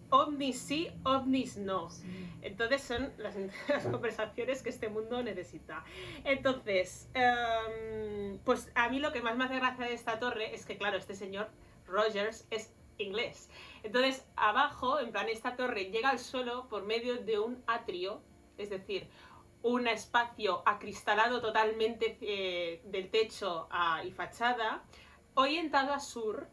ovnis 0.10 0.60
sí, 0.60 0.90
ovnis 1.04 1.58
no. 1.58 1.90
Entonces 2.42 2.82
son 2.84 3.12
las, 3.18 3.36
las 3.70 3.86
conversaciones 3.86 4.62
que 4.62 4.70
este 4.70 4.90
mundo 4.90 5.24
necesita. 5.24 5.84
Entonces, 6.24 7.10
em, 7.14 8.38
pues 8.40 8.70
a 8.76 8.90
mí 8.90 9.00
lo 9.00 9.12
que 9.12 9.22
más 9.22 9.36
me 9.38 9.46
hace 9.46 9.56
gracia 9.56 9.86
de 9.86 9.94
esta 9.94 10.20
torre 10.20 10.54
es 10.54 10.66
que, 10.66 10.78
claro, 10.78 10.98
este 10.98 11.16
señor 11.16 11.50
Rogers 11.88 12.46
es 12.52 12.74
inglés. 12.98 13.50
Entonces, 13.84 14.26
abajo, 14.36 15.00
en 15.00 15.12
plan, 15.12 15.30
esta 15.30 15.56
torre 15.56 15.86
llega 15.86 16.10
al 16.10 16.20
suelo 16.20 16.68
por 16.68 16.84
medio 16.84 17.18
de 17.18 17.40
un 17.40 17.64
atrio, 17.68 18.22
es 18.58 18.70
decir, 18.70 19.08
un 19.64 19.88
espacio 19.88 20.62
acristalado 20.66 21.42
totalmente 21.42 22.18
eh, 22.22 22.82
del 22.86 23.10
techo 23.10 23.68
a- 23.72 24.04
y 24.04 24.12
fachada, 24.12 24.84
orientado 25.34 25.94
a 25.94 26.00
sur, 26.00 26.48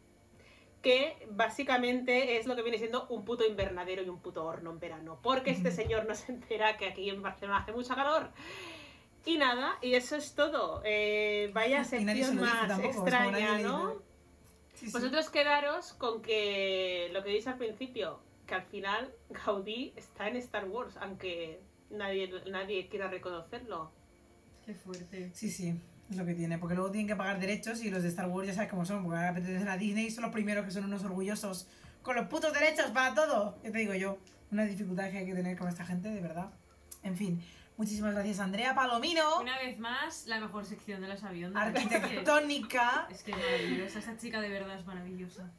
que 0.81 1.27
básicamente 1.31 2.37
es 2.37 2.45
lo 2.45 2.55
que 2.55 2.61
viene 2.61 2.77
siendo 2.77 3.07
un 3.07 3.25
puto 3.25 3.43
invernadero 3.45 4.03
y 4.03 4.09
un 4.09 4.19
puto 4.19 4.45
horno 4.45 4.69
en 4.71 4.79
verano, 4.79 5.19
porque 5.23 5.49
este 5.49 5.71
señor 5.71 6.05
no 6.05 6.13
se 6.13 6.31
entera 6.31 6.77
que 6.77 6.87
aquí 6.87 7.09
en 7.09 7.21
Barcelona 7.23 7.59
hace 7.59 7.71
mucha 7.71 7.95
calor. 7.95 8.29
Y 9.25 9.37
nada, 9.39 9.79
y 9.81 9.95
eso 9.95 10.15
es 10.15 10.35
todo. 10.35 10.81
Eh, 10.85 11.49
vaya 11.53 11.83
sección 11.83 12.35
más 12.41 12.69
extraña, 12.85 13.57
¿no? 13.63 13.93
Sí, 14.75 14.87
sí. 14.87 14.91
Vosotros 14.91 15.29
quedaros 15.29 15.93
con 15.93 16.21
que 16.21 17.09
lo 17.13 17.23
que 17.23 17.31
dice 17.31 17.49
al 17.49 17.57
principio, 17.57 18.19
que 18.45 18.55
al 18.55 18.63
final 18.63 19.13
Gaudí 19.29 19.93
está 19.95 20.27
en 20.27 20.35
Star 20.37 20.65
Wars, 20.67 20.95
aunque 20.99 21.59
nadie, 21.89 22.29
nadie 22.49 22.87
quiera 22.87 23.09
reconocerlo. 23.09 23.91
Qué 24.65 24.73
fuerte. 24.73 25.31
Sí, 25.33 25.49
sí, 25.49 25.79
es 26.09 26.17
lo 26.17 26.25
que 26.25 26.33
tiene. 26.33 26.57
Porque 26.57 26.75
luego 26.75 26.91
tienen 26.91 27.07
que 27.07 27.15
pagar 27.15 27.39
derechos 27.39 27.83
y 27.83 27.89
los 27.89 28.03
de 28.03 28.09
Star 28.09 28.27
Wars 28.27 28.47
ya 28.47 28.53
sabes 28.53 28.69
cómo 28.69 28.85
son. 28.85 29.03
Porque 29.03 29.17
ahora 29.17 29.33
pertenecen 29.33 29.69
a 29.69 29.77
Disney 29.77 30.07
y 30.07 30.11
son 30.11 30.23
los 30.23 30.33
primeros 30.33 30.65
que 30.65 30.71
son 30.71 30.85
unos 30.85 31.03
orgullosos 31.03 31.67
con 32.01 32.15
los 32.15 32.27
putos 32.27 32.53
derechos 32.53 32.91
para 32.91 33.15
todo. 33.15 33.57
Ya 33.63 33.71
te 33.71 33.79
digo 33.79 33.93
yo, 33.93 34.17
una 34.51 34.65
dificultad 34.65 35.09
que 35.09 35.19
hay 35.19 35.25
que 35.25 35.33
tener 35.33 35.57
con 35.57 35.67
esta 35.67 35.85
gente, 35.85 36.09
de 36.09 36.21
verdad. 36.21 36.51
En 37.03 37.15
fin, 37.15 37.41
muchísimas 37.77 38.13
gracias, 38.13 38.39
Andrea 38.39 38.73
Palomino, 38.75 39.39
Una 39.39 39.57
vez 39.59 39.77
más, 39.79 40.25
la 40.27 40.39
mejor 40.39 40.65
sección 40.65 41.01
de 41.01 41.07
las 41.07 41.23
aviondas. 41.23 41.63
arquitectónica. 41.67 43.07
Es 43.11 43.23
que 43.23 43.31
es 43.31 43.37
maravillosa, 43.37 43.99
esta 43.99 44.17
chica 44.17 44.41
de 44.41 44.49
verdad 44.49 44.77
es 44.79 44.85
maravillosa. 44.85 45.51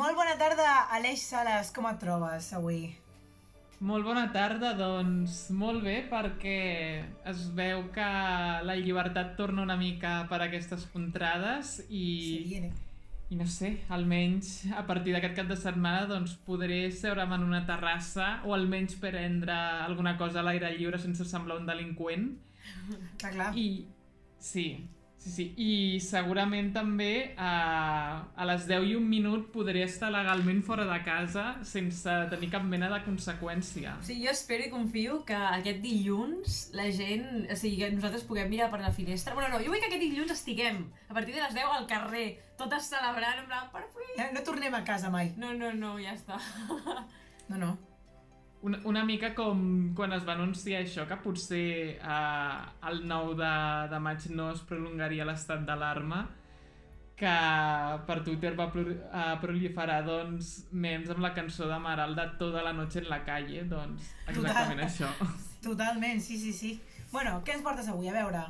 Molt 0.00 0.16
bona 0.18 0.34
tarda, 0.40 0.68
Aleix 0.96 1.22
Sales, 1.28 1.70
com 1.76 1.86
et 1.90 1.98
trobes 2.02 2.48
avui? 2.58 2.80
Molt 3.82 4.04
bona 4.06 4.28
tarda, 4.30 4.76
doncs 4.78 5.48
molt 5.58 5.82
bé 5.82 5.96
perquè 6.10 6.58
es 7.26 7.40
veu 7.56 7.88
que 7.94 8.04
la 8.62 8.76
llibertat 8.78 9.32
torna 9.38 9.64
una 9.66 9.74
mica 9.80 10.20
per 10.30 10.38
aquestes 10.44 10.84
contrades 10.92 11.72
Se 11.80 11.86
i, 11.90 12.44
viene. 12.46 12.70
i 13.34 13.38
no 13.40 13.48
sé, 13.50 13.72
almenys 13.90 14.52
a 14.78 14.84
partir 14.86 15.16
d'aquest 15.16 15.34
cap 15.40 15.50
de 15.50 15.56
setmana 15.58 16.06
doncs 16.06 16.36
podré 16.46 16.84
seure'm 16.94 17.34
en 17.34 17.42
una 17.48 17.64
terrassa 17.66 18.36
o 18.46 18.54
almenys 18.54 18.94
prendre 19.02 19.56
alguna 19.88 20.14
cosa 20.20 20.40
a 20.40 20.46
l'aire 20.46 20.70
lliure 20.78 21.00
sense 21.02 21.26
semblar 21.26 21.58
un 21.58 21.66
delinqüent 21.66 22.30
Clar, 23.18 23.32
clar. 23.34 23.50
i 23.58 23.84
sí, 24.38 24.68
sí, 25.22 25.30
sí, 25.30 25.44
i 25.56 25.72
segurament 26.02 26.72
també 26.74 27.34
a, 27.38 27.52
a 28.34 28.46
les 28.48 28.66
10 28.66 28.88
i 28.90 28.96
un 28.98 29.06
minut 29.08 29.46
podré 29.54 29.84
estar 29.86 30.10
legalment 30.10 30.62
fora 30.66 30.86
de 30.88 30.98
casa 31.06 31.44
sense 31.68 32.16
tenir 32.32 32.50
cap 32.52 32.66
mena 32.66 32.90
de 32.90 32.98
conseqüència. 33.06 33.94
O 34.00 34.06
sigui, 34.08 34.26
jo 34.26 34.34
espero 34.34 34.66
i 34.66 34.72
confio 34.72 35.20
que 35.28 35.38
aquest 35.38 35.82
dilluns 35.84 36.58
la 36.78 36.88
gent... 36.94 37.46
O 37.52 37.58
sigui, 37.58 37.78
que 37.84 37.92
nosaltres 37.94 38.26
puguem 38.26 38.50
mirar 38.50 38.72
per 38.72 38.82
la 38.82 38.92
finestra. 38.94 39.36
Bueno, 39.38 39.54
no, 39.54 39.62
jo 39.62 39.70
vull 39.70 39.82
que 39.82 39.90
aquest 39.92 40.02
dilluns 40.02 40.34
estiguem 40.34 40.82
a 41.08 41.14
partir 41.14 41.36
de 41.36 41.44
les 41.44 41.54
10 41.54 41.78
al 41.78 41.86
carrer, 41.90 42.26
totes 42.58 42.90
celebrant, 42.90 43.44
en 43.44 43.48
plan, 43.50 43.70
per 43.74 43.86
fi! 43.94 44.10
No 44.34 44.42
tornem 44.46 44.74
a 44.74 44.82
casa 44.86 45.12
mai. 45.14 45.34
No, 45.38 45.54
no, 45.54 45.70
no, 45.76 45.96
ja 46.02 46.16
està. 46.18 46.40
No, 47.48 47.58
no. 47.58 47.72
Una, 48.62 48.78
una 48.86 49.02
mica 49.02 49.32
com 49.34 49.90
quan 49.98 50.12
es 50.14 50.22
va 50.26 50.36
anunciar 50.36 50.84
això, 50.84 51.06
que 51.10 51.18
potser 51.24 51.66
eh, 51.98 52.60
el 52.90 53.02
9 53.10 53.34
de, 53.40 53.54
de 53.90 53.98
maig 54.04 54.28
no 54.30 54.52
es 54.52 54.62
prolongaria 54.68 55.26
l'estat 55.26 55.64
d'alarma, 55.66 56.22
que 57.18 57.34
per 58.06 58.18
Twitter 58.26 58.52
va 58.58 58.68
eh, 58.70 59.34
proliferar 59.42 60.00
doncs, 60.06 60.52
memes 60.70 61.10
amb 61.12 61.22
la 61.22 61.32
cançó 61.34 61.68
de 61.70 61.78
Maral 61.78 62.16
de 62.18 62.26
Toda 62.38 62.62
la 62.62 62.72
noche 62.72 63.02
en 63.02 63.08
la 63.10 63.20
calle, 63.26 63.64
doncs 63.70 64.08
exactament 64.30 64.82
això. 64.86 65.10
Totalment, 65.62 66.22
sí, 66.22 66.38
sí, 66.38 66.52
sí. 66.52 66.72
Bueno, 67.12 67.40
què 67.46 67.54
ens 67.54 67.62
portes 67.62 67.90
avui? 67.92 68.08
A 68.10 68.16
veure. 68.16 68.42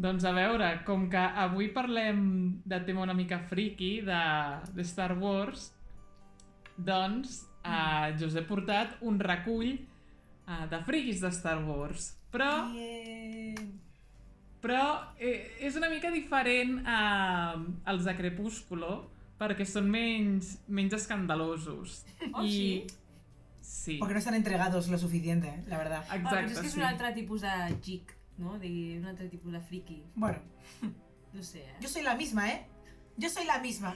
Doncs 0.00 0.24
a 0.24 0.32
veure, 0.32 0.68
com 0.86 1.08
que 1.12 1.20
avui 1.44 1.72
parlem 1.74 2.22
de 2.64 2.78
tema 2.86 3.02
una 3.02 3.16
mica 3.16 3.40
friki 3.50 4.00
de, 4.06 4.20
de 4.76 4.86
Star 4.86 5.12
Wars, 5.18 5.72
doncs 6.78 7.42
eh, 7.64 8.16
jo 8.18 8.28
us 8.30 8.36
he 8.38 8.42
portat 8.48 8.96
un 9.06 9.20
recull 9.20 9.72
eh, 9.74 10.66
de 10.70 10.82
friquis 10.86 11.20
de 11.22 11.30
Star 11.34 11.58
Wars. 11.64 12.14
Però, 12.30 12.50
Bien. 12.70 13.72
però 14.62 14.84
eh, 15.18 15.56
és 15.66 15.74
una 15.76 15.90
mica 15.90 16.12
diferent 16.14 16.78
a, 16.86 17.56
als 17.90 18.06
de 18.06 18.14
Crepúsculo, 18.18 19.10
perquè 19.40 19.66
són 19.66 19.90
menys, 19.90 20.58
menys 20.68 20.94
escandalosos. 21.00 22.04
Oh, 22.32 22.46
sí? 22.46 22.86
Sí, 23.60 23.98
Porque 23.98 24.14
no 24.14 24.18
están 24.18 24.34
entregados 24.34 24.88
lo 24.88 24.98
suficiente, 24.98 25.62
la 25.68 25.78
verdad. 25.78 26.04
Ah, 26.08 26.16
exacte, 26.16 26.28
però 26.28 26.50
és 26.50 26.58
que 26.58 26.66
és 26.66 26.72
sí. 26.74 26.80
un 26.80 26.86
altre 26.86 27.12
tipus 27.14 27.44
de 27.44 27.52
geek, 27.84 28.16
no? 28.42 28.58
De, 28.58 28.70
un 28.98 29.06
altre 29.06 29.28
tipus 29.30 29.52
de 29.52 29.60
friki. 29.60 30.02
Bueno, 30.14 30.40
No 31.32 31.42
sé, 31.42 31.60
eh? 31.60 31.76
yo 31.80 31.88
soy 31.88 32.02
la 32.02 32.16
misma, 32.16 32.50
¿eh? 32.50 32.66
Yo 33.16 33.28
soy 33.28 33.44
la 33.46 33.58
misma. 33.60 33.94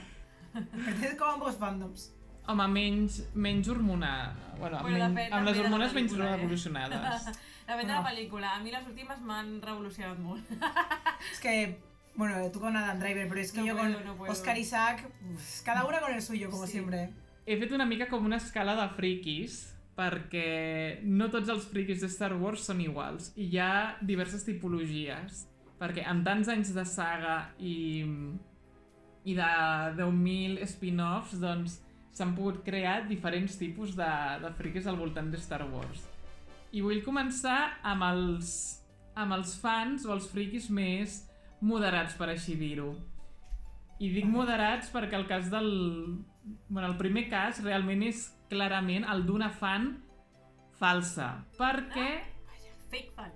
Pertenezco 0.53 1.25
a 1.25 1.33
ambos 1.33 1.57
fandoms. 1.57 2.13
Home, 2.47 2.67
menys, 2.69 3.23
menys 3.33 3.67
hormonal. 3.69 4.33
Bueno, 4.59 4.79
Bueno, 4.81 4.97
menys, 5.09 5.15
depèn 5.15 5.33
amb 5.33 5.47
les 5.49 5.57
hormones 5.63 5.93
menys 5.97 6.13
eh? 6.13 6.17
revolucionades. 6.21 7.25
Depèn 7.65 7.87
de 7.89 7.93
la 7.93 8.03
pel·lícula. 8.05 8.51
A 8.55 8.59
mi 8.61 8.71
les 8.71 8.85
últimes 8.87 9.21
m'han 9.25 9.55
revolucionat 9.65 10.19
molt. 10.21 10.43
Es 11.31 11.39
que, 11.41 11.79
bueno, 12.15 12.37
tú 12.53 12.59
con 12.59 12.77
Adam 12.77 12.99
Driver, 12.99 13.27
pero 13.27 13.41
es 13.41 13.51
que 13.51 13.61
No 13.61 13.65
yo 13.67 13.75
puedo, 13.77 13.93
con 13.97 14.05
no. 14.17 14.23
Oscar 14.31 14.57
Isaac, 14.57 15.07
uf, 15.33 15.61
cada 15.63 15.85
una 15.85 15.99
con 16.01 16.13
el 16.13 16.21
suyo, 16.21 16.49
como 16.51 16.65
Sí. 16.67 16.73
siempre. 16.73 17.09
He 17.47 17.57
fet 17.57 17.71
una 17.71 17.85
mica 17.85 18.07
com 18.07 18.23
una 18.25 18.37
escala 18.37 18.75
de 18.75 18.87
friquis, 18.95 19.73
perquè 19.97 20.99
no 21.03 21.29
tots 21.31 21.49
els 21.49 21.65
friquis 21.69 22.01
de 22.01 22.07
Star 22.07 22.33
Wars 22.37 22.61
són 22.65 22.81
iguals. 22.81 23.31
I 23.35 23.49
hi 23.49 23.57
ha 23.59 23.97
diverses 24.01 24.43
tipologies. 24.45 25.47
Perquè 25.79 26.05
amb 26.07 26.23
tants 26.25 26.47
anys 26.47 26.73
de 26.73 26.85
saga 26.85 27.49
i, 27.59 28.05
i 29.25 29.33
de 29.35 29.49
10.000 29.97 30.61
spin-offs, 30.69 31.35
doncs 31.41 31.81
s'han 32.15 32.31
pogut 32.35 32.61
crear 32.63 33.01
diferents 33.09 33.57
tipus 33.59 33.95
de, 33.97 34.11
de 34.41 34.51
friquis 34.55 34.87
al 34.87 34.99
voltant 34.99 35.27
de 35.31 35.39
Star 35.41 35.65
Wars. 35.67 36.05
I 36.71 36.83
vull 36.83 37.01
començar 37.03 37.77
amb 37.83 38.05
els, 38.07 38.53
amb 39.15 39.35
els 39.35 39.55
fans 39.59 40.05
o 40.07 40.13
els 40.15 40.29
friquis 40.31 40.69
més 40.71 41.21
moderats, 41.61 42.15
per 42.15 42.29
així 42.31 42.55
dir-ho. 42.59 42.93
I 43.99 44.09
dic 44.11 44.25
moderats 44.27 44.89
perquè 44.91 45.19
el 45.19 45.27
cas 45.27 45.51
del... 45.51 45.69
Bueno, 46.67 46.87
el 46.91 46.97
primer 46.99 47.25
cas 47.31 47.61
realment 47.65 48.03
és 48.05 48.27
clarament 48.51 49.07
el 49.09 49.23
d'una 49.25 49.49
fan 49.49 49.95
falsa. 50.77 51.29
Perquè, 51.57 52.09
Fake 52.91 53.11
fan. 53.15 53.31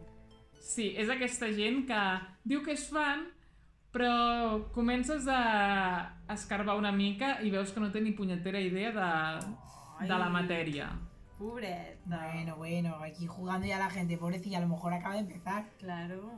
sí, 0.62 0.92
és 1.00 1.10
aquesta 1.10 1.50
gent 1.56 1.86
que 1.90 2.02
diu 2.48 2.62
que 2.64 2.76
és 2.76 2.86
fan, 2.92 3.26
però 3.92 4.70
comences 4.74 5.28
a 5.28 6.16
escarbar 6.30 6.78
una 6.78 6.92
mica 6.92 7.40
i 7.42 7.50
veus 7.50 7.72
que 7.74 7.82
no 7.82 7.90
té 7.92 8.02
ni 8.02 8.14
punyetera 8.18 8.62
idea 8.62 8.92
de, 8.94 9.12
de 10.06 10.18
la 10.18 10.30
matèria. 10.30 10.92
Pobreta. 11.40 11.98
Bueno, 12.06 12.58
bueno, 12.58 12.96
aquí 13.02 13.26
jugando 13.26 13.66
ya 13.66 13.80
la 13.80 13.90
gente, 13.90 14.18
pobrecilla, 14.18 14.58
a 14.58 14.62
lo 14.62 14.68
mejor 14.68 14.94
acaba 14.94 15.16
de 15.16 15.22
empezar. 15.22 15.70
Claro. 15.80 16.34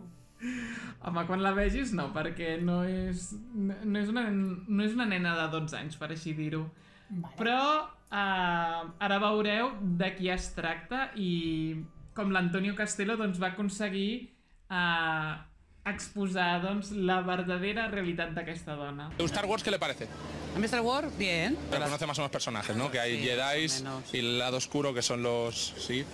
Home, 1.02 1.26
quan 1.28 1.42
la 1.44 1.52
vegis 1.54 1.92
no, 1.94 2.08
perquè 2.14 2.56
no 2.62 2.82
és, 2.86 3.32
no, 3.54 3.98
és, 4.00 4.10
una, 4.10 4.24
no 4.32 4.86
és 4.86 4.94
una 4.96 5.06
nena 5.10 5.36
de 5.38 5.48
12 5.54 5.78
anys, 5.78 5.98
per 5.98 6.12
així 6.14 6.34
dir-ho. 6.38 6.64
Vale. 7.10 7.34
Però 7.38 7.62
uh, 7.82 8.92
ara 9.06 9.20
veureu 9.22 9.74
de 9.82 10.12
qui 10.18 10.32
es 10.34 10.52
tracta 10.56 11.10
i 11.20 11.76
com 12.18 12.34
l'Antonio 12.34 12.74
Castelo 12.78 13.18
doncs, 13.20 13.40
va 13.42 13.52
aconseguir 13.52 14.32
uh, 14.70 15.38
exposar 15.86 16.62
doncs, 16.62 16.92
la 16.94 17.22
verdadera 17.26 17.88
realitat 17.90 18.32
d'aquesta 18.36 18.76
dona. 18.78 19.10
Star 19.26 19.46
Wars, 19.46 19.64
¿qué 19.64 19.72
le 19.72 19.80
parece? 19.80 20.08
A 20.56 20.60
mí 20.60 20.66
Star 20.66 20.82
Wars, 20.82 21.16
bien. 21.18 21.58
Pero 21.72 21.84
conoce 21.86 22.06
más 22.06 22.18
o 22.20 22.22
menos 22.22 22.32
personajes, 22.32 22.76
¿no? 22.76 22.92
Que 22.92 23.00
hay 23.00 23.18
Sí, 23.18 23.24
Jedi 23.24 23.38
más 23.68 23.82
o 23.82 23.84
menos. 23.84 24.14
y 24.14 24.20
el 24.20 24.40
lado 24.40 24.58
oscuro 24.58 24.94
que 24.94 25.02
son 25.02 25.24
los 25.24 25.74
Sith. 25.78 26.06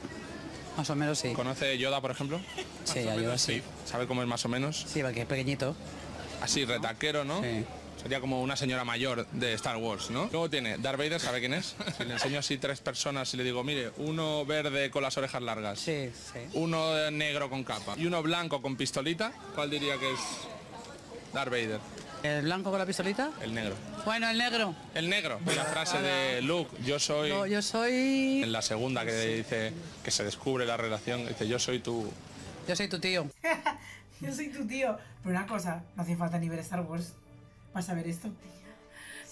Más 0.78 0.89
o 0.89 0.95
menos 0.95 1.18
sí. 1.20 1.34
¿Conoce 1.34 1.78
Yoda, 1.78 1.99
por 2.01 2.11
ejemplo? 2.11 2.39
Sí, 2.84 2.99
a 2.99 3.15
Yoda 3.15 3.38
sí. 3.38 3.61
¿Sabe 3.86 4.05
cómo 4.07 4.22
es 4.22 4.28
más 4.28 4.45
o 4.45 4.49
menos? 4.49 4.86
Sí, 4.88 5.01
porque 5.01 5.22
es 5.22 5.26
pequeñito. 5.26 5.76
Así, 6.41 6.65
retaquero, 6.65 7.26
¿no? 7.26 7.41
Sí. 7.41 7.65
Sería 8.02 8.20
como 8.22 8.41
una 8.41 8.56
señora 8.56 8.84
mayor 8.86 9.28
de 9.32 9.54
Star 9.54 9.78
Wars, 9.78 10.10
¿no? 10.10 10.30
Luego 10.32 10.50
tiene 10.50 10.78
Darth 10.78 10.98
Vader, 10.98 11.20
¿sabe 11.20 11.39
quién 11.39 11.54
es? 11.54 11.76
Si 11.98 12.06
le 12.06 12.14
enseño 12.14 12.39
así 12.39 12.58
tres 12.58 12.80
personas 12.80 13.34
y 13.34 13.38
le 13.38 13.43
digo, 13.43 13.64
mire, 13.64 13.91
uno 13.98 14.45
verde 14.45 14.89
con 14.91 15.04
las 15.04 15.18
orejas 15.18 15.41
largas, 15.41 15.80
Sí, 15.80 16.10
sí. 16.34 16.39
uno 16.54 17.10
negro 17.12 17.50
con 17.50 17.64
capa 17.64 17.95
y 17.98 18.06
uno 18.06 18.22
blanco 18.24 18.62
con 18.62 18.76
pistolita, 18.78 19.32
¿cuál 19.56 19.70
diría 19.70 19.98
que 19.98 20.12
es 20.14 20.20
Darth 21.34 21.50
Vader? 21.52 21.80
¿El 22.24 22.43
blanco 22.43 22.70
con 22.72 22.80
la 22.80 22.86
pistolita? 22.86 23.32
El 23.41 23.54
negro. 23.54 23.76
Bueno, 24.06 24.30
el 24.30 24.38
negro. 24.38 24.74
El 24.95 25.10
negro. 25.10 25.39
La 25.56 25.66
frase 25.66 26.02
de 26.02 26.41
Luke, 26.41 26.76
yo 26.84 27.00
soy... 27.00 27.30
No, 27.30 27.45
yo 27.45 27.62
soy... 27.62 28.41
En 28.43 28.52
la 28.52 28.62
segunda 28.62 29.06
que 29.06 29.14
dice 29.38 29.72
que 30.04 30.10
se 30.12 30.24
descubre 30.24 30.66
la 30.66 30.78
relación, 30.78 31.28
dice 31.28 31.48
yo 31.48 31.60
soy 31.60 31.80
tu... 31.80 32.12
Yo 32.68 32.76
soy 32.76 32.88
tu 32.88 33.00
tío. 33.00 33.28
Yo 34.20 34.34
soy 34.34 34.50
tu 34.50 34.66
tío. 34.66 34.98
Pero 35.24 35.38
una 35.38 35.45
cosa, 35.45 35.84
no 35.95 36.02
hace 36.02 36.16
falta 36.16 36.39
ni 36.39 36.50
ver 36.50 36.58
Star 36.60 36.82
Wars 36.82 37.14
para 37.78 37.86
saber 37.86 38.07
esto. 38.07 38.30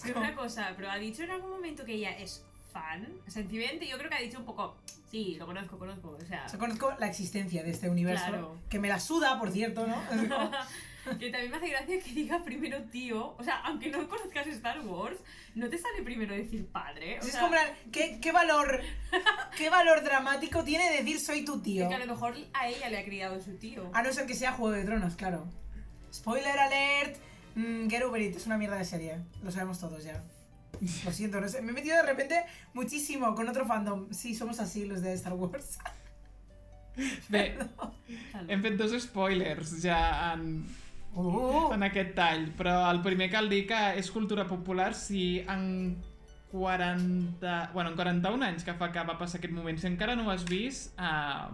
Pero 0.04 0.20
una 0.20 0.34
cosa, 0.36 0.72
pero 0.76 0.88
ha 0.88 0.96
dicho 0.98 1.24
en 1.24 1.32
algún 1.32 1.50
momento 1.50 1.84
que 1.84 1.94
ella 1.94 2.12
es 2.16 2.44
fan. 2.72 3.08
Sentimiento, 3.26 3.84
yo 3.84 3.98
creo 3.98 4.08
que 4.08 4.16
ha 4.16 4.20
dicho 4.20 4.38
un 4.38 4.44
poco. 4.44 4.76
Sí, 5.10 5.34
lo 5.36 5.46
conozco, 5.46 5.76
conozco. 5.78 6.10
O 6.10 6.24
sea, 6.24 6.44
O 6.46 6.48
sea, 6.48 6.58
conozco 6.60 6.94
la 7.00 7.08
existencia 7.08 7.64
de 7.64 7.70
este 7.72 7.90
universo, 7.90 8.24
Claro. 8.28 8.56
que 8.68 8.78
me 8.78 8.86
la 8.88 9.00
suda, 9.00 9.36
por 9.40 9.50
cierto, 9.50 9.84
¿no? 9.86 9.96
Es 10.12 10.28
como- 10.28 10.50
que 11.18 11.30
también 11.30 11.50
me 11.50 11.56
hace 11.56 11.68
gracia 11.70 11.98
que 12.00 12.12
diga 12.12 12.44
primero 12.44 12.80
tío. 12.84 13.34
O 13.36 13.42
sea, 13.42 13.56
aunque 13.64 13.88
no 13.90 14.08
conozcas 14.08 14.46
Star 14.46 14.80
Wars, 14.82 15.18
no 15.56 15.68
te 15.68 15.76
sale 15.78 16.02
primero 16.04 16.34
decir 16.36 16.66
padre. 16.68 17.18
O 17.18 17.24
es 17.24 17.32
sea, 17.32 17.40
como, 17.40 17.54
la- 17.56 17.74
¿qué, 17.90 18.20
qué 18.20 18.30
valor, 18.30 18.80
¿qué 19.56 19.70
valor 19.70 20.04
dramático 20.04 20.62
tiene 20.62 20.88
decir 20.92 21.18
soy 21.18 21.44
tu 21.44 21.60
tío? 21.60 21.88
que 21.88 21.94
a 21.96 21.98
lo 21.98 22.06
mejor 22.06 22.36
a 22.52 22.68
ella 22.68 22.90
le 22.90 22.98
ha 22.98 23.04
criado 23.04 23.40
su 23.40 23.56
tío. 23.56 23.90
A 23.92 24.02
no 24.02 24.12
ser 24.12 24.26
que 24.26 24.34
sea 24.34 24.52
Juego 24.52 24.72
de 24.76 24.84
Tronos, 24.84 25.16
claro. 25.16 25.46
Spoiler 26.12 26.56
alert. 26.56 27.16
Mm, 27.56 27.88
Get 27.88 28.04
over 28.04 28.20
it, 28.22 28.36
es 28.36 28.46
una 28.46 28.58
mierda 28.58 28.76
de 28.76 28.84
serie. 28.84 29.18
Lo 29.42 29.50
sabemos 29.50 29.80
todos 29.80 30.04
ya. 30.04 30.22
Lo 31.04 31.10
siento, 31.10 31.40
no 31.40 31.48
sé. 31.48 31.62
Me 31.62 31.72
he 31.72 31.74
metido 31.74 31.96
de 31.96 32.02
repente 32.04 32.44
muchísimo 32.74 33.34
con 33.34 33.48
otro 33.48 33.66
fandom. 33.66 34.12
Sí, 34.12 34.34
somos 34.34 34.60
así 34.60 34.84
los 34.84 35.02
de 35.02 35.14
Star 35.14 35.32
Wars. 35.32 35.78
Bé, 37.28 37.58
hem 38.48 38.62
fet 38.64 38.76
dos 38.80 38.94
spoilers 39.02 39.74
ja 39.82 40.32
en, 40.32 40.64
Uh, 41.16 41.72
en 41.72 41.80
aquest 41.86 42.10
tall, 42.12 42.42
però 42.58 42.74
el 42.90 42.98
primer 43.00 43.30
cal 43.32 43.46
dir 43.48 43.62
que 43.64 43.76
és 43.96 44.10
cultura 44.12 44.44
popular 44.44 44.90
si 44.92 45.38
en 45.48 45.96
40... 46.50 47.70
Bueno, 47.72 47.94
en 47.94 47.96
41 47.96 48.44
anys 48.44 48.66
que 48.66 48.74
fa 48.76 48.90
que 48.92 49.04
va 49.08 49.16
passar 49.16 49.40
aquest 49.40 49.54
moment, 49.56 49.80
si 49.80 49.88
encara 49.88 50.12
no 50.18 50.26
ho 50.26 50.32
has 50.34 50.44
vist, 50.44 50.92
uh, 51.00 51.48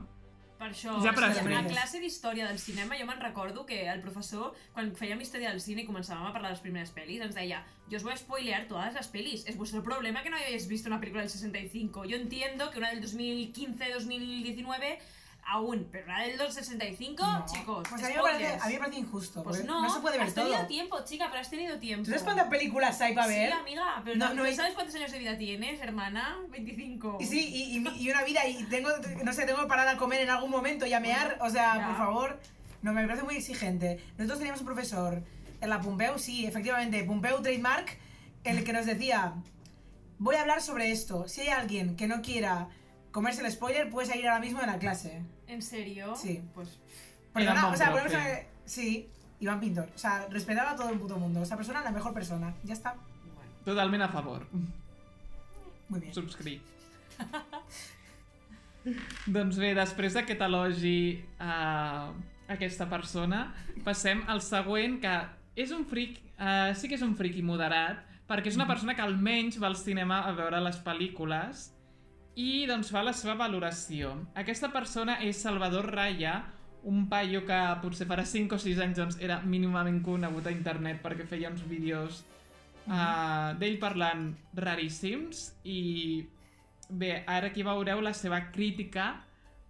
Per 0.63 0.71
això, 0.71 0.95
Ja 1.03 1.11
per 1.11 1.27
o 1.27 1.35
sigui, 1.35 1.55
a 1.59 1.65
classe 1.67 1.99
d'història 1.99 2.47
del 2.47 2.59
cinema 2.63 2.95
jo 2.99 3.07
me'n 3.09 3.23
recordo 3.23 3.65
que 3.67 3.81
el 3.91 4.03
professor, 4.05 4.53
quan 4.77 4.93
fèiem 4.95 5.21
història 5.25 5.51
del 5.51 5.63
cine 5.65 5.83
i 5.83 5.89
començàvem 5.89 6.29
a 6.29 6.31
parlar 6.35 6.53
de 6.53 6.55
les 6.55 6.63
primeres 6.63 6.93
pel·lis, 6.95 7.25
ens 7.27 7.35
deia 7.35 7.65
yo 7.91 7.99
os 7.99 8.05
voy 8.07 8.13
a 8.15 8.17
spoilear 8.17 8.69
todas 8.69 8.95
las 8.95 9.09
pelis, 9.09 9.43
es 9.47 9.57
vuestro 9.57 9.83
problema 9.83 10.23
que 10.23 10.31
no 10.31 10.37
hayáis 10.37 10.69
visto 10.69 10.89
una 10.89 11.01
película 11.01 11.23
del 11.23 11.31
65. 11.31 12.05
Yo 12.07 12.17
entiendo 12.17 12.71
que 12.71 12.79
una 12.79 12.91
del 12.91 13.03
2015-2019 13.03 14.99
aún, 15.45 15.89
pero 15.91 16.05
una 16.07 16.23
del 16.23 16.53
65, 16.53 17.23
no. 17.25 17.45
chicos, 17.47 17.87
Pues 17.89 18.03
a 18.05 18.09
mí, 18.09 18.15
me 18.15 18.23
parece, 18.23 18.59
a 18.61 18.67
mí 18.67 18.73
me 18.75 18.79
parece 18.79 18.99
injusto. 18.99 19.43
Pues 19.43 19.65
no, 19.65 19.83
no 19.83 19.93
se 19.93 20.01
puede 20.01 20.19
ver 20.19 20.29
has 20.29 20.35
todo. 20.35 20.45
tenido 20.47 20.67
tiempo, 20.67 21.05
chica, 21.05 21.27
pero 21.29 21.41
has 21.41 21.51
tenido 21.51 21.79
tiempo. 21.79 22.05
¿Tú 22.05 22.11
sabes 22.11 22.23
cuántas 22.23 22.49
películas 22.49 23.01
hay 23.01 23.15
para 23.15 23.27
ver? 23.27 23.51
Sí, 23.51 23.59
amiga, 23.59 24.01
pero 24.05 24.17
No, 24.17 24.29
no, 24.29 24.35
no 24.35 24.43
¿tú 24.43 24.49
es- 24.49 24.57
¿sabes 24.57 24.75
cuántos 24.75 24.95
años 24.95 25.11
de 25.13 25.19
vida 25.19 25.37
tienes, 25.37 25.81
hermana? 25.81 26.39
25. 26.51 27.19
Y 27.21 27.27
sí, 27.27 27.41
y, 27.49 27.79
y- 27.79 28.03
y 28.05 28.11
una 28.11 28.23
vida, 28.25 28.47
y 28.47 28.63
tengo, 28.65 28.91
no 29.25 29.33
sé, 29.33 29.45
tengo 29.45 29.61
que 29.61 29.67
parar 29.67 29.89
a 29.89 29.97
comer 29.97 30.21
en 30.23 30.31
algún 30.31 30.51
momento 30.51 30.87
y 30.87 30.93
a 30.93 31.01
mear, 31.01 31.39
o 31.41 31.51
sea, 31.51 31.77
Ya. 31.77 31.87
por 31.89 31.97
favor, 31.97 32.41
no, 32.83 32.93
me 32.93 33.05
parece 33.07 33.25
muy 33.25 33.37
exigente. 33.37 34.03
Nosotros 34.19 34.39
teníamos 34.39 34.61
un 34.61 34.67
profesor 34.67 35.23
en 35.61 35.71
la 35.71 35.81
Pumpeu, 35.81 36.19
sí, 36.19 36.47
efectivamente, 36.47 37.03
Pumpeu 37.05 37.41
Trademark, 37.43 37.99
el 38.45 38.65
que 38.65 38.73
nos 38.73 38.87
decía, 38.87 39.35
voy 40.19 40.37
a 40.37 40.41
hablar 40.43 40.63
sobre 40.63 40.91
esto, 40.93 41.29
si 41.29 41.43
hay 41.43 41.49
alguien 41.49 41.97
que 41.97 42.07
no 42.09 42.23
quiera 42.23 42.69
comerse 43.13 43.45
el 43.45 43.53
spoiler, 43.53 43.89
puedes 43.91 44.15
ir 44.17 44.27
ahora 44.27 44.41
mismo 44.41 44.61
de 44.61 44.67
la 44.67 44.79
clase. 44.79 45.23
¿En 45.47 45.63
serio? 45.63 46.17
Sí. 46.17 46.43
Pues 46.55 46.81
Perdona, 47.33 47.69
o 47.69 47.77
sea, 47.77 47.91
ponemos 47.91 48.15
a- 48.15 48.41
Sí, 48.65 49.09
Iván 49.41 49.61
Pintor, 49.61 49.89
o 49.95 49.99
sea, 49.99 50.27
respetaba 50.31 50.71
a 50.73 50.77
todo 50.77 50.91
el 50.91 50.99
puto 50.99 51.19
mundo, 51.19 51.43
esa 51.43 51.57
persona 51.57 51.83
la 51.83 51.91
mejor 51.91 52.15
persona, 52.15 52.55
ya 52.63 52.75
está, 52.75 52.95
bueno. 53.35 53.51
totalment 53.65 54.03
a 54.05 54.09
favor. 54.09 54.47
muy 55.89 56.01
bien. 56.01 56.15
Subscric. 56.15 56.63
doncs 59.27 59.59
bé, 59.59 59.75
després 59.75 60.15
d'aquest 60.17 60.41
elogi 60.47 61.23
a 61.39 62.11
aquesta 62.55 62.89
persona, 62.91 63.45
passem 63.85 64.23
al 64.29 64.41
següent, 64.43 64.99
que 65.03 65.13
és 65.63 65.71
un 65.75 65.85
fric, 65.87 66.19
uh, 66.39 66.73
sí 66.75 66.89
que 66.89 66.97
és 66.99 67.05
un 67.05 67.15
friqui 67.19 67.43
moderat, 67.43 68.03
perquè 68.29 68.49
és 68.51 68.57
una 68.57 68.67
persona 68.67 68.95
que 68.97 69.03
almenys 69.05 69.61
va 69.63 69.69
al 69.69 69.77
cinema 69.77 70.23
a 70.27 70.33
veure 70.39 70.61
les 70.65 70.79
pel·lícules 70.83 71.72
i 72.39 72.65
doncs 72.69 72.91
fa 72.93 73.03
la 73.05 73.13
seva 73.17 73.37
valoració. 73.37 74.15
Aquesta 74.39 74.71
persona 74.73 75.19
és 75.25 75.41
Salvador 75.43 75.91
Raya, 75.93 76.39
un 76.89 77.07
paio 77.11 77.45
que 77.47 77.59
potser 77.83 78.09
farà 78.11 78.25
5 78.27 78.57
o 78.57 78.61
6 78.61 78.81
anys 78.83 78.99
doncs, 78.99 79.19
era 79.23 79.41
mínimament 79.47 80.01
conegut 80.03 80.49
a 80.49 80.55
internet 80.55 81.03
perquè 81.05 81.27
feia 81.31 81.51
uns 81.53 81.63
vídeos 81.69 82.25
uh, 82.89 83.53
d'ell 83.59 83.79
parlant 83.79 84.33
raríssims 84.59 85.53
i 85.63 86.25
bé, 86.91 87.23
ara 87.27 87.53
aquí 87.53 87.63
veureu 87.63 88.03
la 88.03 88.15
seva 88.17 88.41
crítica 88.51 89.13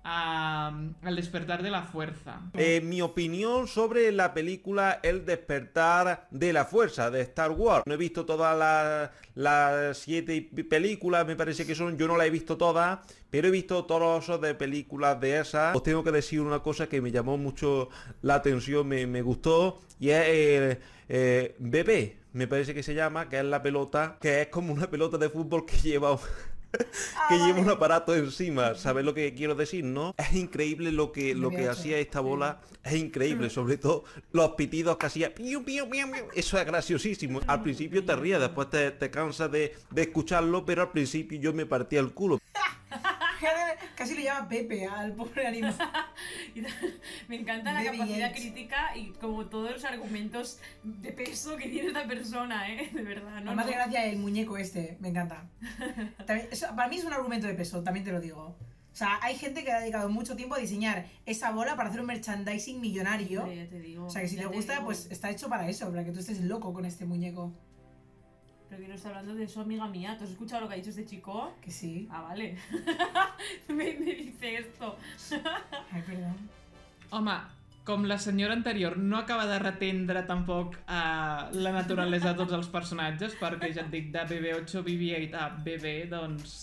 al 0.05 1.16
despertar 1.16 1.62
de 1.62 1.70
la 1.70 1.82
fuerza. 1.82 2.40
Eh, 2.55 2.80
mi 2.82 3.03
opinión 3.03 3.68
sobre 3.68 4.11
la 4.12 4.34
película 4.34 4.98
El 5.03 5.24
despertar 5.24 6.26
de 6.30 6.53
la 6.53 6.64
fuerza 6.64 7.11
de 7.11 7.20
Star 7.22 7.53
Wars. 7.53 7.84
No 7.86 7.94
he 7.94 7.96
visto 7.96 8.26
todas 8.26 8.59
las, 8.59 9.11
las 9.34 9.98
siete 9.98 10.50
películas, 10.68 11.26
me 11.26 11.36
parece 11.36 11.66
que 11.66 11.74
son, 11.74 11.96
yo 11.96 12.09
no 12.09 12.16
las 12.16 12.26
he 12.26 12.30
visto 12.30 12.57
todas, 12.57 13.00
pero 13.30 13.48
he 13.48 13.50
visto 13.50 13.84
todos 13.84 14.40
de 14.40 14.55
películas 14.55 15.20
de 15.20 15.40
esas. 15.40 15.76
Os 15.76 15.82
tengo 15.82 16.03
que 16.03 16.11
decir 16.11 16.40
una 16.40 16.61
cosa 16.61 16.88
que 16.88 17.00
me 17.00 17.11
llamó 17.11 17.38
mucho 17.38 17.88
la 18.22 18.36
atención, 18.36 18.86
me, 18.86 19.07
me 19.07 19.22
gustó, 19.22 19.80
y 20.00 20.11
es 20.11 20.28
el 20.28 20.78
eh, 21.09 21.57
bebé, 21.59 22.18
me 22.32 22.46
parece 22.46 22.74
que 22.74 22.82
se 22.82 22.94
llama, 22.94 23.28
que 23.28 23.38
es 23.38 23.44
la 23.44 23.62
pelota, 23.62 24.16
que 24.20 24.42
es 24.42 24.48
como 24.48 24.72
una 24.72 24.88
pelota 24.90 25.18
de 25.18 25.28
fútbol 25.28 25.64
que 25.66 25.76
lleva... 25.76 26.18
que 27.28 27.38
lleva 27.38 27.60
un 27.60 27.70
aparato 27.70 28.14
encima, 28.14 28.74
¿sabes 28.74 29.04
lo 29.04 29.14
que 29.14 29.34
quiero 29.34 29.54
decir, 29.54 29.84
no? 29.84 30.14
Es 30.18 30.34
increíble 30.34 30.92
lo 30.92 31.12
que, 31.12 31.34
lo 31.34 31.50
que 31.50 31.68
hacía 31.68 31.98
esta 31.98 32.20
bola, 32.20 32.60
es 32.84 32.94
increíble, 32.94 33.50
sobre 33.50 33.76
todo 33.76 34.04
los 34.32 34.52
pitidos 34.52 34.96
que 34.96 35.06
hacía, 35.06 35.32
eso 36.34 36.58
es 36.58 36.66
graciosísimo. 36.66 37.40
Al 37.46 37.62
principio 37.62 38.04
te 38.04 38.16
ríes, 38.16 38.40
después 38.40 38.70
te, 38.70 38.90
te 38.90 39.10
cansas 39.10 39.50
de, 39.50 39.74
de 39.90 40.02
escucharlo, 40.02 40.64
pero 40.64 40.82
al 40.82 40.92
principio 40.92 41.38
yo 41.38 41.52
me 41.52 41.66
partía 41.66 42.00
el 42.00 42.12
culo. 42.12 42.38
Casi 43.97 44.14
le 44.14 44.24
llama 44.24 44.49
Pepe 44.49 44.86
al 44.86 45.12
pobre 45.14 45.47
animal. 45.47 45.74
Me 47.28 47.36
encanta 47.36 47.72
la 47.72 47.82
Baby 47.84 47.99
capacidad 47.99 48.32
crítica 48.32 48.97
y 48.97 49.11
como 49.12 49.47
todos 49.47 49.70
los 49.72 49.84
argumentos 49.84 50.59
de 50.82 51.12
peso 51.12 51.57
que 51.57 51.68
tiene 51.68 51.88
esta 51.88 52.07
persona, 52.07 52.70
¿eh? 52.72 52.90
De 52.95 53.03
verdad, 53.03 53.40
¿no? 53.40 53.53
Hace 53.53 53.70
no. 53.70 53.76
gracia 53.76 54.05
el 54.07 54.18
muñeco 54.18 54.57
este, 54.57 54.97
me 55.01 55.09
encanta. 55.09 55.49
También- 56.26 56.49
eso 56.51 56.66
para 56.74 56.88
mí 56.88 56.97
es 56.97 57.05
un 57.05 57.12
argumento 57.12 57.47
de 57.47 57.55
peso, 57.55 57.82
también 57.82 58.05
te 58.05 58.12
lo 58.12 58.20
digo. 58.20 58.57
O 58.93 58.95
sea, 58.95 59.18
hay 59.22 59.36
gente 59.36 59.64
que 59.64 59.72
ha 59.72 59.80
dedicado 59.80 60.11
mucho 60.11 60.36
tiempo 60.36 60.55
a 60.55 60.59
diseñar 60.59 61.07
esa 61.24 61.51
bola 61.51 61.76
para 61.76 61.88
hacer 61.88 62.03
un 62.03 62.07
merchandising 62.09 62.78
millonario. 62.78 63.47
Ya 63.51 63.66
te 63.66 63.80
digo, 63.80 64.05
O 64.05 64.11
sea, 64.11 64.20
que 64.20 64.28
si 64.28 64.36
te 64.36 64.45
gusta, 64.45 64.74
digo. 64.74 64.84
pues 64.84 65.07
está 65.11 65.30
hecho 65.30 65.49
para 65.49 65.66
eso, 65.70 65.88
para 65.90 66.05
que 66.05 66.12
tú 66.12 66.18
estés 66.20 66.43
loco 66.43 66.74
con 66.74 66.84
este 66.84 67.07
muñeco. 67.07 67.55
Pero 68.72 68.84
que 68.84 68.88
no 68.88 68.94
está 68.94 69.10
hablando 69.10 69.34
de 69.34 69.46
su 69.46 69.60
amiga 69.60 69.86
mía. 69.86 70.16
¿Tú 70.16 70.24
has 70.24 70.30
escuchado 70.30 70.62
lo 70.62 70.68
que 70.68 70.72
ha 70.72 70.76
dicho 70.78 70.88
este 70.88 71.04
chico? 71.04 71.54
Que 71.60 71.70
sí. 71.70 72.08
Ah, 72.10 72.22
vale. 72.22 72.56
me, 73.68 73.92
me 73.92 74.14
dice 74.14 74.60
esto. 74.60 74.96
Ay, 75.92 76.02
perdón. 76.06 76.34
Home, 77.10 77.32
com 77.84 78.06
la 78.06 78.16
senyora 78.16 78.54
anterior 78.54 78.96
no 78.96 79.18
acaba 79.18 79.44
de 79.44 79.58
retendre 79.58 80.22
tampoc 80.22 80.78
uh, 80.88 81.52
la 81.52 81.72
naturalesa 81.74 82.30
de 82.30 82.38
tots 82.38 82.56
els 82.56 82.70
personatges, 82.72 83.34
perquè 83.36 83.68
ja 83.76 83.84
et 83.84 83.90
dic, 83.92 84.08
de 84.14 84.22
BB8 84.30 84.80
o 84.80 84.82
BB8 84.86 85.36
a 85.36 85.50
BB, 85.58 85.92
doncs... 86.08 86.54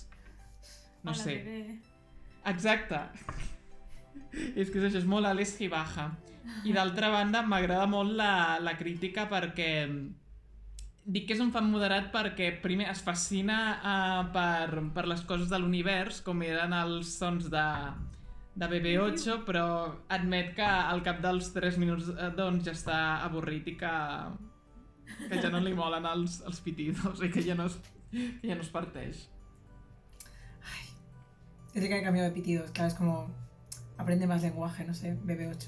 no 1.03 1.11
Hola, 1.11 1.19
sé. 1.19 1.35
bebé. 1.45 1.77
Exacte. 2.49 3.03
és 4.55 4.71
que 4.71 4.81
és 4.81 4.87
això, 4.87 4.97
és 4.97 5.05
molt 5.05 5.29
Alex 5.29 5.59
Gibaja. 5.61 6.07
I 6.65 6.73
d'altra 6.73 7.13
banda, 7.13 7.45
m'agrada 7.45 7.85
molt 7.85 8.17
la, 8.17 8.57
la 8.65 8.73
crítica 8.81 9.29
perquè 9.29 9.69
dic 11.09 11.25
que 11.25 11.33
és 11.33 11.41
un 11.41 11.49
fan 11.53 11.65
moderat 11.71 12.11
perquè 12.13 12.51
primer 12.61 12.89
es 12.91 13.01
fascina 13.05 13.57
uh, 13.79 14.21
per, 14.33 14.83
per 14.93 15.07
les 15.09 15.23
coses 15.25 15.49
de 15.49 15.57
l'univers, 15.57 16.21
com 16.25 16.43
eren 16.45 16.75
els 16.77 17.15
sons 17.17 17.49
de, 17.49 17.65
de 18.53 18.69
BB8, 18.73 19.39
però 19.47 19.65
admet 20.13 20.53
que 20.59 20.67
al 20.67 21.01
cap 21.05 21.23
dels 21.23 21.49
3 21.55 21.79
minuts 21.81 22.11
eh, 22.13 22.29
doncs 22.37 22.67
ja 22.67 22.75
està 22.77 22.99
avorrit 23.25 23.71
i 23.71 23.75
que, 23.79 23.95
que 25.25 25.41
ja 25.41 25.49
no 25.53 25.63
li 25.65 25.73
molen 25.77 26.05
els, 26.09 26.43
els 26.45 26.61
pitidos 26.65 27.23
i 27.25 27.31
que 27.33 27.43
ja 27.45 27.57
no 27.57 27.65
es, 27.71 27.79
que 28.11 28.45
ja 28.45 28.59
no 28.59 28.65
es 28.65 28.73
parteix. 28.73 29.25
Dice 31.73 31.87
que 31.87 31.95
ha 31.95 32.03
cambiado 32.03 32.29
de 32.29 32.35
pitidos, 32.35 32.71
claro, 32.71 32.89
es 32.89 32.95
como 32.95 33.29
aprende 33.97 34.27
más 34.27 34.41
lenguaje, 34.41 34.85
no 34.85 34.93
sé, 34.93 35.17
BB8. 35.25 35.67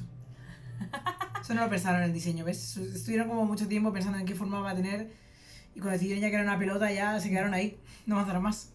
Eso 1.41 1.53
no 1.55 1.61
lo 1.61 1.69
pensaron 1.69 2.01
en 2.01 2.07
el 2.07 2.13
diseño, 2.13 2.45
¿ves? 2.45 2.77
Estuvieron 2.77 3.27
como 3.27 3.45
mucho 3.45 3.67
tiempo 3.67 3.91
pensando 3.91 4.19
en 4.19 4.25
qué 4.25 4.35
forma 4.35 4.59
va 4.59 4.71
a 4.71 4.75
tener 4.75 5.20
y 5.74 5.80
cuando 5.80 5.91
decidieron 5.91 6.22
ya 6.22 6.30
que 6.30 6.36
era 6.36 6.43
una 6.43 6.59
pelota 6.59 6.91
ya 6.91 7.19
se 7.19 7.30
quedaron 7.30 7.53
ahí, 7.53 7.78
no 8.05 8.15
avanzaron 8.15 8.43
más. 8.43 8.74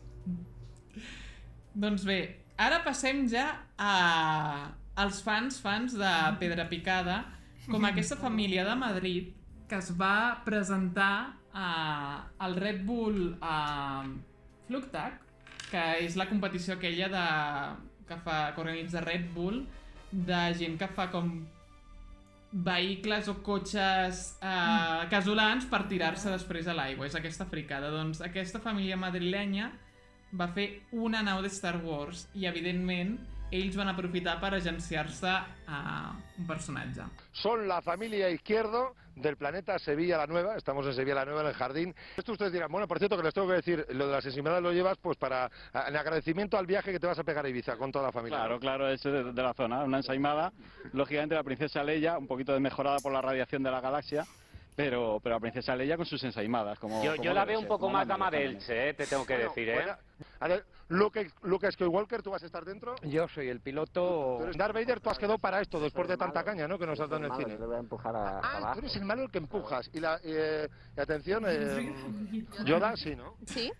Doncs 1.74 2.04
bé, 2.08 2.40
ara 2.56 2.80
passem 2.84 3.26
ja 3.28 3.68
a, 3.76 4.72
als 4.96 5.20
fans, 5.22 5.60
fans 5.60 5.92
de 5.92 6.12
Pedra 6.40 6.68
Picada, 6.70 7.18
com 7.68 7.84
aquesta 7.84 8.16
família 8.16 8.64
de 8.64 8.76
Madrid 8.78 9.34
que 9.68 9.76
es 9.76 9.90
va 9.98 10.42
presentar 10.46 11.36
a, 11.52 12.30
al 12.38 12.56
Red 12.56 12.84
Bull 12.86 13.36
a 13.42 14.06
Flugtag, 14.68 15.18
que 15.70 15.82
és 16.06 16.16
la 16.16 16.28
competició 16.30 16.76
aquella 16.76 17.10
de, 17.12 17.26
que, 18.08 18.18
fa, 18.22 18.38
que 18.54 18.62
organitza 18.62 19.02
Red 19.04 19.28
Bull 19.34 19.64
de 20.12 20.40
gent 20.56 20.78
que 20.78 20.88
fa 20.94 21.10
com 21.10 21.32
vehicles 22.56 23.28
o 23.28 23.36
cotxes 23.44 24.22
eh, 24.40 25.06
casolans 25.12 25.66
per 25.68 25.82
tirar-se 25.90 26.32
després 26.32 26.68
a 26.68 26.76
l'aigua. 26.76 27.08
És 27.08 27.16
aquesta 27.18 27.46
fricada. 27.50 27.90
Doncs 27.92 28.22
aquesta 28.24 28.62
família 28.64 28.96
madrilenya 28.96 29.70
va 30.36 30.48
fer 30.52 30.68
una 30.92 31.22
nau 31.26 31.42
de 31.44 31.50
Star 31.52 31.76
Wars 31.84 32.26
i, 32.34 32.46
evidentment, 32.48 33.16
ells 33.50 33.76
van 33.76 33.88
aprofitar 33.88 34.38
per 34.40 34.54
agenciar-se 34.54 35.28
a 35.66 36.12
un 36.38 36.46
personatge. 36.46 37.02
Son 37.32 37.66
la 37.68 37.80
familia 37.80 38.28
Izquierdo 38.30 38.94
del 39.14 39.36
planeta 39.36 39.78
Sevilla 39.78 40.18
la 40.18 40.26
Nueva. 40.26 40.56
Estamos 40.56 40.84
en 40.86 40.94
Sevilla 40.94 41.14
la 41.14 41.24
Nueva, 41.24 41.40
en 41.42 41.46
el 41.48 41.54
jardín. 41.54 41.94
Esto 42.16 42.32
ustedes 42.32 42.52
dirán, 42.52 42.70
bueno, 42.70 42.86
por 42.86 42.98
cierto, 42.98 43.16
que 43.16 43.22
les 43.22 43.32
tengo 43.32 43.48
que 43.48 43.54
decir, 43.54 43.86
lo 43.90 44.06
de 44.08 44.12
las 44.12 44.26
enzimadas 44.26 44.62
lo 44.62 44.72
llevas 44.72 44.98
pues 44.98 45.16
para 45.16 45.50
en 45.86 45.96
agradecimiento 45.96 46.58
al 46.58 46.66
viaje 46.66 46.92
que 46.92 47.00
te 47.00 47.06
vas 47.06 47.18
a 47.18 47.24
pegar 47.24 47.44
a 47.44 47.48
Ibiza 47.48 47.76
con 47.76 47.90
toda 47.92 48.06
la 48.06 48.12
familia. 48.12 48.38
Claro, 48.38 48.60
claro, 48.60 48.88
es 48.90 49.02
de, 49.02 49.32
de 49.32 49.42
la 49.42 49.54
zona. 49.54 49.84
Una 49.84 49.98
ensaimada. 49.98 50.52
Lógicamente 50.92 51.34
la 51.34 51.42
princesa 51.44 51.82
Leia, 51.82 52.18
un 52.18 52.26
poquito 52.26 52.52
desmejorada 52.52 52.98
por 52.98 53.12
la 53.12 53.22
radiación 53.22 53.62
de 53.62 53.70
la 53.70 53.80
galaxia, 53.80 54.26
pero, 54.74 55.18
pero 55.22 55.36
la 55.36 55.40
princesa 55.40 55.74
Leia 55.74 55.96
con 55.96 56.04
sus 56.04 56.22
ensaimadas. 56.24 56.78
Como, 56.78 57.02
Yo, 57.02 57.12
como 57.12 57.22
yo 57.24 57.32
la 57.32 57.46
veo 57.46 57.58
un 57.58 57.62
ser, 57.62 57.68
poco 57.68 57.86
como 57.86 57.94
más 57.94 58.06
dama 58.06 58.30
de 58.30 58.44
Elche, 58.44 58.90
eh, 58.90 58.94
te 58.94 59.06
tengo 59.06 59.24
que 59.24 59.34
Bueno, 59.34 59.48
decir, 59.48 59.68
¿eh? 59.70 59.74
bueno, 59.74 59.96
a 60.40 60.48
ver, 60.48 60.64
Luke, 60.88 61.30
Luke 61.42 61.70
Skywalker, 61.72 62.22
¿tú 62.22 62.30
vas 62.30 62.42
a 62.42 62.46
estar 62.46 62.64
dentro? 62.64 62.94
Yo 63.02 63.26
soy 63.28 63.48
el 63.48 63.60
piloto... 63.60 64.38
Darth 64.56 64.72
Vader, 64.74 65.00
tú 65.00 65.10
has 65.10 65.18
quedado 65.18 65.38
para 65.38 65.60
esto 65.60 65.80
después 65.80 66.06
de 66.06 66.16
tanta 66.16 66.44
caña, 66.44 66.68
¿no? 66.68 66.78
Que 66.78 66.86
nos 66.86 67.00
has 67.00 67.08
dado 67.10 67.16
en 67.18 67.24
el 67.24 67.30
Malo, 67.30 67.42
cine. 67.44 67.56
te 67.58 67.64
voy 67.66 67.74
a 67.76 67.78
empujar 67.80 68.14
a, 68.14 68.38
Ah, 68.38 68.56
abajo. 68.58 68.72
tú 68.74 68.78
eres 68.80 68.96
el 68.96 69.04
malo 69.04 69.22
el 69.24 69.30
que 69.30 69.38
empujas. 69.38 69.90
Y, 69.92 69.98
la, 69.98 70.20
eh, 70.22 70.68
y 70.96 71.00
atención, 71.00 71.44
eh, 71.48 71.92
Yoda, 72.64 72.96
sí, 72.96 73.16
¿no? 73.16 73.34
Sí, 73.46 73.72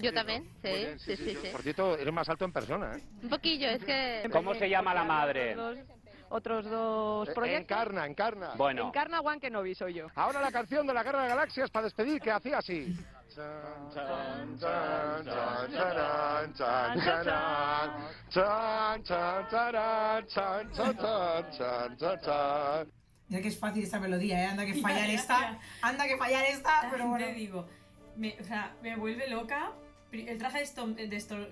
yo 0.00 0.10
también, 0.14 0.44
sí, 0.62 0.68
bien, 0.68 0.98
sí, 1.00 1.16
sí, 1.16 1.36
sí. 1.42 1.48
Por 1.52 1.62
cierto, 1.62 1.98
eres 1.98 2.14
más 2.14 2.28
alto 2.30 2.46
en 2.46 2.52
persona, 2.52 2.96
¿eh? 2.96 3.02
Un 3.24 3.28
poquillo, 3.28 3.68
es 3.68 3.84
que... 3.84 4.28
¿Cómo 4.32 4.54
se 4.54 4.70
llama 4.70 4.94
la 4.94 5.04
madre? 5.04 5.54
Otros 6.30 6.64
dos, 6.68 7.28
Eh, 7.28 7.32
proyectos. 7.32 7.62
Encarna, 7.76 8.06
encarna. 8.06 8.50
Bueno. 8.56 8.88
Encarna 8.88 9.18
Juan 9.18 9.40
Kenobi 9.40 9.74
soy 9.74 9.94
yo. 9.94 10.08
Ahora 10.14 10.40
la 10.40 10.52
canción 10.52 10.86
de 10.86 10.92
la 10.94 11.02
Guerra 11.02 11.22
de 11.22 11.28
Galaxias 11.28 11.70
para 11.70 11.84
despedir, 11.84 12.20
que 12.20 12.30
hacía 12.30 12.58
así. 12.58 12.94
Mira 23.28 23.42
que 23.42 23.48
es 23.48 23.58
fácil 23.58 23.82
esta 23.84 24.00
melodía, 24.00 24.42
¿eh? 24.42 24.46
Anda 24.46 24.64
que 24.64 24.74
Ya, 24.76 24.82
fallar 24.82 25.06
ya, 25.08 25.12
esta, 25.14 25.40
ya. 25.40 25.58
anda 25.82 26.06
que 26.06 26.16
fallar 26.16 26.44
esta, 26.46 26.88
pero 26.90 27.08
bueno. 27.08 27.26
te 27.26 27.34
digo, 27.34 27.66
me, 28.16 28.36
o 28.40 28.44
sea, 28.44 28.74
me 28.82 28.96
vuelve 28.96 29.28
loca. 29.28 29.72
El 30.10 30.38
traje 30.38 30.58
de, 30.58 30.64
Storm, 30.64 30.94
de, 30.94 31.06
Storm- 31.16 31.48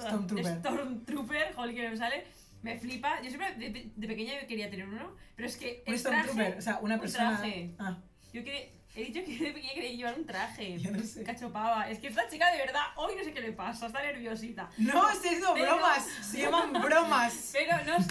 Stormtrooper. 0.00 0.58
Stormtrooper, 0.58 1.54
joder, 1.54 1.74
que 1.74 1.84
no 1.84 1.90
me 1.90 1.96
sale. 1.96 2.26
Me 2.64 2.78
flipa. 2.78 3.20
Yo 3.22 3.28
siempre 3.28 3.54
de, 3.56 3.90
de 3.94 4.06
pequeña 4.08 4.32
quería 4.48 4.70
tener 4.70 4.88
uno, 4.88 5.14
pero 5.36 5.46
es 5.46 5.56
que. 5.56 5.84
Un 5.86 5.94
el 5.94 6.02
traje- 6.02 6.22
Stormtrooper, 6.24 6.58
o 6.58 6.62
sea, 6.62 6.78
una 6.80 6.94
un 6.94 7.00
persona... 7.00 7.36
traje. 7.38 7.74
Ah, 7.78 7.98
Yo 8.32 8.42
quería- 8.42 8.70
he 8.96 9.04
dicho 9.04 9.20
que 9.24 9.36
de 9.38 9.52
pequeña 9.52 9.74
quería 9.74 9.90
llevar 9.92 10.18
un 10.18 10.24
traje. 10.26 10.78
Yo 10.78 10.90
no 10.90 11.02
sé. 11.02 11.22
Cachopaba. 11.24 11.88
Es 11.90 11.98
que 11.98 12.08
esta 12.08 12.26
chica 12.28 12.50
de 12.52 12.58
verdad, 12.58 12.82
hoy 12.96 13.14
no 13.16 13.22
sé 13.22 13.32
qué 13.34 13.40
le 13.40 13.52
pasa, 13.52 13.86
está 13.88 14.02
nerviosita. 14.02 14.70
No, 14.78 15.08
estoy 15.10 15.28
haciendo 15.28 15.52
Pero- 15.54 15.76
bromas, 15.76 16.04
se 16.22 16.40
llaman 16.40 16.72
bromas. 16.72 17.50
Pero 17.52 17.84
no 17.84 17.96
es... 17.98 18.06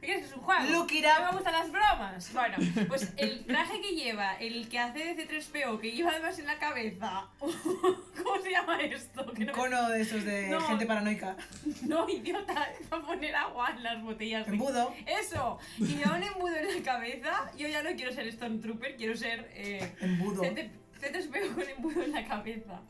¿Qué 0.00 0.10
crees 0.10 0.22
que 0.24 0.26
es 0.32 0.36
un 0.36 0.42
juego? 0.42 0.62
Look 0.70 0.92
it 0.92 1.04
¿No 1.06 1.26
me 1.30 1.32
gustan 1.38 1.52
las 1.54 1.70
bromas? 1.72 2.32
Bueno, 2.34 2.56
pues 2.88 3.10
el 3.16 3.46
traje 3.46 3.80
que 3.80 3.93
lleva, 4.04 4.34
el 4.34 4.68
que 4.68 4.78
hace 4.78 5.14
de 5.14 5.28
C3PO, 5.28 5.80
que 5.80 5.92
lleva 5.92 6.10
además 6.10 6.38
en 6.38 6.46
la 6.46 6.58
cabeza... 6.58 7.26
¿Cómo 7.40 8.40
se 8.42 8.50
llama 8.50 8.80
esto? 8.82 9.32
Que 9.32 9.40
Un 9.42 9.46
no, 9.48 9.52
cono 9.52 9.88
de 9.90 10.00
esos 10.02 10.24
de 10.24 10.48
No. 10.48 10.60
gente 10.60 10.86
paranoica. 10.86 11.36
no, 11.86 12.08
idiota, 12.08 12.68
para 12.88 13.02
poner 13.02 13.34
agua 13.34 13.70
en 13.76 13.82
las 13.82 14.02
botellas. 14.02 14.46
de- 14.46 14.52
Embudo. 14.52 14.94
Eso, 15.06 15.58
y 15.78 15.86
lleva 15.96 16.16
un 16.16 16.22
embudo 16.22 16.54
en 16.56 16.76
la 16.76 16.82
cabeza. 16.82 17.50
Yo 17.56 17.68
ya 17.68 17.82
no 17.82 17.90
quiero 17.96 18.12
ser 18.12 18.30
Stormtrooper, 18.32 18.96
quiero 18.96 19.16
ser... 19.16 19.50
Eh, 19.54 19.92
Embudo. 20.00 20.42
C3 20.42 20.70
C3PO 21.00 21.54
con 21.54 21.68
embudo 21.68 22.02
en 22.04 22.12
la 22.12 22.24
cabeza. 22.26 22.80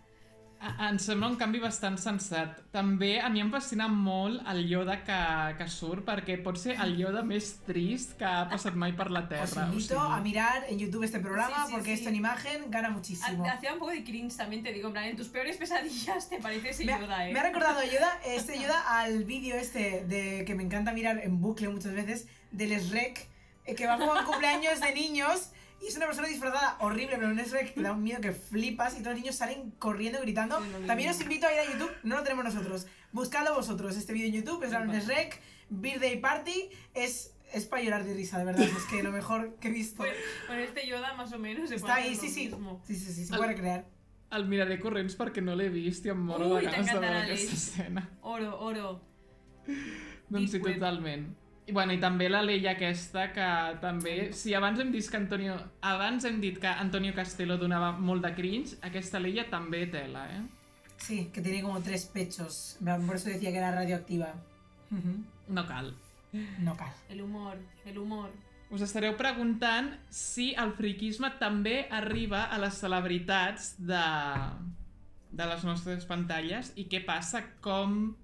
Em 0.89 0.97
sembla 0.99 1.29
un 1.29 1.35
canvi 1.37 1.59
bastant 1.61 1.99
sensat. 2.01 2.61
També 2.73 3.19
a 3.21 3.29
mi 3.29 3.41
em 3.43 3.51
fascina 3.53 3.85
molt 3.89 4.41
el 4.49 4.63
Yoda 4.71 4.97
que, 5.05 5.19
que 5.59 5.67
surt 5.69 6.05
perquè 6.07 6.39
pot 6.43 6.57
ser 6.61 6.77
el 6.81 6.95
Yoda 6.97 7.23
més 7.23 7.51
trist 7.67 8.15
que 8.19 8.25
ha 8.25 8.47
passat 8.49 8.75
mai 8.81 8.95
per 8.97 9.11
la 9.13 9.21
Os 9.21 9.29
Terra. 9.29 9.67
invito 9.69 9.99
a 10.01 10.21
mirar 10.25 10.65
en 10.69 10.79
YouTube 10.79 11.05
este 11.05 11.21
programa 11.21 11.57
Sí, 11.57 11.63
sí, 11.67 11.73
porque 11.75 11.91
sí. 11.93 11.93
esto 12.01 12.09
en 12.09 12.17
imagen 12.17 12.71
gana 12.71 12.89
muchísimo. 12.91 13.45
Ha- 13.45 13.53
Hacía 13.53 13.73
un 13.75 13.79
poco 13.79 13.91
de 13.93 14.03
cringe 14.05 14.37
también, 14.37 14.63
te 14.63 14.73
digo, 14.73 14.89
en 14.89 14.93
plan, 14.95 15.05
en 15.05 15.17
tus 15.17 15.29
peores 15.29 15.57
pesadillas 15.57 16.29
te 16.31 16.39
parece 16.41 16.71
ese 16.71 16.85
Me 16.85 16.93
ha, 16.95 17.01
Yoda, 17.01 17.29
eh. 17.29 17.33
me 17.33 17.41
ha 17.41 17.43
recordado 17.43 17.81
Yoda, 17.85 18.19
este 18.25 18.59
Yoda 18.63 18.81
al 19.01 19.25
vídeo 19.25 19.57
este 19.57 20.05
de 20.07 20.45
que 20.47 20.55
me 20.55 20.63
encanta 20.63 20.93
mirar 20.93 21.19
en 21.19 21.41
bucle 21.41 21.69
muchas 21.69 21.93
veces 21.93 22.27
del 22.53 22.71
Shrek 22.81 23.29
eh, 23.67 23.75
que 23.75 23.87
va 23.87 23.99
como 23.99 24.15
a 24.15 24.25
cumpleaños 24.25 24.81
de 24.81 24.95
niños 24.95 25.51
y 25.85 25.89
es 25.89 25.97
una 25.97 26.07
persona 26.07 26.29
disfrazada 26.29 26.77
horrible, 26.81 27.17
pero 27.17 27.29
un 27.29 27.37
Shrek 27.37 27.75
que 27.75 27.83
da 27.83 27.93
un 27.93 28.03
miedo 28.03 28.21
que 28.21 28.33
flipas 28.33 28.95
y 28.95 28.99
todos 29.03 29.13
los 29.13 29.21
niños 29.21 29.37
salen 29.37 29.71
corriendo 29.79 30.21
gritando. 30.21 30.59
También 30.87 31.11
os 31.11 31.21
invito 31.21 31.47
a 31.47 31.53
ir 31.53 31.59
a 31.59 31.65
YouTube, 31.73 31.91
no 32.03 32.17
lo 32.17 32.23
tenemos 32.23 32.45
nosotros. 32.45 32.87
Buscadlo 33.13 33.55
vosotros, 33.55 33.97
este 33.97 34.13
vídeo 34.13 34.29
en 34.29 34.35
YouTube, 34.35 34.63
es 34.65 34.73
un 34.73 34.91
Shrek, 34.91 35.41
Birthday 35.69 36.21
Party, 36.21 36.71
es, 36.95 37.35
es 37.53 37.67
para 37.67 37.83
llorar 37.83 38.05
de 38.05 38.15
risa, 38.15 38.39
de 38.39 38.45
verdad, 38.45 38.65
es 38.65 38.85
que 38.85 39.03
lo 39.03 39.13
mejor 39.13 39.57
que 39.57 39.69
he 39.69 39.71
visto. 39.71 39.99
Pues, 39.99 40.15
con 40.47 40.59
este 40.59 40.87
Yoda 40.87 41.15
más 41.15 41.33
o 41.33 41.39
menos 41.39 41.69
se 41.69 41.77
Está 41.77 41.95
puede 41.95 42.09
ahí, 42.09 42.15
sí, 42.17 42.27
lo 42.29 42.33
sí, 42.33 42.49
mismo. 42.49 42.83
sí, 42.87 42.97
sí, 42.97 43.13
sí, 43.13 43.25
se 43.27 43.37
puede 43.37 43.53
recrear. 43.53 43.87
El 44.35 44.49
miraré 44.51 44.81
corrents 44.83 45.15
perquè 45.15 45.43
no 45.45 45.55
l'he 45.55 45.69
vist 45.71 46.07
i 46.09 46.11
em 46.11 46.19
moro 46.19 46.49
Ui, 46.57 46.65
de 46.65 46.71
ganes 46.73 46.89
de 46.91 46.99
veure 46.99 47.19
aquesta 47.23 47.55
escena. 47.55 48.03
Oro, 48.23 48.57
oro. 48.67 49.01
Doncs 50.29 50.51
sí, 50.51 50.59
totalment. 50.59 51.29
I, 51.67 51.73
bueno, 51.73 51.95
I 51.97 52.01
també 52.01 52.29
la 52.29 52.43
Leia 52.45 52.75
aquesta, 52.75 53.31
que 53.33 53.47
també... 53.81 54.33
Si 54.37 54.53
abans 54.55 54.81
hem 54.81 54.91
dit 54.93 55.07
que 55.09 55.17
Antonio... 55.17 55.57
Abans 55.81 56.27
hem 56.29 56.41
dit 56.43 56.59
que 56.61 56.69
Antonio 56.69 57.15
Castelo 57.17 57.57
donava 57.61 57.93
molt 57.97 58.27
de 58.27 58.35
cringe, 58.37 58.77
aquesta 58.85 59.21
Leia 59.23 59.47
també 59.51 59.87
tela, 59.93 60.27
eh? 60.29 60.43
Sí, 60.97 61.31
que 61.33 61.41
tiene 61.41 61.63
como 61.63 61.81
tres 61.81 62.07
pechos, 62.07 62.79
por 63.07 63.17
eso 63.17 63.29
decía 63.29 63.51
que 63.51 63.59
era 63.59 63.75
radioactiva. 63.75 64.35
No 65.49 65.67
cal. 65.67 65.95
No 66.61 66.77
cal. 66.77 66.93
El 67.09 67.21
humor, 67.23 67.59
el 67.85 67.99
humor. 67.99 68.31
Us 68.71 68.83
estareu 68.83 69.13
preguntant 69.19 69.93
si 70.11 70.53
el 70.59 70.73
friquisme 70.75 71.29
també 71.39 71.85
arriba 71.93 72.47
a 72.51 72.59
les 72.59 72.79
celebritats 72.81 73.75
de, 73.79 74.05
de 75.31 75.47
les 75.51 75.65
nostres 75.69 76.07
pantalles 76.09 76.73
i 76.77 76.89
què 76.91 77.05
passa 77.05 77.45
com... 77.65 78.15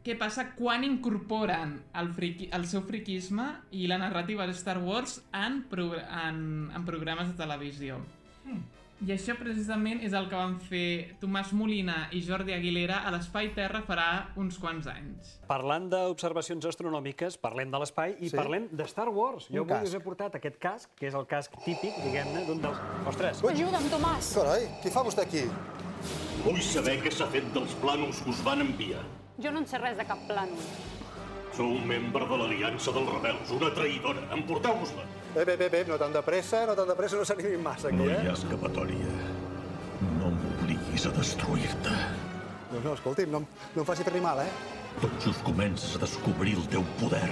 Què 0.00 0.14
passa 0.16 0.46
quan 0.56 0.82
incorporen 0.86 1.74
el, 2.00 2.08
friqui, 2.16 2.48
el 2.56 2.64
seu 2.66 2.80
friquisme 2.88 3.50
i 3.76 3.86
la 3.90 3.98
narrativa 4.00 4.46
de 4.48 4.54
Star 4.56 4.78
Wars 4.80 5.18
en, 5.36 5.62
pro, 5.68 5.90
en, 5.98 6.70
en 6.74 6.84
programes 6.88 7.28
de 7.28 7.34
televisió. 7.36 7.98
Hmm. 8.46 8.62
I 9.00 9.14
això 9.14 9.32
precisament 9.36 10.02
és 10.04 10.12
el 10.12 10.26
que 10.28 10.36
van 10.36 10.58
fer 10.60 11.14
Tomàs 11.22 11.54
Molina 11.56 12.02
i 12.12 12.20
Jordi 12.20 12.52
Aguilera 12.52 12.98
a 13.08 13.12
l'Espai 13.14 13.48
Terra 13.56 13.80
farà 13.86 14.08
uns 14.36 14.58
quants 14.60 14.88
anys. 14.92 15.30
Parlant 15.48 15.86
d'observacions 15.92 16.66
astronòmiques, 16.68 17.38
parlem 17.40 17.72
de 17.72 17.80
l'espai 17.80 18.16
i 18.20 18.28
Sí. 18.28 18.36
parlem 18.36 18.68
de 18.72 18.84
Star 18.88 19.08
Wars. 19.08 19.48
Jo 19.48 19.62
Un 19.64 19.70
avui 19.70 19.72
casc. 19.72 19.88
us 19.88 19.94
he 19.94 20.00
portat 20.04 20.34
aquest 20.36 20.58
casc, 20.60 20.90
que 21.00 21.06
és 21.08 21.14
el 21.16 21.24
casc 21.26 21.52
típic, 21.64 21.96
diguem-ne, 22.04 22.44
d'un 22.44 22.60
dels... 22.60 22.76
Ostres! 23.08 23.40
Ajuda'm, 23.44 23.88
Tomàs. 23.88 24.34
Carai, 24.36 24.68
què 24.84 24.92
fa 24.92 25.00
vostè 25.04 25.24
aquí? 25.24 25.46
Vull 26.44 26.60
saber 26.60 27.00
què 27.02 27.10
s'ha 27.12 27.26
fet 27.32 27.48
dels 27.56 27.72
plànols 27.80 28.20
que 28.24 28.30
us 28.30 28.44
van 28.44 28.60
enviar. 28.60 29.00
Jo 29.42 29.50
no 29.52 29.60
en 29.62 29.66
sé 29.66 29.78
res 29.80 29.96
de 29.98 30.04
cap 30.08 30.20
plànol. 30.28 30.58
Sou 31.56 31.66
un 31.74 31.86
membre 31.88 32.26
de 32.30 32.36
l'Aliança 32.40 32.92
dels 32.94 33.08
Rebels, 33.10 33.50
una 33.56 33.70
traïdora. 33.74 34.22
Emporteu-vos-la. 34.36 35.04
Bé, 35.34 35.44
bé, 35.44 35.56
bé, 35.56 35.68
bé, 35.72 35.84
no 35.88 35.96
tan 35.98 36.12
de 36.12 36.22
pressa, 36.26 36.64
no 36.66 36.74
tan 36.78 36.88
de 36.88 36.94
pressa, 36.98 37.16
no 37.16 37.24
s'animin 37.24 37.62
massa 37.62 37.88
aquí, 37.88 37.96
No 37.96 38.06
hi 38.08 38.14
eh? 38.16 38.28
ha 38.28 38.34
escapatòria. 38.34 39.14
No 40.18 40.30
m'obliguis 40.34 41.06
a 41.06 41.12
destruir-te. 41.16 41.94
No, 42.72 42.80
no, 42.84 42.94
escolti'm, 42.94 43.30
no, 43.30 43.38
em- 43.42 43.48
no 43.74 43.82
em 43.82 43.86
faci 43.88 44.04
fer 44.06 44.20
mal, 44.22 44.40
eh? 44.40 44.50
Tot 45.00 45.16
just 45.24 45.42
comences 45.46 45.96
a 45.96 46.02
descobrir 46.04 46.54
el 46.56 46.66
teu 46.68 46.84
poder. 47.00 47.28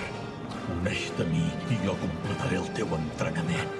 Uneix-te 0.80 1.22
a 1.22 1.26
mi 1.30 1.44
i 1.74 1.78
jo 1.84 1.94
completaré 2.02 2.56
el 2.58 2.68
teu 2.74 2.86
entrenament. 2.96 3.70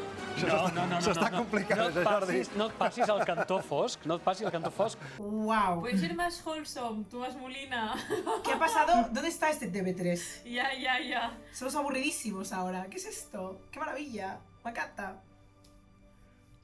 No, 0.47 0.69
no, 0.77 0.87
no, 0.87 1.01
S'està 1.03 1.31
complicant, 1.35 1.79
no 1.81 1.87
et 1.89 1.97
això, 1.97 2.05
Jordi. 2.05 2.27
passis, 2.39 2.51
no 2.57 2.67
et 2.69 2.75
passis 2.79 3.09
al 3.15 3.25
cantó 3.27 3.59
fosc, 3.63 4.05
no 4.07 4.17
et 4.21 4.23
passis 4.23 4.47
al 4.47 4.53
cantó 4.53 4.71
fosc. 4.71 4.99
¡Wow! 5.19 5.81
Puede 5.81 5.99
ser 5.99 6.15
más 6.15 6.41
wholesome, 6.45 7.05
tú 7.11 7.21
más 7.21 7.37
Molina. 7.37 7.95
¿Qué 8.45 8.53
ha 8.53 8.59
pasado? 8.59 9.09
¿Dónde 9.13 9.29
está 9.29 9.51
este 9.51 9.71
TV3? 9.73 10.45
ya, 10.45 10.69
ya, 10.75 11.01
ya. 11.01 11.33
Somos 11.53 11.75
aburridísimos 11.75 12.53
ahora. 12.53 12.87
¿Qué 12.91 12.97
es 12.99 13.07
esto? 13.07 13.61
¡Qué 13.73 13.81
maravilla! 13.81 14.39
Me 14.65 14.71
encanta. 14.71 15.17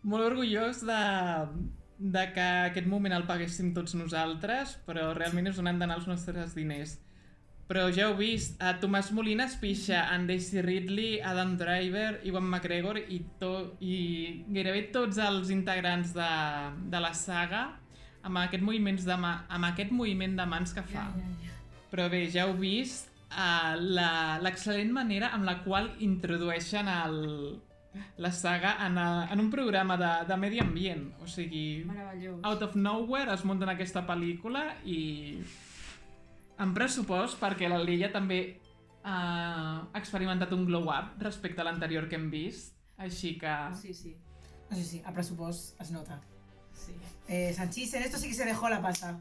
Molt 0.04 0.26
orgullós 0.26 0.82
de, 0.84 1.00
de 1.98 2.24
que 2.34 2.44
aquest 2.68 2.86
moment 2.86 3.14
el 3.16 3.24
paguéssim 3.24 3.70
tots 3.72 3.94
nosaltres, 3.96 4.74
però 4.84 5.14
realment 5.16 5.48
és 5.48 5.58
on 5.62 5.70
han 5.70 5.78
d'anar 5.80 5.96
els 6.02 6.08
nostres 6.10 6.52
diners. 6.54 6.98
Però 7.64 7.86
ja 7.88 8.10
heu 8.10 8.16
vist, 8.18 8.58
a 8.60 8.74
Tomàs 8.80 9.08
Molina 9.16 9.46
es 9.48 9.54
pixa 9.56 10.02
en 10.12 10.26
Daisy 10.28 10.60
Ridley, 10.60 11.22
Adam 11.24 11.54
Driver, 11.56 12.18
Iwan 12.28 12.44
McGregor 12.44 13.00
i, 13.00 13.22
to, 13.40 13.54
i 13.80 14.44
gairebé 14.52 14.90
tots 14.92 15.20
els 15.22 15.48
integrants 15.54 16.12
de, 16.16 16.28
de 16.92 17.00
la 17.00 17.14
saga 17.16 17.64
amb 18.24 18.40
aquest, 18.42 18.64
moviments 18.64 19.08
de 19.08 19.16
mà, 19.20 19.32
amb 19.48 19.70
aquest 19.70 19.92
moviment 19.96 20.36
de 20.36 20.46
mans 20.48 20.76
que 20.76 20.84
fa. 20.92 21.08
Però 21.92 22.08
bé, 22.12 22.24
ja 22.32 22.44
heu 22.44 22.56
vist 22.60 23.08
uh, 23.32 23.74
l'excel·lent 24.44 24.92
manera 24.92 25.32
amb 25.36 25.48
la 25.48 25.58
qual 25.64 25.88
introdueixen 26.04 26.88
el, 26.90 27.20
la 28.20 28.32
saga 28.32 28.76
en, 28.86 28.98
a, 28.98 29.08
en 29.32 29.40
un 29.40 29.50
programa 29.52 29.96
de, 30.00 30.12
de 30.28 30.40
medi 30.40 30.60
ambient. 30.60 31.06
O 31.22 31.28
sigui, 31.30 31.84
out 32.42 32.64
of 32.66 32.76
nowhere 32.76 33.32
es 33.34 33.44
munten 33.48 33.72
aquesta 33.72 34.04
pel·lícula 34.08 34.66
i 34.84 34.98
amb 36.58 36.76
pressupost 36.76 37.40
perquè 37.40 37.68
la 37.70 37.80
Leia 37.82 38.10
també 38.12 38.60
ha 39.04 39.88
experimentat 39.98 40.52
un 40.56 40.64
glow 40.64 40.88
up 40.88 41.18
respecte 41.22 41.60
a 41.60 41.66
l'anterior 41.68 42.08
que 42.08 42.16
hem 42.16 42.30
vist. 42.32 42.72
Així 42.96 43.34
que... 43.38 43.52
Sí, 43.80 43.92
sí. 43.92 44.14
No 44.70 44.76
sé 44.76 44.84
si, 44.84 45.02
a 45.04 45.12
presupuesto 45.12 45.82
es 45.82 45.90
nota. 45.90 46.20
Sí. 46.72 46.94
Eh, 47.28 47.52
Sanchis, 47.54 47.92
en 47.94 48.02
esto 48.02 48.18
sí 48.18 48.28
que 48.28 48.34
se 48.34 48.44
dejó 48.44 48.68
la 48.68 48.80
pasa. 48.82 49.20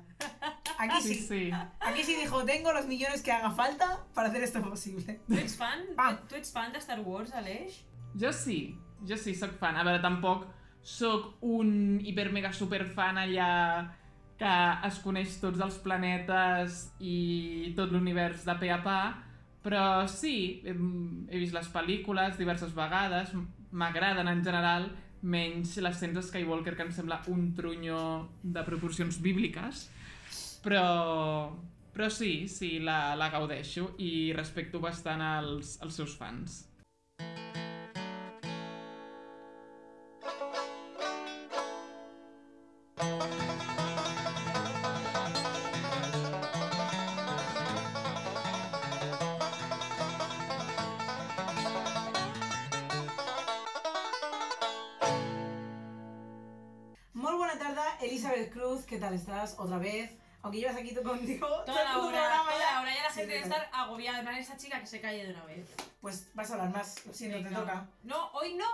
Aquí 0.77 1.01
sí. 1.01 1.15
Sí, 1.15 1.27
sí. 1.27 1.51
Aquí 1.79 2.03
sí 2.03 2.15
dijo, 2.15 2.43
tengo 2.45 2.73
los 2.73 2.87
millones 2.87 3.21
que 3.21 3.31
haga 3.31 3.51
falta 3.51 4.05
para 4.13 4.29
hacer 4.29 4.43
esto 4.43 4.61
posible. 4.61 5.19
Tu 5.27 5.35
ets 5.35 5.55
fan? 5.55 5.85
Tu 6.29 6.35
ets 6.35 6.51
fan 6.51 6.71
de 6.71 6.79
Star 6.79 7.01
Wars, 7.01 7.33
Aleix? 7.33 7.83
Jo 8.19 8.31
sí, 8.33 8.77
jo 9.07 9.17
sí, 9.17 9.35
sóc 9.35 9.57
fan. 9.59 9.77
A 9.77 9.83
veure, 9.83 10.01
tampoc 10.01 10.47
sóc 10.83 11.37
un 11.41 11.99
hiper 12.03 12.31
mega 12.31 12.51
super 12.53 12.85
fan 12.85 13.17
allà 13.17 13.49
que 14.39 14.53
es 14.87 14.97
coneix 15.03 15.37
tots 15.41 15.61
els 15.63 15.77
planetes 15.83 16.87
i 16.99 17.73
tot 17.77 17.93
l'univers 17.93 18.43
de 18.47 18.55
pe 18.59 18.71
a 18.73 18.79
pa, 18.83 18.99
però 19.63 20.05
sí, 20.11 20.61
he, 20.67 20.73
he 20.73 21.39
vist 21.39 21.55
les 21.55 21.69
pel·lícules 21.71 22.37
diverses 22.39 22.73
vegades, 22.75 23.31
m'agraden 23.71 24.27
en 24.27 24.43
general, 24.43 24.89
menys 25.23 25.77
l'ascens 25.79 26.17
de 26.17 26.23
Skywalker, 26.25 26.75
que 26.75 26.83
em 26.83 26.91
sembla 26.91 27.21
un 27.31 27.53
trunyo 27.55 27.99
de 28.43 28.65
proporcions 28.67 29.21
bíbliques, 29.23 29.87
però, 30.65 30.83
però 31.95 32.11
sí, 32.11 32.49
sí, 32.51 32.75
la, 32.83 33.15
la 33.15 33.31
gaudeixo 33.31 33.93
i 34.03 34.33
respecto 34.35 34.83
bastant 34.83 35.23
els, 35.23 35.77
els 35.81 36.01
seus 36.01 36.19
fans. 36.19 36.63
Muy 43.03 43.32
Cruz, 58.49 58.85
¿qué 58.85 58.97
tal 58.97 59.13
estás? 59.13 59.55
Otra 59.57 59.77
vez. 59.77 60.11
Aunque 60.41 60.59
llevas 60.59 60.75
aquí 60.75 60.93
tú 60.93 61.01
contigo. 61.03 61.47
Toda 61.65 61.83
la 61.83 61.97
hora, 61.99 62.17
toda 62.43 62.57
la 62.59 62.81
hora. 62.81 62.93
Ya 62.93 63.03
la 63.03 63.09
Sí, 63.09 63.15
gente 63.19 63.33
debe 63.33 63.43
estar 63.45 63.69
agobiada. 63.71 64.19
En 64.19 64.25
plan, 64.25 64.37
esa 64.37 64.57
chica 64.57 64.79
que 64.79 64.87
se 64.87 64.99
calle 64.99 65.25
de 65.25 65.31
una 65.33 65.45
vez. 65.45 65.67
Pues 66.01 66.27
vas 66.33 66.49
a 66.51 66.53
hablar 66.55 66.69
más, 66.71 67.05
lo 67.05 67.13
siento, 67.13 67.47
te 67.47 67.55
toca. 67.55 67.87
No, 68.03 68.29
hoy 68.33 68.53
no. 68.55 68.65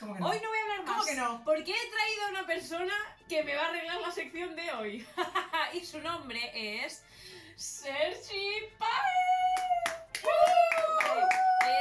¿Cómo 0.00 0.14
que 0.14 0.20
no? 0.20 0.28
Hoy 0.28 0.40
no 0.42 0.48
voy 0.48 0.58
a 0.58 0.62
hablar 0.62 0.78
más. 0.84 0.90
¿Cómo 0.96 1.04
que 1.04 1.14
no? 1.16 1.44
Porque 1.44 1.72
he 1.72 1.90
traído 1.90 2.26
a 2.26 2.30
una 2.30 2.46
persona 2.46 2.94
que 3.28 3.42
me 3.44 3.54
va 3.56 3.64
a 3.64 3.68
arreglar 3.68 4.00
la 4.00 4.10
sección 4.12 4.56
de 4.56 4.72
hoy. 4.72 5.06
y 5.74 5.84
su 5.84 6.00
nombre 6.00 6.84
es 6.84 7.02
Sergi 7.56 8.50
Paez. 8.78 10.22
Vale, 11.04 11.22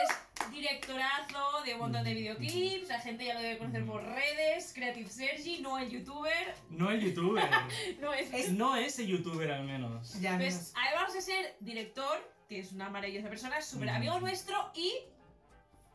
Es 0.03 0.46
directorazo 0.57 1.63
de 1.65 1.73
un 1.73 1.79
montón 1.79 2.03
de 2.03 2.13
videoclips, 2.13 2.89
la 2.89 2.99
gente 2.99 3.25
ya 3.25 3.33
lo 3.33 3.41
debe 3.41 3.57
conocer 3.57 3.85
por 3.85 4.03
redes, 4.03 4.73
Creative 4.73 5.09
Sergi, 5.09 5.59
no 5.61 5.77
el 5.77 5.89
youtuber, 5.89 6.55
No 6.69 6.91
el 6.91 7.01
youtuber. 7.01 7.49
no 8.01 8.13
es... 8.13 8.51
No 8.51 8.75
ese 8.75 9.05
youtuber 9.05 9.51
al 9.51 9.63
menos. 9.65 10.17
Pues, 10.37 10.73
además 10.75 11.13
de 11.13 11.21
ser 11.21 11.55
director, 11.59 12.33
que 12.49 12.59
es 12.59 12.71
una 12.71 12.89
maravillosa 12.89 13.29
persona, 13.29 13.57
es 13.57 13.65
súper 13.65 13.89
amigo 13.89 14.19
nuestro 14.19 14.71
y 14.73 14.93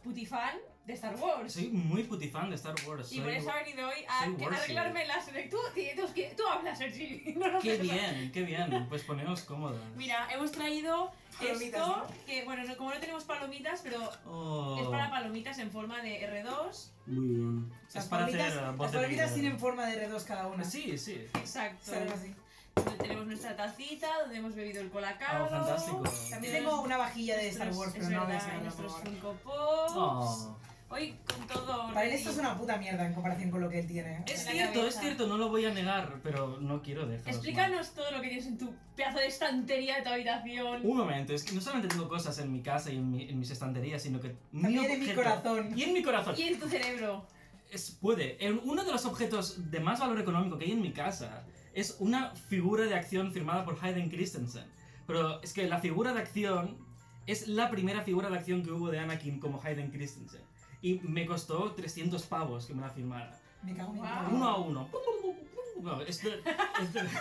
putifan 0.03 0.59
de 0.87 0.95
Star 0.95 1.15
Wars. 1.17 1.53
Soy 1.53 1.69
muy 1.69 2.03
putifan 2.05 2.51
de 2.51 2.57
Star 2.57 2.75
Wars. 2.87 3.13
Y 3.13 3.17
soy- 3.17 3.25
por 3.25 3.33
eso 3.33 3.51
ha 3.51 3.57
venido 3.57 3.87
hoy 3.89 4.05
a 4.09 4.25
arreglarme 4.25 5.07
la 5.07 5.21
selección. 5.23 5.63
Tú, 5.75 5.81
tú, 5.97 6.21
tú, 6.37 6.43
hablas, 6.47 6.79
Sergi. 6.79 7.35
No 7.37 7.59
Qué 7.61 7.77
bien, 7.79 8.31
qué 8.33 8.43
bien. 8.43 8.87
Pues 8.89 9.03
poneos 9.05 9.43
cómodas. 9.43 9.81
Mira, 9.97 10.29
hemos 10.33 10.51
traído 10.53 11.13
Palomitas, 11.39 11.63
esto, 11.81 11.97
¿no? 11.97 12.07
que 12.27 12.45
bueno, 12.45 12.65
no- 12.65 12.77
como 12.77 12.91
no 12.93 12.99
tenemos 13.01 13.25
palomitas, 13.25 13.81
pero 13.83 14.11
Oh. 14.27 14.79
es 14.81 14.89
para 14.89 15.09
palomitas 15.11 15.59
en 15.59 15.71
forma 15.71 16.01
de 16.03 16.21
R2. 16.45 16.91
Muy 17.07 17.29
bien. 17.29 17.73
Las 17.95 18.05
es 18.05 18.11
para 18.11 18.27
palomitas, 18.27 18.53
hacer 18.53 18.63
las 18.79 18.91
palomitas 18.93 19.35
tienen 19.35 19.59
forma 19.59 19.87
de 19.87 20.09
R2 20.09 20.25
cada 20.25 20.47
una. 20.49 20.65
Sí, 20.65 20.99
sí. 20.99 21.27
Exacto. 21.35 21.93
Así. 22.13 22.35
Donde 22.75 22.93
tenemos 22.97 23.27
nuestra 23.27 23.55
tacita, 23.55 24.09
donde 24.23 24.37
hemos 24.39 24.55
bebido 24.55 24.81
el 24.81 24.89
colacao. 24.91 25.45
Oh, 25.45 25.49
fantástico. 25.49 26.03
También 26.31 26.55
tengo 26.55 26.81
una 26.81 26.97
vajilla 26.97 27.37
de 27.37 27.49
Star 27.49 27.71
Wars, 27.73 27.93
pero 27.93 28.05
es 28.05 28.11
no 28.11 28.25
voy 28.25 28.33
a 28.33 28.39
verdad, 28.39 28.63
nuestros. 28.63 28.93
Funko 28.95 29.33
Pops. 29.45 29.93
Oh. 29.95 30.59
Hoy 30.93 31.15
con 31.27 31.47
todo. 31.47 31.87
Para 31.95 32.05
él 32.05 32.13
esto 32.13 32.31
es 32.31 32.37
una 32.39 32.57
puta 32.59 32.77
mierda 32.77 33.07
en 33.07 33.15
comparación 33.15 33.51
con 33.51 33.61
lo 33.63 33.69
que 33.71 33.81
él 33.81 33.87
tiene. 33.87 34.23
Es 34.27 34.41
En 34.41 34.47
la 34.47 34.53
cierto, 34.53 34.73
es 34.81 34.95
cabeza. 34.95 35.01
cierto, 35.01 35.27
no 35.27 35.39
lo 35.39 35.49
voy 35.49 35.65
a 35.65 35.73
negar, 35.73 36.21
pero 36.23 36.59
no 36.61 36.83
quiero 36.83 37.07
dejarlo. 37.07 37.31
Explícanos 37.33 37.91
todo 37.95 38.11
lo 38.11 38.21
que 38.21 38.29
tienes 38.29 38.47
en 38.47 38.59
tu 38.59 38.75
pedazo 38.95 39.19
de 39.19 39.27
estantería 39.27 39.97
de 39.97 40.03
tu 40.03 40.09
habitación. 40.11 40.81
Un 40.85 40.97
momento, 40.97 41.33
es 41.33 41.45
que 41.45 41.53
no 41.55 41.61
solamente 41.63 41.89
tengo 41.95 42.09
cosas 42.09 42.39
en 42.39 42.53
mi 42.53 42.61
casa 42.61 42.91
y 42.91 42.97
en, 42.97 43.11
mi- 43.11 43.29
en 43.29 43.39
mis 43.39 43.51
estanterías, 43.51 44.03
sino 44.03 44.21
que 44.21 44.37
También 44.53 44.85
en 44.91 45.01
mi 45.01 45.07
objeto- 45.07 45.17
corazón. 45.23 45.79
Y 45.79 45.83
en 45.85 45.93
mi 45.95 46.03
corazón. 46.03 46.35
Y 46.37 46.43
en 46.43 46.61
tu 46.61 46.69
cerebro. 46.69 47.27
Es, 47.71 47.91
puede. 48.01 48.37
En 48.45 48.61
uno 48.65 48.85
de 48.85 48.93
los 48.93 49.07
objetos 49.07 49.71
de 49.71 49.81
más 49.81 49.99
valor 50.01 50.21
económico 50.21 50.59
que 50.59 50.67
hay 50.67 50.73
en 50.73 50.83
mi 50.83 50.93
casa 50.93 51.43
es 51.73 51.97
una 52.01 52.35
figura 52.35 52.85
de 52.85 52.95
acción 52.95 53.33
firmada 53.33 53.65
por 53.65 53.79
Hayden 53.83 54.11
Christensen. 54.11 54.65
Pero 55.07 55.41
es 55.43 55.55
que 55.55 55.67
la 55.67 55.79
figura 55.79 56.13
de 56.13 56.21
acción 56.21 56.77
es 57.27 57.49
la 57.49 57.71
primera 57.71 58.03
figura 58.03 58.29
de 58.29 58.37
acción 58.37 58.63
que 58.63 58.71
hubo 58.73 58.91
de 58.91 58.99
Anakin 58.99 59.41
como 59.41 59.59
Hayden 59.63 59.91
Christensen. 59.91 60.43
Y 60.83 60.95
me 61.05 61.25
costó 61.27 61.73
300 61.73 62.23
pavos 62.27 62.67
que 62.67 62.75
me 62.75 62.83
la 62.83 62.91
firmara. 62.91 63.39
Me 63.63 63.75
cago 63.75 63.91
en 63.95 64.01
mi 64.03 64.07
Wow. 64.09 64.35
Uno 64.37 64.49
a 64.49 64.57
uno. 64.59 64.89
No, 65.81 66.01
es 66.03 66.23
de- 66.23 66.43
es 66.83 66.93
de- 66.93 67.01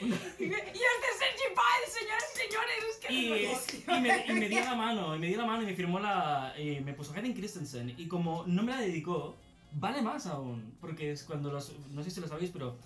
Y 0.00 0.04
este 0.12 0.20
es 0.38 1.18
Sergi 1.18 1.54
Páez, 1.56 1.92
señoras 1.92 2.24
y 2.32 2.38
señores. 2.38 2.84
Es 2.90 2.96
que 2.98 3.12
Y, 3.12 3.96
y 3.96 4.00
me, 4.00 4.26
y 4.26 4.32
me 4.40 4.48
dio 4.48 4.60
la 4.60 4.74
mano, 4.76 5.16
y 5.16 5.18
me 5.18 5.26
dio 5.26 5.38
la 5.38 5.44
mano 5.46 5.62
y 5.62 5.66
me 5.66 5.74
firmó 5.74 5.98
la. 5.98 6.54
Y 6.58 6.80
me 6.80 6.92
puso 6.94 7.12
Hayden 7.14 7.32
Christensen. 7.34 7.94
Y 7.98 8.06
como 8.06 8.44
no 8.46 8.62
me 8.62 8.70
la 8.72 8.80
dedicó, 8.80 9.36
vale 9.72 10.00
más 10.02 10.26
aún. 10.26 10.76
Porque 10.80 11.10
es 11.12 11.24
cuando 11.24 11.50
los. 11.50 11.72
No 11.90 12.04
sé 12.04 12.10
si 12.10 12.20
lo 12.20 12.28
sabéis, 12.28 12.50
pero. 12.52 12.78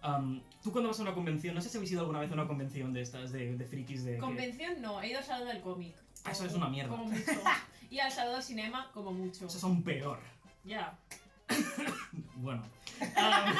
am, 0.00 0.40
tú 0.62 0.72
cuando 0.72 0.88
vas 0.88 0.98
a 1.00 1.02
una 1.02 1.12
convención, 1.14 1.54
no 1.54 1.60
sé 1.60 1.68
si 1.68 1.76
habéis 1.76 1.92
ido 1.92 2.00
alguna 2.00 2.20
vez 2.20 2.30
a 2.30 2.34
una 2.34 2.46
convención 2.46 2.92
de 2.94 3.02
estas, 3.02 3.30
de, 3.32 3.56
de 3.58 3.64
frikis 3.66 4.04
de. 4.04 4.12
que- 4.14 4.18
Convención 4.18 4.80
no, 4.80 5.02
he 5.02 5.10
ido 5.10 5.18
al 5.18 5.24
salón 5.24 5.48
del 5.48 5.60
cómic. 5.60 5.94
Ah, 6.24 6.30
Eso 6.30 6.46
es 6.46 6.54
una 6.54 6.68
mierda. 6.70 6.96
Y 7.90 7.98
al 8.00 8.10
salón 8.12 8.34
del 8.34 8.42
cinema, 8.42 8.90
como 8.92 9.12
mucho. 9.12 9.46
Esos 9.46 9.60
son 9.60 9.82
peor. 9.82 10.18
Ya. 10.64 10.96
Bueno. 12.36 12.62
Am, 13.16 13.54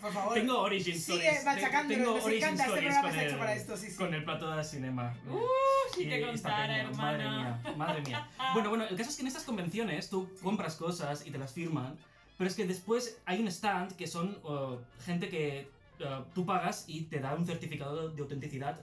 Por 0.00 0.12
favor. 0.12 0.34
tengo 0.34 0.58
origin 0.60 0.98
Sigue 0.98 1.28
stories. 1.30 1.88
tengo 1.88 2.14
nos 2.14 2.24
origin 2.24 2.44
encanta, 2.44 2.64
este 2.64 2.78
stories 2.78 2.94
programa 2.94 3.00
con 3.02 3.10
está 3.10 3.22
hecho 3.24 3.32
el, 3.34 3.38
para 3.38 3.54
esto, 3.54 3.76
sí, 3.76 3.90
sí. 3.90 3.96
Con 3.96 4.14
el 4.14 4.24
plato 4.24 4.50
de 4.54 4.64
cinema. 4.64 5.14
Uh, 5.28 5.94
si 5.94 6.02
Y 6.04 6.08
te 6.08 6.20
contara, 6.26 6.66
peña, 6.66 6.90
Madre 6.96 7.22
hermana. 7.24 7.60
mía, 7.64 7.74
madre 7.76 8.02
mía. 8.02 8.28
Bueno, 8.54 8.68
bueno, 8.68 8.84
el 8.84 8.96
caso 8.96 9.10
es 9.10 9.16
que 9.16 9.22
en 9.22 9.28
estas 9.28 9.42
convenciones 9.44 10.10
tú 10.10 10.28
compras 10.42 10.76
cosas 10.76 11.26
y 11.26 11.30
te 11.30 11.38
las 11.38 11.52
firman, 11.52 11.96
pero 12.38 12.48
es 12.48 12.54
que 12.56 12.66
después 12.66 13.18
hay 13.24 13.40
un 13.40 13.48
stand 13.48 13.96
que 13.96 14.06
son 14.06 14.38
uh, 14.44 14.78
gente 15.04 15.28
que 15.28 15.68
eh, 15.98 16.24
tú 16.34 16.44
pagas 16.46 16.84
y 16.86 17.02
te 17.02 17.20
da 17.20 17.34
un 17.34 17.46
certificado 17.46 18.10
de 18.10 18.22
autenticidad 18.22 18.80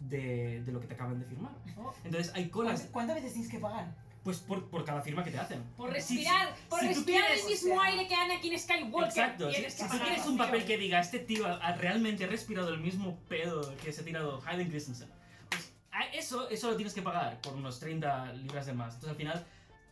de, 0.00 0.62
de 0.64 0.72
lo 0.72 0.80
que 0.80 0.86
te 0.88 0.94
acaban 0.94 1.18
de 1.20 1.26
firmar. 1.26 1.52
Oh. 1.78 1.92
Entonces 2.04 2.32
hay 2.34 2.48
colas, 2.48 2.72
¿Cuántas- 2.80 2.92
¿Cuántas 2.92 3.16
veces 3.16 3.32
tienes 3.34 3.50
que 3.50 3.58
pagar? 3.58 3.94
pues 4.22 4.38
por, 4.38 4.68
por 4.68 4.84
cada 4.84 5.00
firma 5.00 5.24
que 5.24 5.30
te 5.30 5.38
hacen. 5.38 5.62
Por 5.78 5.88
Si- 5.88 5.94
respirar, 5.94 6.54
por 6.68 6.80
si 6.80 6.88
respirar 6.88 7.24
tienes- 7.26 7.42
el 7.42 7.50
mismo 7.50 7.80
aire 7.80 8.06
que 8.06 8.14
Anakin 8.14 8.58
Skywalker. 8.58 9.08
Exacto, 9.08 9.50
si, 9.50 9.56
si 9.70 9.82
que 9.84 9.88
tú 9.88 9.98
tienes 10.04 10.26
un 10.26 10.36
papel 10.36 10.64
que 10.66 10.76
diga, 10.76 11.00
este 11.00 11.20
tío 11.20 11.46
ha- 11.46 11.56
ha- 11.56 11.74
realmente 11.76 12.24
ha 12.24 12.26
respirado 12.26 12.68
el 12.68 12.80
mismo 12.80 13.18
pedo 13.30 13.74
que 13.82 13.92
se 13.94 14.02
ha 14.02 14.04
tirado 14.04 14.42
Hayden 14.44 14.68
Christensen, 14.68 15.08
pues 15.48 15.72
a- 15.90 16.04
eso, 16.14 16.50
eso 16.50 16.70
lo 16.70 16.76
tienes 16.76 16.92
que 16.92 17.00
pagar 17.00 17.40
por 17.40 17.54
unos 17.54 17.80
30 17.80 18.32
libras 18.34 18.66
de 18.66 18.74
más. 18.74 18.88
Entonces 18.96 19.10
al 19.10 19.16
final, 19.16 19.46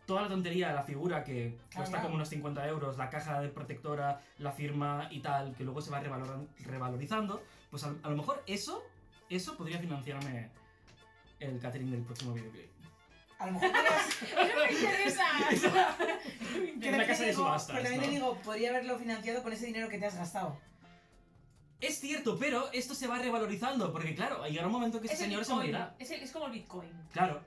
toda 0.05 0.21
la 0.23 0.29
tontería, 0.29 0.73
la 0.75 0.83
figura 0.83 1.25
que 1.25 1.57
cuesta 1.75 1.93
claro. 1.93 2.03
como 2.05 2.17
unos 2.17 2.29
50 2.29 2.69
euros, 2.69 2.99
la 2.99 3.09
caja 3.09 3.41
de 3.41 3.49
protectora, 3.49 4.21
la 4.39 4.53
firma 4.53 5.09
y 5.11 5.21
tal, 5.21 5.55
que 5.55 5.65
luego 5.65 5.81
se 5.81 5.91
va 5.91 6.01
revalorizando, 6.67 7.43
pues 7.71 7.83
a, 7.85 7.95
a 8.03 8.11
lo 8.11 8.17
mejor 8.17 8.43
eso, 8.47 8.83
eso 9.31 9.57
podría 9.57 9.79
financiarme 9.79 10.51
el 11.41 11.59
catering 11.61 11.91
del 11.91 12.03
próximo 12.03 12.33
videoclip. 12.35 12.69
A 13.39 13.47
lo 13.47 13.53
mejor 13.53 13.71
podrías... 13.71 14.09
Eso 14.23 14.59
me 14.67 14.73
interesa. 14.73 15.25
Que 15.99 16.59
En 16.59 16.65
una 16.65 16.81
también 16.81 17.07
casa 17.07 17.19
te 17.21 17.25
de 17.27 17.31
digo- 17.31 17.43
subastas, 17.45 17.77
Pero 17.77 17.83
también 17.85 18.01
te 18.01 18.07
¿no? 18.09 18.13
digo, 18.13 18.35
podría 18.43 18.71
haberlo 18.71 18.99
financiado 18.99 19.43
con 19.45 19.53
ese 19.53 19.67
dinero 19.67 19.89
que 19.89 19.99
te 19.99 20.07
has 20.07 20.17
gastado. 20.17 20.59
Es 21.81 22.01
cierto, 22.01 22.37
pero 22.37 22.73
esto 22.73 22.95
se 22.97 23.07
va 23.07 23.19
revalorizando, 23.21 23.93
porque 23.93 24.17
claro, 24.17 24.45
llegará 24.47 24.67
un 24.67 24.73
momento 24.73 25.01
que 25.01 25.07
Es 25.07 25.13
ese 25.13 25.23
señor 25.25 25.45
se 25.45 25.55
morirá. 25.55 25.95
Es, 26.01 26.11
el- 26.11 26.21
es 26.23 26.33
como 26.33 26.47
el 26.47 26.53
Bitcoin. 26.53 26.91
Claro. 27.13 27.41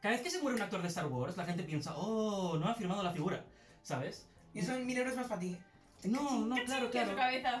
Cada 0.00 0.14
vez 0.14 0.22
que 0.22 0.30
se 0.30 0.40
muere 0.40 0.56
un 0.56 0.62
actor 0.62 0.80
de 0.80 0.86
Star 0.88 1.06
Wars, 1.06 1.36
la 1.36 1.44
gente 1.44 1.64
piensa, 1.64 1.92
oh, 1.96 2.56
no 2.58 2.68
ha 2.68 2.74
firmado 2.76 3.02
la 3.02 3.10
figura, 3.12 3.44
¿sabes? 3.82 4.28
Y 4.54 4.62
son 4.62 4.86
mil 4.86 4.96
euros 4.98 5.16
más 5.16 5.26
para 5.26 5.40
ti. 5.40 5.56
No, 6.04 6.44
no, 6.46 6.54
claro, 6.64 6.88
claro. 6.90 7.16
cabeza. 7.16 7.60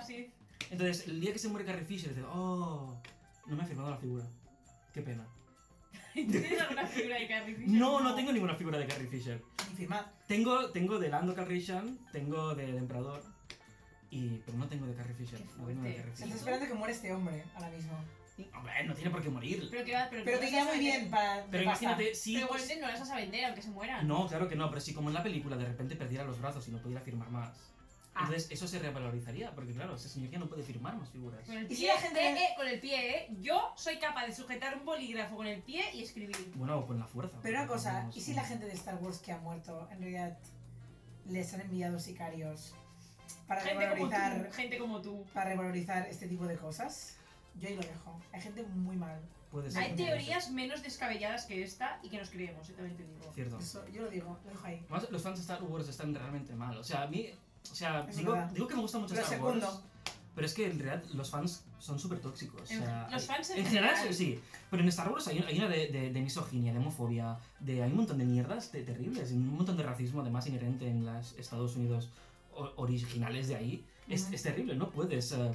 Entonces, 0.70 1.08
el 1.08 1.20
día 1.20 1.32
que 1.32 1.38
se 1.40 1.48
muere 1.48 1.64
Carrie 1.66 1.84
Fisher, 1.84 2.10
dice, 2.14 2.22
oh, 2.28 2.96
no 3.46 3.56
me 3.56 3.62
ha 3.62 3.66
firmado 3.66 3.90
la 3.90 3.96
figura. 3.96 4.24
Qué 4.92 5.02
pena. 5.02 5.26
¿Tienes 6.14 6.60
alguna 6.60 6.86
figura 6.86 7.18
de 7.18 7.28
Carrie 7.28 7.54
Fisher? 7.54 7.70
No, 7.70 8.00
no 8.00 8.14
tengo 8.14 8.32
ninguna 8.32 8.54
figura 8.54 8.78
de 8.78 8.86
Carrie 8.86 9.08
Fisher. 9.08 9.42
Ni 9.70 9.76
firmar. 9.76 10.12
Tengo, 10.26 10.70
tengo 10.70 10.98
de 10.98 11.08
Lando 11.08 11.34
Calrissian, 11.34 11.98
tengo 12.12 12.54
del 12.54 12.76
Emperador, 12.76 13.22
y, 14.10 14.38
pero 14.44 14.58
no 14.58 14.68
tengo 14.68 14.86
de 14.86 14.94
Carrie 14.94 15.14
Fisher. 15.14 15.40
No 15.58 15.66
tengo 15.66 15.82
de 15.82 15.94
Carrie 15.94 16.12
Estás 16.12 16.24
Fisher. 16.24 16.36
esperando 16.36 16.66
que 16.66 16.74
muera 16.74 16.92
este 16.92 17.12
hombre 17.12 17.44
ahora 17.54 17.70
mismo. 17.70 17.92
Hombre, 18.54 18.84
no 18.84 18.94
tiene 18.94 19.10
por 19.10 19.22
qué 19.22 19.28
morir. 19.28 19.68
Pero 19.70 19.84
que 19.84 19.94
va, 19.94 20.08
pero, 20.10 20.24
Pero 20.24 20.40
que 20.40 20.46
te 20.46 20.50
queda 20.50 20.64
muy 20.64 20.78
bien 20.78 21.10
para. 21.10 21.44
Pero 21.50 21.62
imagínate, 21.64 22.14
si... 22.14 22.34
Pero 22.34 22.46
igualmente 22.46 22.80
no 22.80 22.88
las 22.88 23.00
vas 23.00 23.10
a 23.10 23.16
vender 23.16 23.44
aunque 23.44 23.62
se 23.62 23.70
mueran. 23.70 24.08
No, 24.08 24.26
claro 24.26 24.48
que 24.48 24.56
no, 24.56 24.68
pero 24.68 24.80
si 24.80 24.94
como 24.94 25.08
en 25.08 25.14
la 25.14 25.22
película 25.22 25.56
de 25.56 25.66
repente 25.66 25.96
perdiera 25.96 26.24
los 26.24 26.40
brazos 26.40 26.66
y 26.66 26.70
no 26.70 26.78
pudiera 26.78 27.00
firmar 27.02 27.30
más. 27.30 27.72
Ah. 28.14 28.24
Entonces 28.26 28.50
eso 28.50 28.68
se 28.68 28.78
revalorizaría, 28.78 29.54
porque 29.54 29.72
claro, 29.72 29.94
ese 29.96 30.08
señor 30.08 30.30
ya 30.30 30.38
no 30.38 30.46
puede 30.48 30.62
firmar 30.62 30.96
más 30.96 31.08
figuras. 31.08 31.46
Con 31.46 31.56
el 31.56 31.64
¿Y 31.64 31.68
pie, 31.68 31.76
si 31.76 31.86
la 31.86 31.96
gente- 31.96 32.20
eh, 32.20 32.34
eh, 32.44 32.48
con 32.56 32.68
el 32.68 32.78
pie, 32.78 33.16
eh. 33.16 33.28
Yo 33.40 33.72
soy 33.76 33.98
capaz 33.98 34.26
de 34.26 34.34
sujetar 34.34 34.76
un 34.76 34.84
bolígrafo 34.84 35.36
con 35.36 35.46
el 35.46 35.62
pie 35.62 35.82
y 35.94 36.02
escribir. 36.02 36.52
Bueno, 36.54 36.86
con 36.86 36.98
la 36.98 37.06
fuerza. 37.06 37.38
Pero 37.42 37.58
una 37.58 37.66
cosa, 37.66 37.90
tenemos 37.92 38.16
¿y 38.16 38.20
si 38.20 38.34
la 38.34 38.44
gente 38.44 38.66
de 38.66 38.72
Star 38.72 38.96
Wars 38.96 39.18
que 39.18 39.32
ha 39.32 39.38
muerto 39.38 39.88
en 39.90 39.98
realidad 40.00 40.38
les 41.26 41.54
han 41.54 41.62
enviado 41.62 41.98
sicarios 41.98 42.74
para 43.46 43.62
Gente 43.62 43.88
como 43.88 43.94
revalorizar, 44.10 44.46
tú, 44.48 44.52
gente 44.54 44.78
como 44.78 45.00
tú. 45.00 45.24
para 45.32 45.50
revalorizar 45.50 46.06
este 46.08 46.28
tipo 46.28 46.46
de 46.46 46.56
cosas? 46.56 47.16
Yo 47.58 47.68
ahí 47.68 47.76
lo 47.76 47.82
dejo. 47.82 48.20
Hay 48.32 48.40
gente 48.42 48.62
muy 48.62 48.96
mal. 48.96 49.20
Puede 49.50 49.70
ser. 49.70 49.82
Hay 49.82 49.94
teorías 49.96 50.50
menos 50.50 50.82
descabelladas 50.82 51.44
que 51.46 51.62
esta 51.62 51.98
y 52.02 52.08
que 52.08 52.18
nos 52.18 52.30
creemos, 52.30 52.66
yo 52.68 52.74
también 52.74 52.96
te 52.96 53.04
digo. 53.04 53.32
Cierto. 53.34 53.58
Eso, 53.58 53.86
yo 53.88 54.02
lo 54.02 54.10
digo, 54.10 54.38
lo 54.44 54.50
dejo 54.50 54.66
ahí. 54.66 54.80
Además, 54.88 55.10
los 55.10 55.22
fans 55.22 55.36
de 55.36 55.42
Star 55.42 55.62
Wars 55.62 55.88
están 55.88 56.14
realmente 56.14 56.54
mal. 56.54 56.76
O 56.76 56.84
sea, 56.84 57.02
a 57.02 57.06
mí... 57.06 57.30
O 57.70 57.74
sea, 57.74 58.06
Es 58.08 58.16
digo, 58.16 58.36
digo 58.52 58.66
que 58.66 58.74
me 58.74 58.82
gusta 58.82 58.98
mucho 58.98 59.14
Lo 59.14 59.20
Star 59.20 59.38
segundo. 59.38 59.66
Wars. 59.66 59.80
Pero 60.34 60.46
es 60.46 60.54
que 60.54 60.70
en 60.70 60.78
realidad 60.78 61.04
los 61.12 61.30
fans 61.30 61.62
son 61.78 61.98
súper 61.98 62.18
tóxicos. 62.20 62.70
O 62.70 62.72
En- 62.72 62.80
sea, 62.80 63.08
los 63.10 63.26
fans 63.26 63.50
en 63.50 63.58
en 63.58 63.66
general 63.66 63.90
general. 63.96 64.14
sí, 64.14 64.40
pero 64.70 64.82
en 64.82 64.88
Star 64.88 65.10
Wars 65.10 65.28
hay, 65.28 65.38
hay 65.40 65.58
una 65.58 65.68
de, 65.68 65.88
de- 65.88 66.10
de 66.10 66.20
misoginia, 66.22 66.72
de 66.72 66.78
homofobia, 66.78 67.36
de, 67.60 67.82
hay 67.82 67.90
un 67.90 67.98
montón 67.98 68.16
de 68.18 68.24
mierdas 68.24 68.72
de- 68.72 68.82
terribles, 68.82 69.30
y 69.30 69.34
un 69.34 69.54
montón 69.56 69.76
de 69.76 69.82
racismo 69.82 70.22
además 70.22 70.46
inherente 70.46 70.88
en 70.88 71.04
los 71.04 71.32
Estados 71.38 71.76
Unidos 71.76 72.08
o- 72.54 72.72
originales 72.76 73.48
de 73.48 73.56
ahí. 73.56 73.84
Es, 74.08 74.22
Ujú. 74.24 74.34
es 74.34 74.42
terrible, 74.42 74.74
no 74.74 74.88
puedes 74.90 75.32
eh, 75.32 75.50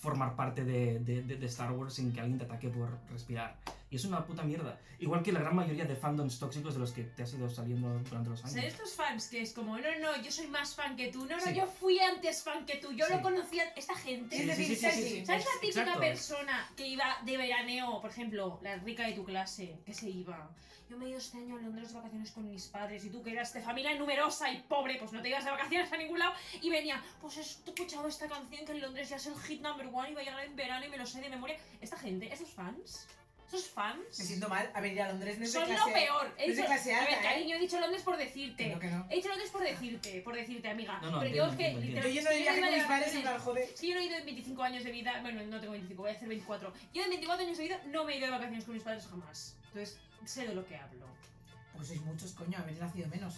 formar 0.00 0.34
parte 0.34 0.64
de, 0.64 0.98
de- 1.00 1.22
de- 1.22 1.46
Star 1.46 1.70
Wars 1.72 1.92
sin 1.94 2.10
que 2.12 2.20
alguien 2.20 2.38
te 2.38 2.46
ataque 2.46 2.68
por 2.70 2.88
respirar. 3.12 3.56
Y 3.90 3.96
es 3.96 4.04
una 4.06 4.24
puta 4.24 4.42
mierda. 4.42 4.78
Igual 4.98 5.22
que 5.22 5.30
la 5.30 5.40
gran 5.40 5.54
mayoría 5.54 5.84
de 5.84 5.94
fandoms 5.94 6.38
tóxicos 6.38 6.72
de 6.74 6.80
los 6.80 6.92
que 6.92 7.02
te 7.04 7.22
has 7.24 7.34
ido 7.34 7.50
saliendo 7.50 7.88
durante 8.08 8.30
los 8.30 8.40
años. 8.44 8.52
¿Sabes 8.54 8.72
estos 8.72 8.94
fans 8.94 9.28
que 9.28 9.42
es 9.42 9.52
como, 9.52 9.76
no, 9.76 9.98
no, 10.00 10.22
yo 10.22 10.30
soy 10.30 10.46
más 10.46 10.74
fan 10.74 10.96
que 10.96 11.08
tú, 11.12 11.26
no, 11.26 11.36
no, 11.36 11.42
Sí. 11.42 11.54
yo 11.54 11.66
fui 11.66 11.98
antes 11.98 12.42
fan 12.42 12.64
que 12.64 12.76
tú, 12.76 12.92
yo 12.92 13.04
Sí. 13.06 13.12
lo 13.14 13.20
conocía, 13.22 13.64
esta 13.76 13.94
gente. 13.96 14.36
Sí, 14.36 14.48
Es 14.48 14.56
decir. 14.80 15.26
¿Sabes 15.26 15.44
la 15.44 15.60
típica 15.60 15.80
Exacto. 15.82 16.00
persona 16.00 16.70
que 16.76 16.86
iba 16.88 17.04
de 17.26 17.36
veraneo, 17.36 18.00
por 18.00 18.10
ejemplo, 18.10 18.58
la 18.62 18.76
rica 18.76 19.06
de 19.06 19.12
tu 19.12 19.24
clase, 19.24 19.80
que 19.84 19.92
se 19.92 20.08
iba? 20.08 20.48
Yo 20.90 20.96
me 20.98 21.06
he 21.06 21.10
ido 21.10 21.18
este 21.18 21.38
año 21.38 21.56
a 21.56 21.60
Londres 21.60 21.88
de 21.90 21.94
vacaciones 21.94 22.32
con 22.32 22.50
mis 22.50 22.66
padres 22.66 23.04
y 23.04 23.10
tú 23.10 23.22
que 23.22 23.30
eras 23.30 23.52
de 23.52 23.60
familia 23.62 23.94
numerosa 23.94 24.50
y 24.50 24.58
pobre, 24.62 24.96
pues 24.98 25.12
no 25.12 25.22
te 25.22 25.28
ibas 25.28 25.44
de 25.44 25.52
vacaciones 25.52 25.92
a 25.92 25.96
ningún 25.96 26.18
lado 26.18 26.32
y 26.60 26.68
venía, 26.68 27.00
pues 27.20 27.36
he 27.36 27.42
escuchado 27.42 28.08
esta 28.08 28.26
canción 28.28 28.66
que 28.66 28.72
en 28.72 28.80
Londres 28.80 29.08
ya 29.08 29.14
es 29.14 29.26
el 29.26 29.36
hit 29.38 29.60
number 29.62 29.86
one 29.92 30.10
y 30.10 30.14
va 30.14 30.22
a 30.22 30.24
llegar 30.24 30.44
en 30.44 30.56
verano 30.56 30.84
y 30.84 30.88
me 30.88 30.96
lo 30.96 31.06
sé 31.06 31.20
de 31.20 31.28
memoria. 31.28 31.56
Esta 31.80 31.96
gente, 31.96 32.32
esos 32.32 32.48
fans, 32.50 33.06
esos 33.46 33.68
fans... 33.68 34.18
Me 34.18 34.24
siento 34.24 34.48
mal. 34.48 34.68
A 34.74 34.80
ver, 34.80 34.92
ir 34.92 35.02
a 35.02 35.08
Londres 35.10 35.38
no 35.38 35.44
es 35.44 35.52
de 35.52 35.58
Son 35.60 35.68
clase... 35.68 35.86
lo 35.88 35.94
peor. 35.94 36.34
He 36.38 36.46
no 36.46 36.50
es 36.52 36.56
de 36.56 36.62
dicho- 36.62 36.66
clase 36.66 36.92
a 36.94 36.98
alta, 36.98 37.10
ver, 37.10 37.20
¿eh? 37.20 37.22
cariño, 37.22 37.54
he 37.56 37.58
dicho 37.60 37.78
Londres 37.80 38.02
por 38.02 38.16
decirte. 38.16 38.64
Que 38.64 38.70
no, 38.70 38.80
que 38.80 38.86
no. 38.88 39.06
He 39.10 39.14
dicho 39.14 39.28
Londres 39.28 39.50
por 39.50 39.62
decirte, 39.62 40.20
por 40.22 40.34
decirte, 40.34 40.68
amiga. 40.70 40.98
No, 41.02 41.10
no, 41.12 41.20
Pero 41.20 41.44
entiendo, 41.44 41.46
yo 41.46 41.50
es 41.52 41.56
que 41.56 41.66
entiendo, 41.68 42.00
Yo 42.00 42.22
de 42.24 42.28
que 42.30 42.42
viaje 42.42 42.60
yo 42.60 42.66
con 42.66 42.74
mis 42.74 42.84
padres 42.84 43.14
en 43.14 43.38
joder. 43.38 43.74
Que 43.74 43.86
yo 43.86 43.94
no 43.94 44.00
he 44.00 44.04
ido 44.06 44.16
en 44.16 44.24
25 44.24 44.62
años 44.64 44.82
de 44.82 44.90
vida, 44.90 45.18
bueno, 45.22 45.40
no 45.44 45.60
tengo 45.60 45.70
25, 45.72 46.02
voy 46.02 46.10
a 46.10 46.14
hacer 46.16 46.28
24. 46.28 46.72
Yo 46.92 47.02
en 47.04 47.08
24 47.10 47.44
años 47.46 47.58
de 47.58 47.62
vida 47.64 47.80
no 47.86 48.04
me 48.04 48.14
he 48.14 48.16
ido 48.18 48.26
de 48.26 48.32
vacaciones 48.32 48.64
con 48.64 48.74
mis 48.74 48.82
padres 48.82 49.06
jamás. 49.06 49.56
Entonces, 49.68 50.00
sé 50.24 50.46
de 50.46 50.54
lo 50.54 50.64
que 50.66 50.76
hablo. 50.76 51.06
Pues 51.74 51.88
sois 51.88 52.00
muchos, 52.02 52.32
coño, 52.32 52.58
habéis 52.58 52.78
nacido 52.78 53.08
menos. 53.08 53.34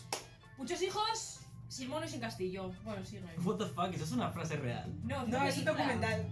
Muchos 0.58 0.80
hijos, 0.82 1.40
sin 1.68 1.88
mono 1.88 2.06
y 2.06 2.08
sin 2.08 2.20
castillo. 2.20 2.72
Bueno, 2.84 3.04
sí, 3.04 3.18
no 3.20 3.28
hay. 3.28 3.36
What 3.38 3.56
the 3.56 3.66
fuck, 3.66 3.92
¿eso 3.94 4.04
es 4.04 4.12
una 4.12 4.30
frase 4.30 4.56
real? 4.56 4.92
No, 5.04 5.26
No, 5.26 5.44
es 5.44 5.58
un 5.58 5.64
película. 5.64 5.72
documental. 5.72 6.26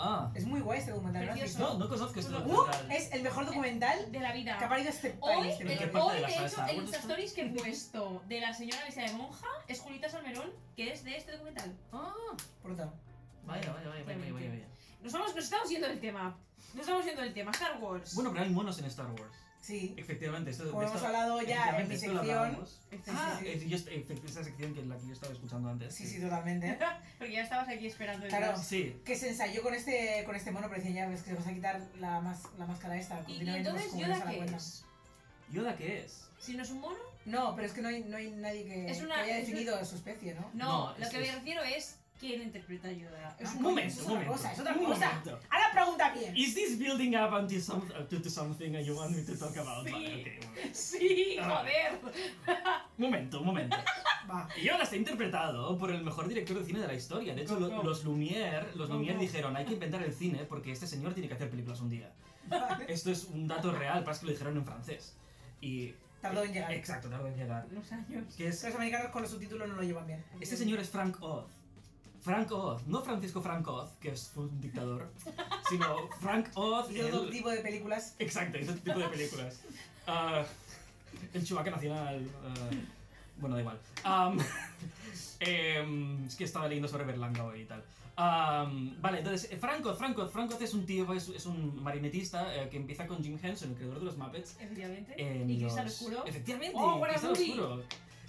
Ah, 0.00 0.30
Es 0.32 0.46
muy 0.46 0.60
guay 0.60 0.78
este 0.78 0.92
documental. 0.92 1.26
¿lo 1.26 1.32
has 1.32 1.38
Precioso. 1.40 1.58
visto? 1.64 1.78
no, 1.78 1.84
no 1.84 1.88
conozco 1.90 2.20
este 2.20 2.32
Uh, 2.32 2.36
¡Uh! 2.36 2.38
documental. 2.40 2.92
Es 2.92 3.12
el 3.12 3.22
mejor 3.24 3.46
documental 3.46 4.12
De 4.12 4.20
la 4.20 4.32
vida. 4.32 4.56
que 4.56 4.64
ha 4.64 4.68
parido 4.68 4.90
este 4.90 5.16
Hoy, 5.20 5.34
país. 5.40 5.58
de 5.58 5.64
el- 5.64 5.78
¿Qué 5.78 5.86
verdad. 5.86 5.92
parte 5.92 5.98
hoy, 6.08 6.14
de 6.14 6.20
la 6.22 6.28
de 6.28 6.34
hecho, 6.46 6.66
el 6.66 6.76
Insta 6.76 6.96
esto? 6.98 7.08
Stories 7.08 7.32
que 7.32 7.42
he 7.42 7.50
puesto 7.50 8.22
de 8.28 8.40
la 8.40 8.54
señora 8.54 8.80
Alicia 8.84 9.02
de 9.02 9.12
Monja 9.14 9.46
es 9.66 9.80
Julita 9.80 10.08
Salmerón, 10.08 10.50
que 10.76 10.92
es 10.92 11.02
de 11.02 11.16
este 11.16 11.32
documental. 11.32 11.76
Ah, 11.92 12.12
Brutal. 12.62 12.92
vaya, 13.44 13.72
vaya, 13.72 13.88
vaya, 13.88 14.04
vaya, 14.04 14.32
vaya, 14.32 14.48
vaya. 14.50 14.66
Nos, 15.02 15.12
vamos, 15.12 15.34
nos 15.34 15.44
estamos 15.44 15.68
yendo 15.68 15.88
del 15.88 15.98
tema. 15.98 16.36
Nos 16.74 16.80
estamos 16.82 17.04
yendo 17.04 17.22
del 17.22 17.34
tema. 17.34 17.50
Star 17.50 17.78
Wars. 17.82 18.14
Bueno, 18.14 18.30
pero 18.30 18.44
hay 18.44 18.50
monos 18.50 18.78
en 18.78 18.84
Star 18.84 19.06
Wars. 19.10 19.32
Sí. 19.60 19.94
Efectivamente, 19.98 20.50
esto 20.50 20.64
Como 20.70 20.80
de 20.80 20.86
hemos 20.86 20.96
esto- 20.96 21.06
hablado 21.08 21.42
ya 21.42 21.78
en 21.78 21.88
mi 21.88 21.94
esto 21.94 22.06
sección. 22.14 22.66
Este, 22.90 23.10
Ah, 23.12 23.36
sí, 23.38 23.44
sí. 23.44 23.50
eh, 23.50 23.68
yo 23.68 23.76
est- 23.76 23.88
efect- 23.88 24.24
esa 24.24 24.42
sección 24.44 24.72
que 24.72 24.80
es 24.80 24.86
la 24.86 24.96
que 24.96 25.06
yo 25.06 25.12
estaba 25.12 25.32
escuchando 25.32 25.68
antes. 25.68 25.94
Sí, 25.94 26.06
sí, 26.06 26.20
totalmente. 26.20 26.78
Porque 27.18 27.32
ya 27.32 27.42
estabas 27.42 27.68
aquí 27.68 27.86
esperando. 27.86 28.26
Claro. 28.28 28.46
detrás. 28.46 28.66
Sí. 28.66 28.96
Que 29.04 29.14
se 29.16 29.28
ensayó 29.28 29.62
con 29.62 29.74
este, 29.74 30.22
con 30.24 30.34
este 30.36 30.50
mono, 30.52 30.68
pero 30.68 30.80
decían 30.80 30.94
ya, 30.94 31.08
ves 31.08 31.22
que 31.22 31.30
se 31.30 31.36
vas 31.36 31.46
a 31.46 31.52
quitar 31.52 31.80
la, 31.98 32.20
mas- 32.20 32.48
la 32.56 32.66
máscara 32.66 32.96
esta. 32.96 33.22
¿Y, 33.26 33.42
y 33.42 33.48
entonces 33.50 33.92
Yoda 33.94 34.18
da 34.18 34.30
qué 34.30 34.44
es? 34.44 34.84
¿Yoda 35.50 35.76
qué 35.76 36.04
es? 36.04 36.28
Si 36.38 36.56
no 36.56 36.62
es 36.62 36.70
un 36.70 36.80
mono. 36.80 36.98
No, 37.26 37.54
pero 37.54 37.66
es 37.66 37.72
que 37.74 37.82
no 37.82 37.88
hay, 37.88 38.04
no 38.04 38.16
hay 38.16 38.30
nadie 38.30 38.64
que, 38.64 38.90
Es 38.90 39.02
una- 39.02 39.16
que 39.16 39.20
haya 39.22 39.38
es 39.38 39.46
definido 39.48 39.84
su 39.84 39.96
especie, 39.96 40.34
¿no? 40.34 40.50
No, 40.54 40.92
No, 40.92 40.98
lo 40.98 41.04
es- 41.04 41.10
que 41.10 41.18
me 41.18 41.28
es- 41.28 41.34
refiero 41.34 41.62
es 41.62 41.96
quién 42.18 42.42
interpreta 42.42 42.88
a 42.88 42.92
Yoda. 42.92 43.36
Es 43.38 43.50
un 43.50 43.56
Un 43.58 43.62
coño, 43.62 43.68
momento, 43.70 43.88
es 43.92 43.98
un 43.98 44.02
otra 44.04 44.12
momento. 44.14 44.32
cosa, 44.32 44.52
es 44.52 44.58
otra 44.60 44.72
Un 44.74 44.84
cosa. 44.84 45.06
momento. 45.08 45.40
Ahora 45.50 45.72
pregunta 45.72 46.12
bien. 46.14 46.36
Is 46.36 46.54
this 46.54 46.78
building 46.78 47.14
up 47.16 47.32
until 47.32 47.60
some, 47.62 47.82
uh, 47.98 48.04
to, 48.08 48.20
to 48.20 48.28
something 48.30 48.72
you 48.84 48.94
want 48.96 49.14
me 49.16 49.22
to 49.22 49.36
talk 49.36 49.56
about? 49.56 49.86
Sí. 49.86 49.92
Vale, 49.92 50.08
ok, 50.20 50.44
un 50.44 50.48
momento. 50.48 50.74
Sí, 50.74 51.36
Ah. 51.40 51.58
joder. 51.58 51.98
Momento, 52.98 53.40
un 53.40 53.46
momento. 53.46 53.76
Va. 54.30 54.48
Yoda 54.62 54.82
está 54.82 54.96
interpretado 54.96 55.78
por 55.78 55.90
el 55.90 56.02
mejor 56.02 56.28
director 56.28 56.58
de 56.58 56.64
cine 56.64 56.80
de 56.80 56.86
la 56.86 56.94
historia. 56.94 57.34
De 57.34 57.42
hecho, 57.42 57.54
Go, 57.54 57.60
lo- 57.68 57.76
go. 57.76 57.82
los 57.82 58.04
Lumière, 58.04 58.74
los 58.74 58.90
Lumière 58.90 59.18
dijeron, 59.18 59.56
hay 59.56 59.64
que 59.64 59.72
inventar 59.74 60.02
el 60.02 60.12
cine 60.12 60.44
porque 60.44 60.72
este 60.72 60.86
señor 60.86 61.14
tiene 61.14 61.28
que 61.28 61.34
hacer 61.34 61.48
películas 61.48 61.80
un 61.80 61.88
día. 61.88 62.12
Vale. 62.46 62.84
Esto 62.88 63.10
es 63.10 63.24
un 63.24 63.46
dato 63.48 63.72
real, 63.72 64.04
pasa 64.04 64.20
que 64.20 64.26
lo 64.26 64.32
dijeron 64.32 64.56
en 64.56 64.64
francés. 64.64 65.14
Y... 65.60 65.94
Tardó 66.20 66.42
en 66.42 66.52
llegar. 66.52 66.72
Exacto, 66.72 67.08
tardó 67.08 67.28
en 67.28 67.36
llegar. 67.36 67.64
Unos 67.70 67.92
años. 67.92 68.34
Que 68.34 68.48
es 68.48 68.62
Los 68.64 68.74
americanos 68.74 69.10
con 69.12 69.22
los 69.22 69.30
subtítulos 69.30 69.68
no 69.68 69.76
lo 69.76 69.82
llevan 69.82 70.06
bien. 70.06 70.24
Este 70.40 70.56
señor 70.56 70.80
es 70.80 70.90
Frank 70.90 71.16
Oz. 71.22 71.46
Frank 72.28 72.52
Oz, 72.52 72.86
no 72.86 73.00
Francisco 73.02 73.40
Frank 73.40 73.66
Oz, 73.68 73.90
que 74.00 74.10
es 74.10 74.32
un 74.36 74.60
dictador, 74.60 75.10
sino 75.70 76.08
Frank 76.20 76.50
Oz. 76.54 76.90
Y 76.90 77.00
otro 77.00 77.24
el- 77.24 77.30
tipo 77.30 77.48
de 77.50 77.60
películas. 77.60 78.14
Exacto, 78.18 78.58
ese 78.58 78.74
tipo 78.74 78.98
de 78.98 79.08
películas. 79.08 79.60
Ah, 80.10 80.42
el 81.34 81.44
Chewbacca 81.44 81.70
Nacional. 81.70 82.26
ah, 82.42 82.70
bueno, 83.38 83.56
da 83.56 83.60
igual. 83.62 83.78
Em, 85.40 86.26
es 86.26 86.34
que 86.34 86.44
estaba 86.44 86.66
leyendo 86.66 86.88
sobre 86.88 87.04
Berlanga 87.04 87.44
hoy 87.44 87.60
y 87.62 87.64
tal. 87.66 87.84
Am, 88.16 89.00
vale, 89.00 89.18
entonces, 89.18 89.52
eh, 89.52 89.56
Frank 89.58 89.84
Oz, 89.86 89.96
Frank 89.96 90.18
Oz, 90.18 90.32
Frank 90.32 90.50
Oz 90.52 90.60
es 90.60 90.74
un 90.74 90.84
tío, 90.84 91.12
es, 91.12 91.28
es 91.28 91.46
un 91.46 91.80
marinetista 91.82 92.54
eh, 92.56 92.68
que 92.68 92.76
empieza 92.76 93.06
con 93.06 93.22
Jim 93.22 93.38
Henson, 93.40 93.70
el 93.70 93.76
creador 93.76 94.00
de 94.00 94.04
los 94.06 94.16
Muppets. 94.16 94.56
Efectivamente. 94.60 95.14
en 95.16 95.48
¿Y 95.48 95.60
Cristal 95.60 95.86
Oscuro? 95.86 96.24
Efectivamente, 96.26 96.76
Oh, 96.76 97.00
Cristal. 97.00 97.30
Oscuro. 97.32 97.82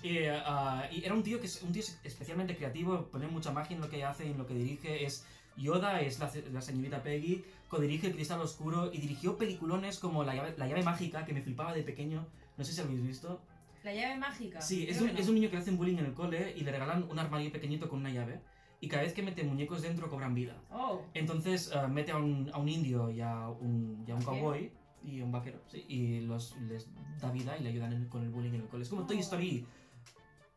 Y, 0.03 0.19
ah, 0.27 0.87
y 0.91 1.03
era 1.03 1.13
un 1.13 1.23
tío 1.23 1.39
que 1.39 1.45
es 1.47 1.61
un 1.61 1.71
tío 1.71 1.83
especialmente 2.03 2.55
creativo, 2.55 3.07
pone 3.11 3.27
mucha 3.27 3.51
magia 3.51 3.75
en 3.75 3.81
lo 3.81 3.89
que 3.89 4.03
hace 4.03 4.25
y 4.27 4.31
en 4.31 4.37
lo 4.37 4.45
que 4.47 4.53
dirige. 4.53 5.05
Es 5.05 5.25
Yoda, 5.57 6.01
es 6.01 6.19
la, 6.19 6.31
la 6.53 6.61
señorita 6.61 7.03
Peggy, 7.03 7.43
codirige 7.67 8.07
El 8.07 8.13
Cristal 8.13 8.39
Oscuro 8.39 8.91
y 8.93 8.99
dirigió 8.99 9.37
peliculones 9.37 9.99
como 9.99 10.23
La 10.23 10.33
llave, 10.35 10.53
la 10.57 10.67
llave 10.67 10.83
mágica, 10.83 11.25
que 11.25 11.33
me 11.33 11.41
flipaba 11.41 11.73
de 11.73 11.83
pequeño. 11.83 12.25
No 12.57 12.63
sé 12.63 12.71
si 12.73 12.81
habéis 12.81 13.01
visto. 13.05 13.41
La 13.83 13.93
llave 13.93 14.17
mágica. 14.17 14.61
Sí, 14.61 14.85
es 14.89 15.01
un, 15.01 15.09
que 15.09 15.21
es 15.21 15.25
no. 15.27 15.29
un 15.31 15.35
niño 15.35 15.49
que 15.49 15.55
le 15.55 15.61
hacen 15.61 15.77
bullying 15.77 15.97
en 15.97 16.05
el 16.05 16.13
cole 16.13 16.53
y 16.55 16.61
le 16.61 16.71
regalan 16.71 17.03
un 17.09 17.19
armario 17.19 17.51
pequeñito 17.51 17.89
con 17.89 17.99
una 17.99 18.09
llave. 18.09 18.39
Y 18.81 18.87
cada 18.87 19.03
vez 19.03 19.13
que 19.13 19.21
mete 19.21 19.43
muñecos 19.43 19.81
dentro 19.81 20.09
cobran 20.09 20.33
vida. 20.33 20.55
Oh. 20.71 21.01
Entonces 21.13 21.71
eh, 21.73 21.87
mete 21.89 22.11
a 22.13 22.17
un, 22.17 22.49
a 22.53 22.57
un 22.57 22.69
indio 22.69 23.09
y 23.11 23.19
a 23.19 23.49
un, 23.49 24.03
y 24.07 24.11
a 24.11 24.15
un 24.15 24.21
cowboy 24.21 24.71
y 25.03 25.21
a 25.21 25.25
un 25.25 25.31
vaquero, 25.31 25.61
sí, 25.67 25.85
y 25.87 26.19
los, 26.21 26.57
les 26.67 26.89
da 27.21 27.31
vida 27.31 27.57
y 27.57 27.63
le 27.63 27.69
ayudan 27.69 27.93
en- 27.93 28.09
con 28.09 28.21
el 28.21 28.29
bullying 28.29 28.49
en 28.53 28.61
el 28.61 28.67
cole. 28.67 28.83
Es 28.83 28.89
como 28.89 29.05
Toy 29.05 29.19
Story, 29.19 29.65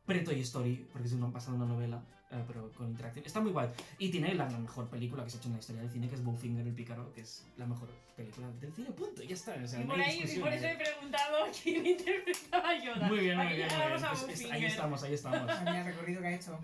pre-Toy 0.06 0.40
Story, 0.40 0.86
porque 0.92 1.08
es 1.08 1.14
una, 1.14 1.26
basada 1.28 1.56
en 1.56 1.62
una 1.62 1.72
novela, 1.74 2.02
eh, 2.30 2.42
pero 2.46 2.70
con 2.72 2.88
interacción. 2.88 3.24
Está 3.24 3.40
muy 3.40 3.52
guay. 3.52 3.68
Y 3.98 4.10
tiene 4.10 4.34
la 4.34 4.46
mejor 4.48 4.88
película 4.88 5.22
que 5.24 5.30
se 5.30 5.36
ha 5.36 5.40
hecho 5.40 5.48
en 5.48 5.54
la 5.54 5.60
historia 5.60 5.82
del 5.82 5.90
cine, 5.90 6.08
que 6.08 6.14
es 6.16 6.24
Bowfinger 6.24 6.66
el 6.66 6.74
Pícaro, 6.74 7.12
que 7.12 7.20
es 7.22 7.44
la 7.56 7.66
mejor 7.66 7.88
película 8.16 8.48
del 8.60 8.72
cine, 8.72 8.90
punto, 8.92 9.22
ya 9.22 9.34
está. 9.34 9.54
o 9.62 9.66
sea, 9.66 9.80
Y 9.80 9.84
no 9.84 9.90
por 9.90 10.00
hay 10.00 10.10
ahí, 10.20 10.32
y 10.36 10.38
por 10.40 10.52
eso 10.52 10.66
he 10.66 10.76
preguntado 10.76 11.46
quién 11.62 11.86
interpretaba 11.86 12.68
a 12.70 12.84
Yoda. 12.84 13.08
Muy 13.08 13.18
bien, 13.20 13.36
muy 13.36 13.46
Aquí 13.46 13.56
bien, 13.56 13.68
muy 13.68 13.78
bien. 13.88 14.00
Pues 14.26 14.40
es- 14.40 14.50
ahí 14.50 14.64
estamos, 14.64 15.02
ahí 15.02 15.14
estamos. 15.14 15.50
El 15.66 15.84
recorrido 15.84 16.20
que 16.20 16.26
ha 16.28 16.34
hecho. 16.34 16.58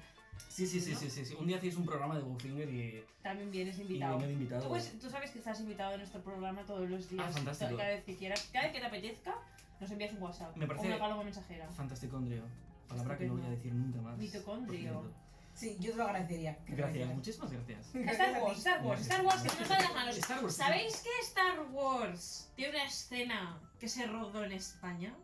Sí, 0.48 0.66
sí, 0.66 0.80
sí, 0.80 0.94
sí, 0.94 1.08
sí, 1.08 1.24
sí. 1.24 1.34
Un 1.38 1.46
día 1.46 1.56
hacéis 1.56 1.76
un 1.76 1.84
programa 1.86 2.16
de 2.16 2.22
Bowfinger 2.22 2.68
y... 2.68 3.04
También 3.22 3.50
vienes 3.50 3.78
Y 3.78 3.82
invitado. 3.82 4.18
de 4.18 4.32
invitado. 4.32 4.62
Tú, 4.62 4.68
pues, 4.70 4.98
tú 4.98 5.08
sabes 5.08 5.30
que 5.30 5.38
estás 5.38 5.60
invitado 5.60 5.94
a 5.94 5.96
nuestro 5.96 6.20
programa 6.20 6.62
todos 6.62 6.88
los 6.90 7.08
días. 7.08 7.24
Ah, 7.28 7.30
fantástico. 7.32 7.76
Cada 7.76 7.90
vez 7.90 8.04
que 8.04 8.16
quieras. 8.16 8.48
Cada 8.52 8.64
vez 8.64 8.72
que 8.74 8.80
te 8.80 8.86
apetezca, 8.86 9.34
nos 9.80 9.90
envías 9.92 10.12
un 10.14 10.22
WhatsApp. 10.22 10.56
Me 10.56 10.66
parece- 10.66 10.86
O 10.86 10.88
una 10.88 10.98
paloma 10.98 11.22
mensajera. 11.22 11.68
Fantásticondrio. 11.68 12.42
Palabra 12.88 13.18
que 13.18 13.26
no 13.26 13.34
voy 13.34 13.46
a 13.46 13.50
decir 13.50 13.74
nunca 13.74 14.00
más. 14.00 14.18
Mitocondrio. 14.18 15.12
Sí, 15.54 15.76
yo 15.80 15.90
te 15.90 15.96
lo 15.96 16.04
agradecería. 16.04 16.56
Gracias, 16.68 17.08
muchísimas 17.14 17.50
gracias. 17.50 17.94
Star 17.94 18.42
Wars, 18.42 18.58
Star 18.58 18.84
Wars, 18.86 19.00
Star 19.00 19.24
Wars, 19.26 19.42
que 19.42 19.48
se 19.48 19.60
nos 19.60 19.70
va 19.70 19.76
de 19.76 19.82
las 19.82 19.94
manos. 19.94 20.16
Star 20.16 20.42
Wars. 20.44 20.54
¿Sabéis 20.56 21.02
que 21.02 21.10
Star 21.26 21.60
Wars 21.72 22.52
tiene 22.54 22.70
una 22.76 22.84
escena 22.84 23.60
que 23.80 23.88
se 23.88 24.06
rodó 24.06 24.44
en 24.44 24.52
España? 24.52 25.14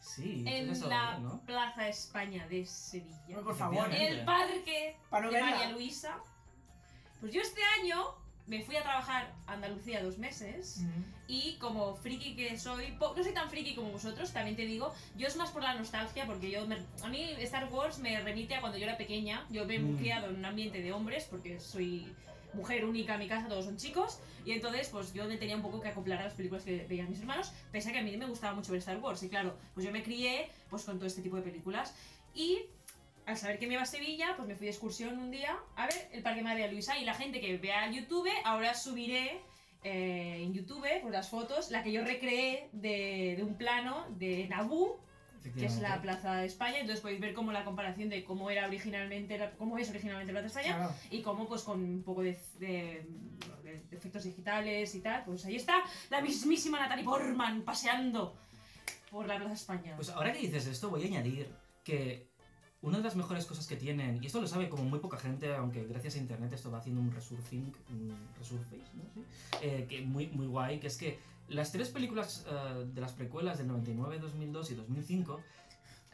Sí, 0.00 0.44
En 0.46 0.80
la. 0.88 1.40
Plaza 1.46 1.88
España 1.88 2.46
de 2.48 2.66
Sevilla. 2.66 3.40
por 3.42 3.56
favor. 3.56 3.86
En 3.94 4.18
el 4.18 4.24
parque 4.24 4.96
de. 5.10 5.40
María 5.40 5.70
Luisa. 5.70 6.18
Pues 7.20 7.32
yo 7.32 7.40
este 7.40 7.60
año 7.80 8.04
me 8.46 8.62
fui 8.62 8.76
a 8.76 8.82
trabajar 8.82 9.32
a 9.46 9.52
Andalucía 9.52 10.02
dos 10.02 10.18
meses. 10.18 10.82
Y 11.30 11.56
como 11.58 11.94
friki 11.94 12.34
que 12.34 12.58
soy, 12.58 12.96
no 12.98 13.22
soy 13.22 13.34
tan 13.34 13.50
friki 13.50 13.74
como 13.74 13.90
vosotros, 13.90 14.32
también 14.32 14.56
te 14.56 14.64
digo, 14.64 14.94
yo 15.14 15.28
es 15.28 15.36
más 15.36 15.50
por 15.50 15.62
la 15.62 15.74
nostalgia, 15.74 16.24
porque 16.26 16.50
yo, 16.50 16.66
me- 16.66 16.78
a 17.04 17.08
mí 17.08 17.22
Star 17.40 17.70
Wars 17.70 17.98
me 17.98 18.18
remite 18.20 18.54
a 18.54 18.60
cuando 18.62 18.78
yo 18.78 18.84
era 18.84 18.96
pequeña, 18.96 19.46
yo 19.50 19.66
me 19.66 19.74
he 19.74 19.78
Mm. 19.78 19.98
criado 19.98 20.28
en 20.30 20.36
un 20.36 20.44
ambiente 20.46 20.80
de 20.80 20.90
hombres, 20.90 21.26
porque 21.30 21.60
soy 21.60 22.10
mujer 22.54 22.86
única 22.86 23.12
en 23.14 23.18
mi 23.20 23.28
casa, 23.28 23.46
todos 23.46 23.66
son 23.66 23.76
chicos, 23.76 24.20
y 24.46 24.52
entonces 24.52 24.88
pues 24.88 25.12
yo 25.12 25.26
me 25.26 25.36
tenía 25.36 25.54
un 25.54 25.60
poco 25.60 25.82
que 25.82 25.88
acoplar 25.88 26.18
a 26.20 26.24
las 26.24 26.32
películas 26.32 26.64
que 26.64 26.86
veían 26.88 27.10
mis 27.10 27.20
hermanos, 27.20 27.52
pese 27.70 27.90
a 27.90 27.92
que 27.92 27.98
a 27.98 28.02
mí 28.02 28.16
me 28.16 28.24
gustaba 28.24 28.54
mucho 28.54 28.72
ver 28.72 28.78
Star 28.78 28.96
Wars, 28.96 29.22
y 29.22 29.28
claro, 29.28 29.54
pues 29.74 29.84
yo 29.84 29.92
me 29.92 30.02
crié 30.02 30.50
pues 30.70 30.84
con 30.84 30.96
todo 30.96 31.06
este 31.06 31.20
tipo 31.20 31.36
de 31.36 31.42
películas, 31.42 31.94
y 32.34 32.60
al 33.26 33.36
saber 33.36 33.58
que 33.58 33.66
me 33.66 33.74
iba 33.74 33.82
a 33.82 33.86
Sevilla, 33.86 34.32
pues 34.34 34.48
me 34.48 34.54
fui 34.56 34.64
de 34.64 34.70
excursión 34.72 35.18
un 35.18 35.30
día 35.30 35.58
a 35.76 35.86
ver 35.86 36.08
el 36.12 36.22
Parque 36.22 36.40
María 36.42 36.68
Luisa 36.72 36.96
y 36.96 37.04
la 37.04 37.12
gente 37.12 37.38
que 37.42 37.58
vea 37.58 37.90
YouTube, 37.90 38.30
ahora 38.44 38.72
subiré 38.72 39.42
eh, 39.84 40.40
en 40.42 40.52
YouTube 40.52 40.86
pues 41.02 41.12
las 41.12 41.28
fotos, 41.28 41.70
la 41.70 41.82
que 41.82 41.92
yo 41.92 42.04
recreé 42.04 42.68
de, 42.72 43.34
de 43.36 43.42
un 43.42 43.54
plano 43.54 44.06
de 44.18 44.46
Naboo, 44.48 45.00
que 45.56 45.64
es 45.66 45.78
la. 45.80 46.02
Plaza 46.02 46.34
de 46.36 46.46
España, 46.46 46.78
entonces 46.80 47.00
podéis 47.00 47.20
ver 47.20 47.32
como 47.32 47.52
la 47.52 47.64
comparación 47.64 48.08
de 48.10 48.22
cómo 48.24 48.50
era 48.50 48.66
originalmente, 48.66 49.38
la- 49.38 49.52
cómo 49.52 49.78
es 49.78 49.88
originalmente 49.88 50.32
la 50.32 50.40
Plaza 50.40 50.58
de 50.58 50.66
España 50.66 50.76
Claro. 50.88 50.94
y 51.10 51.22
cómo 51.22 51.46
pues 51.48 51.62
con 51.62 51.80
un 51.82 52.02
poco 52.02 52.22
de, 52.22 52.38
de- 52.58 53.06
de- 53.62 53.80
de 53.90 53.96
efectos 53.96 54.24
digitales 54.24 54.94
y 54.94 55.00
tal, 55.00 55.24
pues 55.24 55.44
ahí 55.46 55.56
está 55.56 55.82
la 56.10 56.20
mismísima 56.20 56.78
Natalie 56.80 57.04
Portman 57.04 57.62
paseando 57.62 58.36
por 59.10 59.26
la 59.26 59.36
Plaza 59.36 59.48
de 59.50 59.54
España. 59.54 59.96
Pues 59.96 60.10
ahora 60.10 60.32
que 60.32 60.40
dices 60.40 60.66
esto, 60.66 60.90
voy 60.90 61.02
a 61.04 61.06
añadir 61.06 61.48
que 61.82 62.27
una 62.80 62.98
de 62.98 63.04
las 63.04 63.16
mejores 63.16 63.44
cosas 63.46 63.66
que 63.66 63.76
tienen, 63.76 64.22
y 64.22 64.26
esto 64.26 64.40
lo 64.40 64.46
sabe 64.46 64.68
como 64.68 64.84
muy 64.84 65.00
poca 65.00 65.16
gente, 65.16 65.54
aunque 65.54 65.84
gracias 65.84 66.14
a 66.14 66.18
internet 66.18 66.52
esto 66.52 66.70
va 66.70 66.78
haciendo 66.78 67.00
un 67.00 67.10
resurfing, 67.10 67.72
un 67.90 68.14
resurface, 68.38 68.92
¿no? 68.94 69.02
Sí. 69.14 69.24
Eh, 69.62 69.86
que 69.88 70.02
muy, 70.02 70.28
muy 70.28 70.46
guay, 70.46 70.78
que 70.78 70.86
es 70.86 70.96
que 70.96 71.18
las 71.48 71.72
tres 71.72 71.88
películas 71.88 72.46
eh, 72.48 72.86
de 72.92 73.00
las 73.00 73.12
precuelas 73.12 73.58
del 73.58 73.68
99, 73.68 74.18
2002 74.18 74.70
y 74.70 74.74
2005 74.74 75.40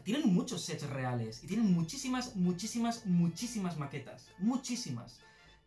tienen 0.04 0.32
muchos 0.32 0.62
sets 0.62 0.88
reales 0.88 1.42
y 1.42 1.46
tienen 1.46 1.72
muchísimas, 1.72 2.36
muchísimas, 2.36 3.06
muchísimas 3.06 3.78
maquetas. 3.78 4.28
Muchísimas. 4.38 5.20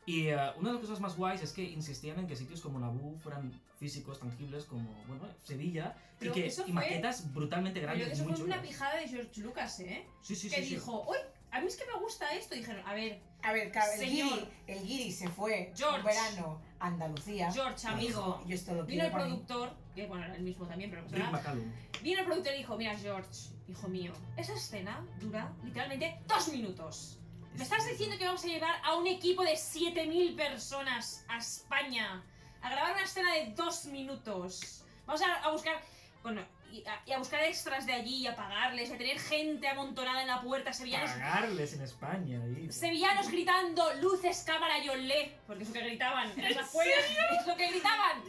Y 0.07 0.29
eh, 0.29 0.37
una 0.57 0.69
de 0.69 0.75
las 0.75 0.81
cosas 0.81 0.99
más 1.01 1.15
guays 1.17 1.41
es 1.43 1.51
que 1.51 1.61
insistían 1.63 2.17
en 2.17 2.27
que 2.27 2.35
sitios 2.37 2.61
como 2.61 2.79
Naboo 2.79 3.17
fueran 3.19 3.51
físicos, 3.77 4.19
tangibles, 4.19 4.63
como 4.63 4.89
bueno, 5.05 5.27
Sevilla, 5.43 5.95
Pero 6.17 6.31
y 6.31 6.33
que 6.33 6.47
eso 6.47 6.61
y 6.61 6.71
fue- 6.71 6.73
maquetas 6.73 7.33
brutalmente 7.33 7.81
Pero 7.81 7.91
grandes 7.91 8.07
y 8.07 8.11
eso 8.13 8.23
muy 8.23 8.33
fue 8.33 8.45
una 8.45 8.55
chulas. 8.55 8.67
pijada 8.69 8.95
de 8.95 9.07
George 9.09 9.41
Lucas, 9.41 9.79
¿eh? 9.81 10.07
Sí, 10.21 10.35
sí, 10.35 10.49
que 10.49 10.63
sí, 10.63 10.75
dijo, 10.75 11.05
uy, 11.09 11.17
a 11.51 11.59
mí 11.59 11.67
es 11.67 11.75
que 11.75 11.83
me 11.93 11.99
gusta 11.99 12.33
esto. 12.33 12.55
Y 12.55 12.59
dijeron, 12.59 12.81
a 12.87 12.93
ver, 12.93 13.21
A 13.43 13.51
ver, 13.51 13.69
el. 13.99 14.09
Guiri, 14.09 14.47
el 14.67 14.81
Guiri 14.87 15.11
se 15.11 15.27
fue 15.27 15.73
George. 15.75 15.99
un 15.99 16.05
verano 16.05 16.61
a 16.79 16.87
Andalucía. 16.87 17.51
George, 17.51 17.85
amigo. 17.87 18.41
Yo 18.47 18.55
esto 18.55 18.73
lo 18.75 18.85
Vino 18.85 19.03
el 19.03 19.11
para 19.11 19.25
mí". 19.25 19.31
productor, 19.31 19.71
que 19.93 20.07
bueno, 20.07 20.23
era 20.23 20.35
el 20.37 20.43
mismo 20.43 20.65
también, 20.67 20.89
pero 20.89 21.03
Rick. 21.09 21.31
McCallum. 21.31 21.69
Vino 22.01 22.19
el 22.21 22.25
productor 22.25 22.53
y 22.53 22.57
dijo, 22.59 22.77
mira 22.77 22.95
George, 22.97 23.49
hijo 23.67 23.89
mío, 23.89 24.13
esa 24.37 24.53
escena 24.53 25.05
dura 25.19 25.51
literalmente 25.65 26.17
dos 26.29 26.47
minutos. 26.47 27.19
¿Me 27.55 27.63
estás 27.63 27.85
diciendo 27.87 28.17
que 28.17 28.25
vamos 28.25 28.43
a 28.43 28.47
llevar 28.47 28.79
a 28.83 28.95
un 28.95 29.07
equipo 29.07 29.43
de 29.43 29.53
7.000 29.53 30.35
personas 30.35 31.25
a 31.27 31.37
España 31.37 32.23
a 32.61 32.69
grabar 32.69 32.91
una 32.93 33.03
escena 33.03 33.33
de 33.33 33.53
dos 33.55 33.85
minutos? 33.85 34.83
Vamos 35.05 35.21
a, 35.23 35.33
a 35.35 35.51
buscar, 35.51 35.81
bueno, 36.21 36.41
y 36.71 36.85
a, 36.85 37.01
y 37.05 37.13
a 37.13 37.17
buscar 37.17 37.41
extras 37.43 37.85
de 37.85 37.93
allí 37.93 38.17
y 38.17 38.27
a 38.27 38.35
pagarles, 38.35 38.89
y 38.89 38.93
a 38.93 38.97
tener 38.97 39.17
gente 39.19 39.67
amontonada 39.67 40.21
en 40.21 40.27
la 40.27 40.41
puerta, 40.41 40.71
sevillanos, 40.73 41.09
Pagarles 41.11 41.73
en 41.73 41.81
España. 41.81 42.41
ahí. 42.43 42.71
sevillanos 42.71 43.27
gritando, 43.29 43.91
luces, 43.95 44.43
cámara 44.45 44.77
y 44.77 44.89
olé, 44.89 45.39
porque 45.47 45.63
es 45.63 45.69
lo 45.69 45.73
que 45.73 45.81
gritaban 45.81 46.29
en 46.37 46.43
las 46.43 46.57
afueras, 46.57 47.05
es 47.39 47.47
lo 47.47 47.55
que 47.55 47.67
gritaban. 47.71 48.21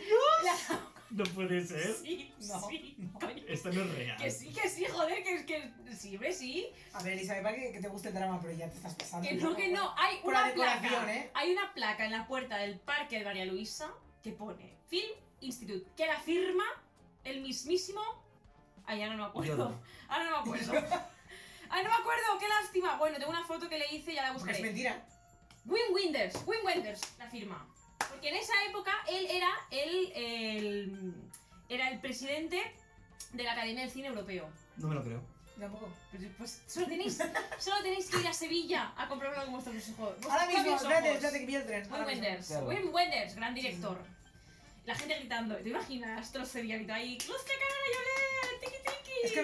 La- 0.45 0.79
No 1.11 1.25
puede 1.25 1.65
ser. 1.67 1.95
Sí, 1.95 2.33
sí, 2.39 3.09
coño. 3.19 3.43
Esto 3.49 3.73
no 3.73 3.83
es 3.83 3.95
real. 3.95 4.17
Que 4.19 4.31
sí, 4.31 4.53
que 4.53 4.69
sí, 4.69 4.85
joder, 4.85 5.25
que, 5.25 5.47
que 5.47 5.73
sí, 5.97 6.15
hombre, 6.15 6.33
sí. 6.33 6.69
A 6.93 7.03
ver, 7.03 7.15
Elizabeth, 7.15 7.43
para 7.43 7.57
que, 7.57 7.73
que 7.73 7.81
te 7.81 7.89
guste 7.89 8.09
el 8.09 8.15
drama, 8.15 8.39
pero 8.41 8.53
ya 8.53 8.69
te 8.69 8.77
estás 8.77 8.95
pasando. 8.95 9.27
Que 9.27 9.35
no, 9.37 9.57
que 9.57 9.69
no. 9.69 9.95
Hay 9.97 10.19
Por 10.19 10.35
una 10.35 10.49
decoración, 10.49 10.91
placa. 10.91 11.15
¿eh? 11.15 11.31
Hay 11.35 11.53
una 11.53 11.73
placa 11.73 12.05
en 12.05 12.13
la 12.13 12.27
puerta 12.27 12.59
del 12.59 12.79
parque 12.79 13.19
de 13.19 13.25
María 13.25 13.47
Luisa 13.47 13.91
que 14.23 14.33
pone 14.33 14.77
Film 14.89 15.13
Institute, 15.41 15.91
que 15.97 16.07
la 16.07 16.21
firma 16.21 16.65
el 17.25 17.41
mismísimo. 17.41 18.03
Ay, 18.85 19.03
ahora 19.03 19.17
no 19.17 19.23
me 19.25 19.29
acuerdo. 19.31 19.57
Yoda. 19.57 19.81
Ahora 20.09 20.25
no 20.25 20.31
me 20.31 20.37
acuerdo. 20.39 20.73
Ay, 21.71 21.85
no 21.85 21.91
me 21.91 21.97
acuerdo, 21.97 22.39
qué 22.41 22.49
lástima. 22.49 22.97
Bueno, 22.97 23.19
tengo 23.19 23.31
una 23.31 23.45
foto 23.45 23.69
que 23.69 23.79
le 23.79 23.85
hice 23.95 24.13
y 24.13 24.15
ya 24.15 24.23
la 24.23 24.29
Porque 24.33 24.53
buscaré. 24.53 24.59
es 24.59 24.65
mentira. 24.65 25.07
Wim 25.67 25.93
Wenders, 25.93 26.35
Wim 26.47 26.65
Wenders 26.65 27.01
la 27.19 27.29
firma. 27.29 27.67
Porque 28.09 28.29
en 28.29 28.37
esa 28.37 28.53
época 28.69 28.93
él 29.09 29.27
era 29.31 29.49
el, 29.71 30.13
el- 30.15 31.15
era 31.69 31.91
el 31.91 32.01
presidente 32.01 32.61
de 33.33 33.43
la 33.43 33.53
Academia 33.53 33.83
del 33.83 33.91
Cine 33.91 34.09
Europeo. 34.09 34.49
No 34.77 34.89
me 34.89 34.95
lo 34.95 35.03
creo. 35.05 35.21
Tampoco. 35.59 35.89
Pues, 36.13 36.23
pues 36.39 36.63
solo 36.69 36.87
tenéis, 36.87 37.19
solo 37.59 37.83
tenéis 37.83 38.09
que 38.09 38.21
ir 38.21 38.27
a 38.29 38.33
Sevilla 38.33 38.93
a 38.97 39.09
comprobarlo 39.09 39.45
con 39.45 39.55
vuestros 39.55 39.89
ojos. 39.99 40.15
Ahora 40.31 40.47
mismo, 40.47 40.77
espérate, 40.77 41.13
espérate 41.15 41.41
que 41.41 41.47
vi 41.47 41.55
el 41.57 41.67
tren. 41.67 41.93
Wim. 41.93 42.05
Wenders, 42.07 42.47
Claro. 42.47 42.69
Wim 42.69 42.95
Wenders, 42.95 43.35
gran 43.35 43.55
director. 43.55 43.99
La 44.87 44.95
gente 44.95 45.19
gritando, 45.19 45.57
¿te 45.57 45.69
imaginas? 45.69 46.33
Todos 46.33 46.49
sevillanos 46.49 46.89
ahí, 46.91 47.19
¡Luz 47.29 47.43
que 47.43 47.53
cara, 47.53 47.75
Yolé! 47.93 48.61
¡Tiki 48.61 48.77
tiki! 48.83 49.13
Es 49.25 49.33
que 49.33 49.43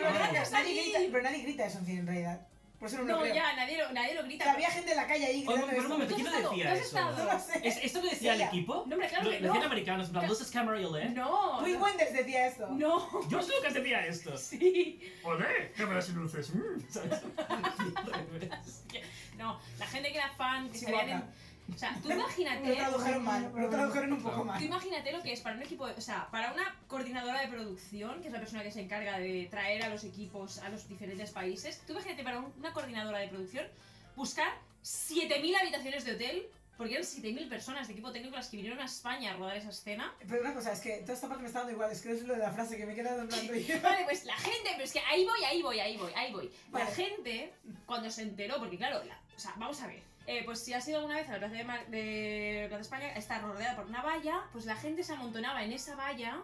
pero 1.11 1.22
nadie 1.22 1.42
grita 1.42 1.66
eso 1.66 1.78
en 1.78 1.84
cine 1.86 1.98
en 2.00 2.07
realidad. 2.07 2.46
Por 2.85 2.91
eso 2.93 2.99
no, 2.99 3.05
lo 3.09 3.14
No, 3.16 3.22
creo. 3.22 3.35
ya, 3.35 3.57
nadie 3.57 3.78
lo, 3.78 3.93
nadie 3.93 4.14
lo 4.14 4.22
grita. 4.24 4.45
Que 4.45 4.51
había 4.51 4.68
gente 4.70 4.91
en 4.91 4.97
la 4.99 5.07
calle 5.07 5.24
ahí 5.24 5.45
Oye, 5.49 5.62
pero 5.64 5.64
un 5.64 5.72
esto. 5.72 5.89
momento, 5.89 6.14
¿Tú 6.14 6.20
¿quién 6.20 6.26
lo 6.43 6.51
decía 6.51 6.64
¿Tú 6.64 6.68
has 6.78 6.87
eso? 6.87 7.11
No 7.16 7.24
lo 7.32 7.39
sé. 7.41 7.61
¿Es- 7.68 7.78
¿Esto 7.85 8.03
lo 8.03 8.11
decía 8.11 8.32
el 8.35 8.41
Ella. 8.41 8.49
equipo? 8.49 8.74
No, 8.74 8.80
hombre, 8.95 9.09
claro 9.09 9.24
Lo, 9.24 9.30
que 9.30 9.41
lo 9.41 9.47
decían 9.47 9.61
no. 9.61 9.66
americanos, 9.66 10.07
en 10.09 10.12
plan, 10.12 10.28
luces, 10.28 10.51
cámara 10.51 10.80
y 10.82 10.85
olé. 10.85 11.09
No, 11.09 11.62
no. 11.62 11.78
Wenders 11.82 12.12
decía 12.12 12.47
esto. 12.47 12.68
No. 12.68 13.09
George 13.30 13.51
Lucas 13.57 13.72
decía 13.72 14.07
esto. 14.07 14.37
Sí. 14.55 15.01
Olé, 15.22 15.72
cámaras 15.74 16.11
y 16.11 16.12
luces. 16.12 16.55
mm, 16.55 16.80
¿sabes? 16.91 17.22
No, 19.39 19.59
la 19.78 19.87
gente 19.87 20.12
que 20.12 20.18
era 20.18 20.28
fan, 20.30 20.68
que 20.70 20.78
Chihuahua. 20.78 21.01
salían 21.01 21.22
en... 21.22 21.43
O 21.72 21.78
sea, 21.78 21.98
tú 22.02 22.10
imagínate... 22.10 22.68
Lo 22.68 22.74
tradujeron 22.76 23.24
mal, 23.24 23.52
lo 23.56 23.68
tradujeron 23.70 24.12
un 24.12 24.22
poco 24.22 24.44
mal. 24.44 24.58
Tú 24.58 24.64
imagínate 24.66 25.12
lo 25.12 25.22
que 25.22 25.32
es 25.32 25.40
para 25.40 25.56
un 25.56 25.62
equipo, 25.62 25.84
o 25.84 26.00
sea, 26.00 26.28
para 26.30 26.52
una 26.52 26.76
coordinadora 26.88 27.40
de 27.40 27.48
producción, 27.48 28.20
que 28.20 28.28
es 28.28 28.32
la 28.32 28.38
persona 28.40 28.62
que 28.62 28.70
se 28.70 28.80
encarga 28.82 29.18
de 29.18 29.48
traer 29.50 29.82
a 29.82 29.88
los 29.88 30.04
equipos 30.04 30.58
a 30.58 30.68
los 30.68 30.86
diferentes 30.88 31.30
países. 31.30 31.80
Tú 31.86 31.92
imagínate 31.94 32.22
para 32.22 32.38
un- 32.40 32.52
una 32.58 32.72
coordinadora 32.72 33.18
de 33.18 33.28
producción 33.28 33.66
buscar 34.14 34.48
7.000 34.82 35.56
habitaciones 35.56 36.04
de 36.04 36.12
hotel 36.12 36.46
Porque 36.76 36.94
eran 36.94 37.04
7.000 37.06 37.48
personas 37.48 37.86
de 37.86 37.92
equipo 37.92 38.10
técnico 38.10 38.34
las 38.34 38.48
que 38.48 38.56
vinieron 38.56 38.80
a 38.80 38.86
España 38.86 39.30
a 39.32 39.36
rodar 39.36 39.56
esa 39.56 39.68
escena. 39.70 40.12
Pero 40.28 40.40
una 40.40 40.52
cosa, 40.54 40.72
es 40.72 40.80
que 40.80 40.96
toda 41.02 41.14
esta 41.14 41.28
parte 41.28 41.42
me 41.42 41.46
está 41.46 41.60
dando 41.60 41.72
igual, 41.72 41.92
es 41.92 42.02
que 42.02 42.10
es 42.10 42.22
lo 42.24 42.32
de 42.34 42.40
la 42.40 42.50
frase 42.50 42.76
que 42.76 42.84
me 42.84 42.94
he 42.94 42.96
quedado 42.96 43.20
en 43.20 43.28
blanco. 43.28 43.54
y- 43.54 43.62
Vale, 43.82 44.02
pues 44.04 44.24
la 44.24 44.34
gente, 44.36 44.70
pero 44.72 44.82
es 44.82 44.92
que 44.92 44.98
ahí 44.98 45.24
voy, 45.24 45.44
ahí 45.44 45.62
voy, 45.62 45.78
ahí 45.78 45.96
voy, 45.96 46.12
ahí 46.16 46.32
voy. 46.32 46.50
La 46.72 46.80
Vale. 46.80 46.90
gente, 46.96 47.52
cuando 47.86 48.10
se 48.10 48.22
enteró, 48.22 48.58
porque 48.58 48.76
claro, 48.76 49.04
la- 49.04 49.20
o 49.36 49.38
sea, 49.38 49.54
vamos 49.56 49.80
a 49.82 49.86
ver. 49.86 50.02
Eh, 50.27 50.43
pues 50.45 50.61
si 50.64 50.72
has 50.72 50.87
ido 50.89 50.99
alguna 50.99 51.16
vez 51.16 51.29
a 51.29 51.33
la 51.33 51.39
Plaza 51.39 51.55
de, 51.55 51.64
Mar- 51.64 51.87
de 51.89 52.64
Plaza 52.68 52.83
España, 52.83 53.12
está 53.14 53.39
rodeada 53.41 53.77
por 53.77 53.87
una 53.87 54.03
valla, 54.03 54.43
pues 54.53 54.64
la 54.66 54.77
gente 54.77 55.03
se 55.05 55.12
amontonaba 55.12 55.62
en 55.64 55.72
esa 55.72 55.95
valla, 55.97 56.43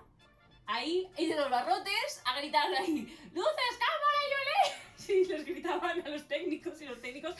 ahí, 0.66 1.09
y 1.16 1.26
de 1.26 1.37
los 1.37 1.51
barrotes, 1.51 2.22
a 2.24 2.39
gritar 2.39 2.66
ahí, 2.74 3.03
¡Luces, 3.33 3.78
cámara 3.78 4.20
y 4.28 4.33
olé! 4.35 4.81
Sí, 4.97 5.24
les 5.24 5.45
gritaban 5.45 6.03
a 6.07 6.09
los 6.11 6.28
técnicos 6.28 6.81
y 6.83 6.85
los 6.85 7.01
técnicos, 7.01 7.35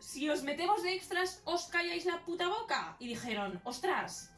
si 0.00 0.28
os 0.28 0.42
metemos 0.42 0.82
de 0.82 0.92
extras, 0.94 1.40
os 1.44 1.66
calláis 1.68 2.04
la 2.04 2.18
puta 2.24 2.48
boca. 2.48 2.96
Y 2.98 3.06
dijeron, 3.08 3.60
ostras, 3.64 4.32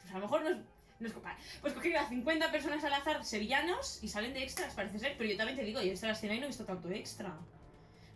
pues 0.00 0.10
a 0.10 0.14
lo 0.18 0.20
mejor 0.20 0.42
no 0.42 0.50
es, 0.50 0.56
no 1.00 1.06
es 1.08 1.12
culpa. 1.14 1.36
Pues 1.62 1.72
cogieron 1.72 2.04
a 2.04 2.08
50 2.08 2.52
personas 2.52 2.84
al 2.84 2.92
azar 2.92 3.24
sevillanos 3.24 3.98
y 4.02 4.08
salen 4.08 4.34
de 4.34 4.42
extras, 4.42 4.74
parece 4.74 4.98
ser. 4.98 5.16
Pero 5.16 5.30
yo 5.30 5.36
también 5.38 5.56
te 5.58 5.64
digo, 5.64 5.80
yo 5.80 5.94
la 6.02 6.12
escena 6.12 6.34
y 6.34 6.38
no 6.38 6.44
he 6.44 6.48
visto 6.48 6.66
tanto 6.66 6.90
extra. 6.90 7.34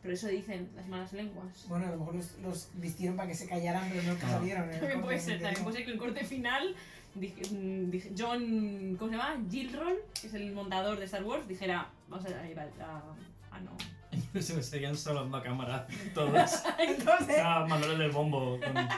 Pero 0.05 0.15
eso 0.15 0.29
dicen 0.29 0.69
las 0.77 0.87
malas 0.87 1.13
lenguas. 1.15 1.65
Bueno, 1.67 1.87
a 1.87 1.91
lo 1.93 1.97
mejor 1.97 2.15
los, 2.17 2.39
los 2.43 2.69
vistieron 2.75 3.17
para 3.17 3.27
que 3.27 3.35
se 3.35 3.49
callaran, 3.49 3.89
pero 3.91 4.03
no 4.03 4.15
que 4.15 4.21
salieron. 4.27 4.65
en 4.69 4.75
el 4.75 4.81
También 4.81 5.01
puede 5.03 5.19
ser, 5.19 5.41
también 5.41 5.65
puede 5.65 5.77
ser 5.79 5.87
que 5.87 5.93
el 5.93 5.99
corte 5.99 6.25
final, 6.25 6.75
dije- 7.15 7.49
mm, 7.51 7.91
dije- 7.91 8.13
John, 8.17 8.97
¿cómo 8.99 9.11
se 9.11 9.17
llama? 9.17 9.43
Gilroy, 9.51 9.95
que 10.21 10.27
es 10.27 10.35
el 10.35 10.53
montador 10.53 10.99
de 10.99 11.07
Star 11.07 11.25
Wars, 11.25 11.49
dijera, 11.49 11.89
vamos 12.09 12.27
a 12.27 12.43
llevar 12.43 12.69
a... 12.81 13.03
Ah, 13.51 13.61
no. 13.61 13.71
Se 14.41 14.55
me 14.55 14.61
estarían 14.61 14.97
salvando 14.97 15.37
a 15.37 15.43
cámara 15.43 15.87
todos. 16.15 16.63
Entonces, 16.79 17.37
Ah, 17.43 17.67
Manuel 17.69 17.99
del 17.99 18.11
Bombo. 18.11 18.59
con- 18.61 18.89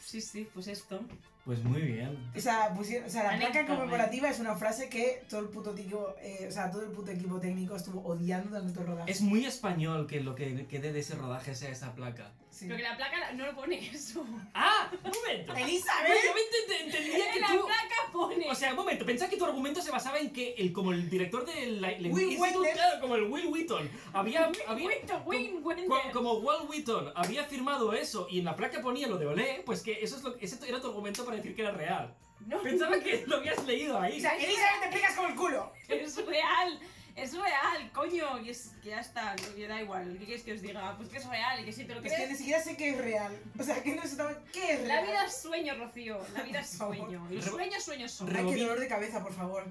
Sí, 0.00 0.20
sí, 0.20 0.48
pues 0.52 0.68
esto. 0.68 1.00
Pues 1.44 1.62
muy 1.62 1.82
bien. 1.82 2.16
o 2.34 2.40
sea, 2.40 2.72
pusieron- 2.74 3.06
o 3.06 3.10
sea, 3.10 3.24
la 3.24 3.36
placa 3.36 3.46
Anécdota, 3.58 3.76
conmemorativa 3.78 4.30
es 4.30 4.38
una 4.40 4.54
frase 4.56 4.88
que 4.88 5.24
todo 5.28 5.40
el 5.40 5.48
puto 5.48 5.72
equipo, 5.72 6.14
eh, 6.22 6.46
o 6.48 6.50
sea, 6.52 6.70
todo 6.70 6.82
el 6.82 6.90
puto 6.90 7.10
equipo 7.10 7.38
técnico 7.38 7.76
estuvo 7.76 8.00
odiando 8.02 8.48
durante 8.50 8.72
todo 8.72 8.82
el 8.84 8.86
rodaje. 8.90 9.10
Es 9.12 9.20
muy 9.20 9.44
español 9.44 10.06
que 10.06 10.20
lo 10.20 10.34
que 10.34 10.66
quede 10.66 10.92
de 10.92 11.00
ese 11.00 11.14
rodaje 11.16 11.54
sea 11.54 11.68
esa 11.70 11.94
placa. 11.94 12.30
Sí. 12.54 12.66
Pero 12.66 12.76
que 12.76 12.82
la 12.84 12.96
placa 12.96 13.32
no 13.32 13.46
lo 13.46 13.54
pone 13.56 13.90
eso. 13.92 14.24
¡Ah! 14.54 14.88
¡Un 15.04 15.10
momento! 15.10 15.52
¡Elizabeth! 15.56 16.06
Pues 16.06 16.20
yo 16.24 16.32
me 16.34 16.40
ent- 16.40 16.84
entendía 16.84 17.32
que 17.32 17.40
la 17.40 17.46
tú... 17.48 17.66
placa 17.66 18.12
pone. 18.12 18.48
O 18.48 18.54
sea, 18.54 18.70
un 18.70 18.76
momento, 18.76 19.04
pensaba 19.04 19.28
que 19.28 19.36
tu 19.36 19.44
argumento 19.44 19.82
se 19.82 19.90
basaba 19.90 20.18
en 20.20 20.32
que 20.32 20.54
el, 20.56 20.72
como 20.72 20.92
el 20.92 21.10
director 21.10 21.44
del 21.44 21.80
Will 22.12 22.38
Wendell. 22.38 22.72
claro, 22.74 23.00
como 23.00 23.16
el 23.16 23.24
Will 23.24 23.46
Wheaton, 23.48 23.90
había, 24.12 24.52
había 24.68 24.86
Wheaton, 24.88 25.22
Wendell. 25.26 25.88
co- 25.88 26.00
como 26.12 26.34
Will 26.34 26.68
Wheaton 26.68 27.12
había 27.16 27.42
firmado 27.44 27.92
eso 27.92 28.28
y 28.30 28.38
en 28.38 28.44
la 28.44 28.54
placa 28.54 28.80
ponía 28.80 29.08
lo 29.08 29.18
de 29.18 29.26
Olé, 29.26 29.62
pues 29.66 29.82
que 29.82 30.04
eso 30.04 30.16
es 30.16 30.22
lo, 30.22 30.36
ese 30.36 30.56
era 30.68 30.80
tu 30.80 30.86
argumento 30.88 31.24
para 31.24 31.36
decir 31.38 31.56
que 31.56 31.62
era 31.62 31.72
real. 31.72 32.14
No. 32.46 32.62
Pensaba 32.62 33.00
que 33.00 33.24
lo 33.26 33.36
habías 33.38 33.64
leído 33.64 33.98
ahí. 33.98 34.18
O 34.18 34.20
sea, 34.20 34.36
Elizabeth 34.36 34.80
te 34.90 34.96
picas 34.96 35.16
como 35.16 35.28
el 35.28 35.34
culo. 35.34 35.72
Es 35.88 36.24
real, 36.24 36.78
es 37.16 37.32
real, 37.32 37.90
coño. 37.92 38.40
Y 38.40 38.50
es 38.50 38.72
que 38.82 38.90
ya 38.90 39.00
está, 39.00 39.34
que 39.36 39.66
da 39.68 39.80
igual. 39.80 40.16
¿Qué 40.18 40.24
quieres 40.26 40.42
que 40.42 40.52
os 40.52 40.60
diga? 40.62 40.96
Pues 40.96 41.08
que 41.08 41.18
es 41.18 41.26
real 41.26 41.60
y 41.60 41.64
que 41.64 41.72
si 41.72 41.84
te 41.84 41.94
lo 41.94 42.00
Es 42.02 42.12
que 42.12 42.26
ni 42.28 42.36
siquiera 42.36 42.60
sé 42.60 42.76
qué 42.76 42.90
es 42.90 42.98
real. 42.98 43.38
O 43.58 43.62
sea, 43.62 43.82
que 43.82 43.94
no 43.94 44.02
sé 44.02 44.16
qué 44.52 44.72
es 44.74 44.80
La 44.86 45.00
real. 45.00 45.06
vida 45.06 45.24
es 45.26 45.36
sueño, 45.42 45.74
Rocío. 45.76 46.18
La 46.34 46.42
vida 46.42 46.60
es 46.60 46.70
sueño. 46.70 47.26
Y 47.30 47.34
los 47.36 47.44
sueños, 47.44 47.82
sueños 47.82 48.12
son. 48.12 48.34
Ay, 48.36 48.46
qué 48.46 48.60
dolor 48.60 48.80
de 48.80 48.88
cabeza, 48.88 49.22
por 49.22 49.32
favor. 49.32 49.64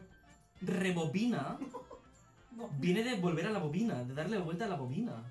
Rebobina 0.62 1.58
viene 2.80 3.04
de 3.04 3.16
volver 3.16 3.48
a 3.48 3.50
la 3.52 3.60
bobina, 3.60 4.04
de 4.04 4.14
darle 4.14 4.38
vuelta 4.38 4.66
a 4.66 4.70
la 4.70 4.76
bobina. 4.76 5.24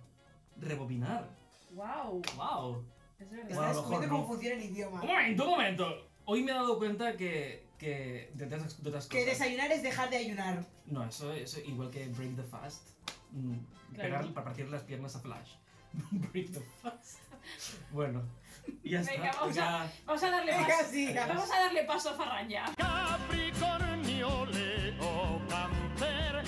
Rebobinar. 0.59 1.29
Wow, 1.75 2.23
¡Wow! 2.37 2.85
es 3.19 3.29
Bueno, 3.29 3.43
verdad. 3.45 3.51
Estás 3.51 3.77
descubriendo 3.77 4.07
no. 4.09 4.13
cómo 4.23 4.27
funciona 4.29 4.57
el 4.57 4.63
idioma. 4.71 5.01
Un 5.01 5.09
momento, 5.09 5.45
un 5.45 5.51
momento. 5.51 6.09
Hoy 6.25 6.43
me 6.43 6.51
he 6.53 6.55
dado 6.55 6.79
cuenta 6.79 7.17
que. 7.17 7.67
Que 7.83 8.31
de, 8.35 8.45
otras, 8.47 8.83
de 8.83 8.89
otras 8.89 9.07
Que 9.09 9.25
cosas. 9.25 9.39
desayunar 9.39 9.71
es 9.73 9.83
dejar 9.83 10.09
de 10.09 10.17
ayunar. 10.17 10.65
No, 10.87 11.05
eso, 11.05 11.33
eso 11.33 11.61
igual 11.61 11.91
que 11.91 12.07
Break 12.09 12.37
the 12.37 12.43
Fast. 12.45 12.89
mm, 13.33 13.55
Claro. 13.95 14.09
Pegar 14.11 14.33
para 14.35 14.45
partir 14.45 14.69
las 14.71 14.83
piernas 14.85 15.15
a 15.17 15.21
Flash. 15.21 15.51
Break 16.11 16.53
the 16.53 16.61
Fast. 16.81 17.19
Bueno, 17.91 18.23
y 18.85 18.91
ya 18.91 19.03
Venga, 19.03 19.27
está. 19.31 19.41
vamos, 19.41 19.55
ya- 19.57 19.83
a, 19.83 19.93
vamos 20.07 20.23
a 20.23 20.31
darle 20.31 20.53
Venga, 20.53 20.67
paso. 20.79 20.91
siga. 20.91 21.27
Vamos 21.27 21.51
a 21.51 21.59
darle 21.61 21.83
paso 21.85 22.11
a 22.11 22.15
Farranya. 22.15 22.65
Capricornio, 22.77 24.47
Leo, 24.47 25.43
Cáncer, 25.49 26.43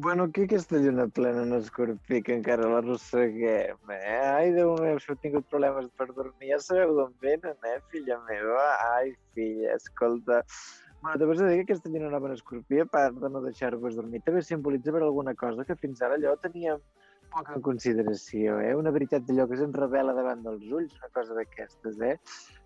Bueno, 0.00 0.24
aquí 0.24 0.42
aquesta 0.42 0.76
lluna 0.78 1.08
plena 1.08 1.42
en 1.42 1.54
escorpí, 1.56 2.20
que 2.22 2.34
encara 2.36 2.68
l'arrosseguem, 2.70 3.88
eh? 3.90 4.18
Ai, 4.30 4.52
Déu 4.54 4.76
meu, 4.78 5.00
si 5.02 5.08
heu 5.10 5.16
tingut 5.18 5.48
problemes 5.50 5.88
per 5.98 6.06
dormir, 6.12 6.52
ja 6.52 6.58
sabeu 6.62 6.92
d'on 6.94 7.16
venen, 7.24 7.56
eh, 7.66 7.80
filla 7.90 8.20
meva? 8.28 8.62
Ai, 8.92 9.10
filla, 9.34 9.72
escolta... 9.74 10.44
Bueno, 11.00 11.16
també 11.18 11.34
us 11.34 11.42
de 11.42 11.48
dir 11.50 11.56
que 11.58 11.66
aquesta 11.66 11.90
lluna 11.90 12.12
nova 12.14 12.30
en 12.30 12.36
escorpí, 12.36 12.78
a 12.78 12.86
part 12.92 13.18
de 13.18 13.32
no 13.34 13.42
deixar-vos 13.42 13.98
dormir, 13.98 14.22
també 14.22 14.44
simbolitza 14.46 14.94
per 14.94 15.02
alguna 15.02 15.34
cosa 15.42 15.66
que 15.66 15.78
fins 15.82 16.06
ara 16.06 16.14
allò 16.14 16.36
teníem 16.46 16.78
poca 17.32 17.58
consideració, 17.64 18.58
eh? 18.64 18.74
Una 18.76 18.92
veritat 18.94 19.24
d'allò 19.26 19.46
que 19.48 19.58
se'ns 19.60 19.76
revela 19.76 20.14
davant 20.16 20.44
dels 20.44 20.64
ulls, 20.68 20.94
una 20.98 21.10
cosa 21.14 21.36
d'aquestes, 21.36 22.00
eh? 22.04 22.14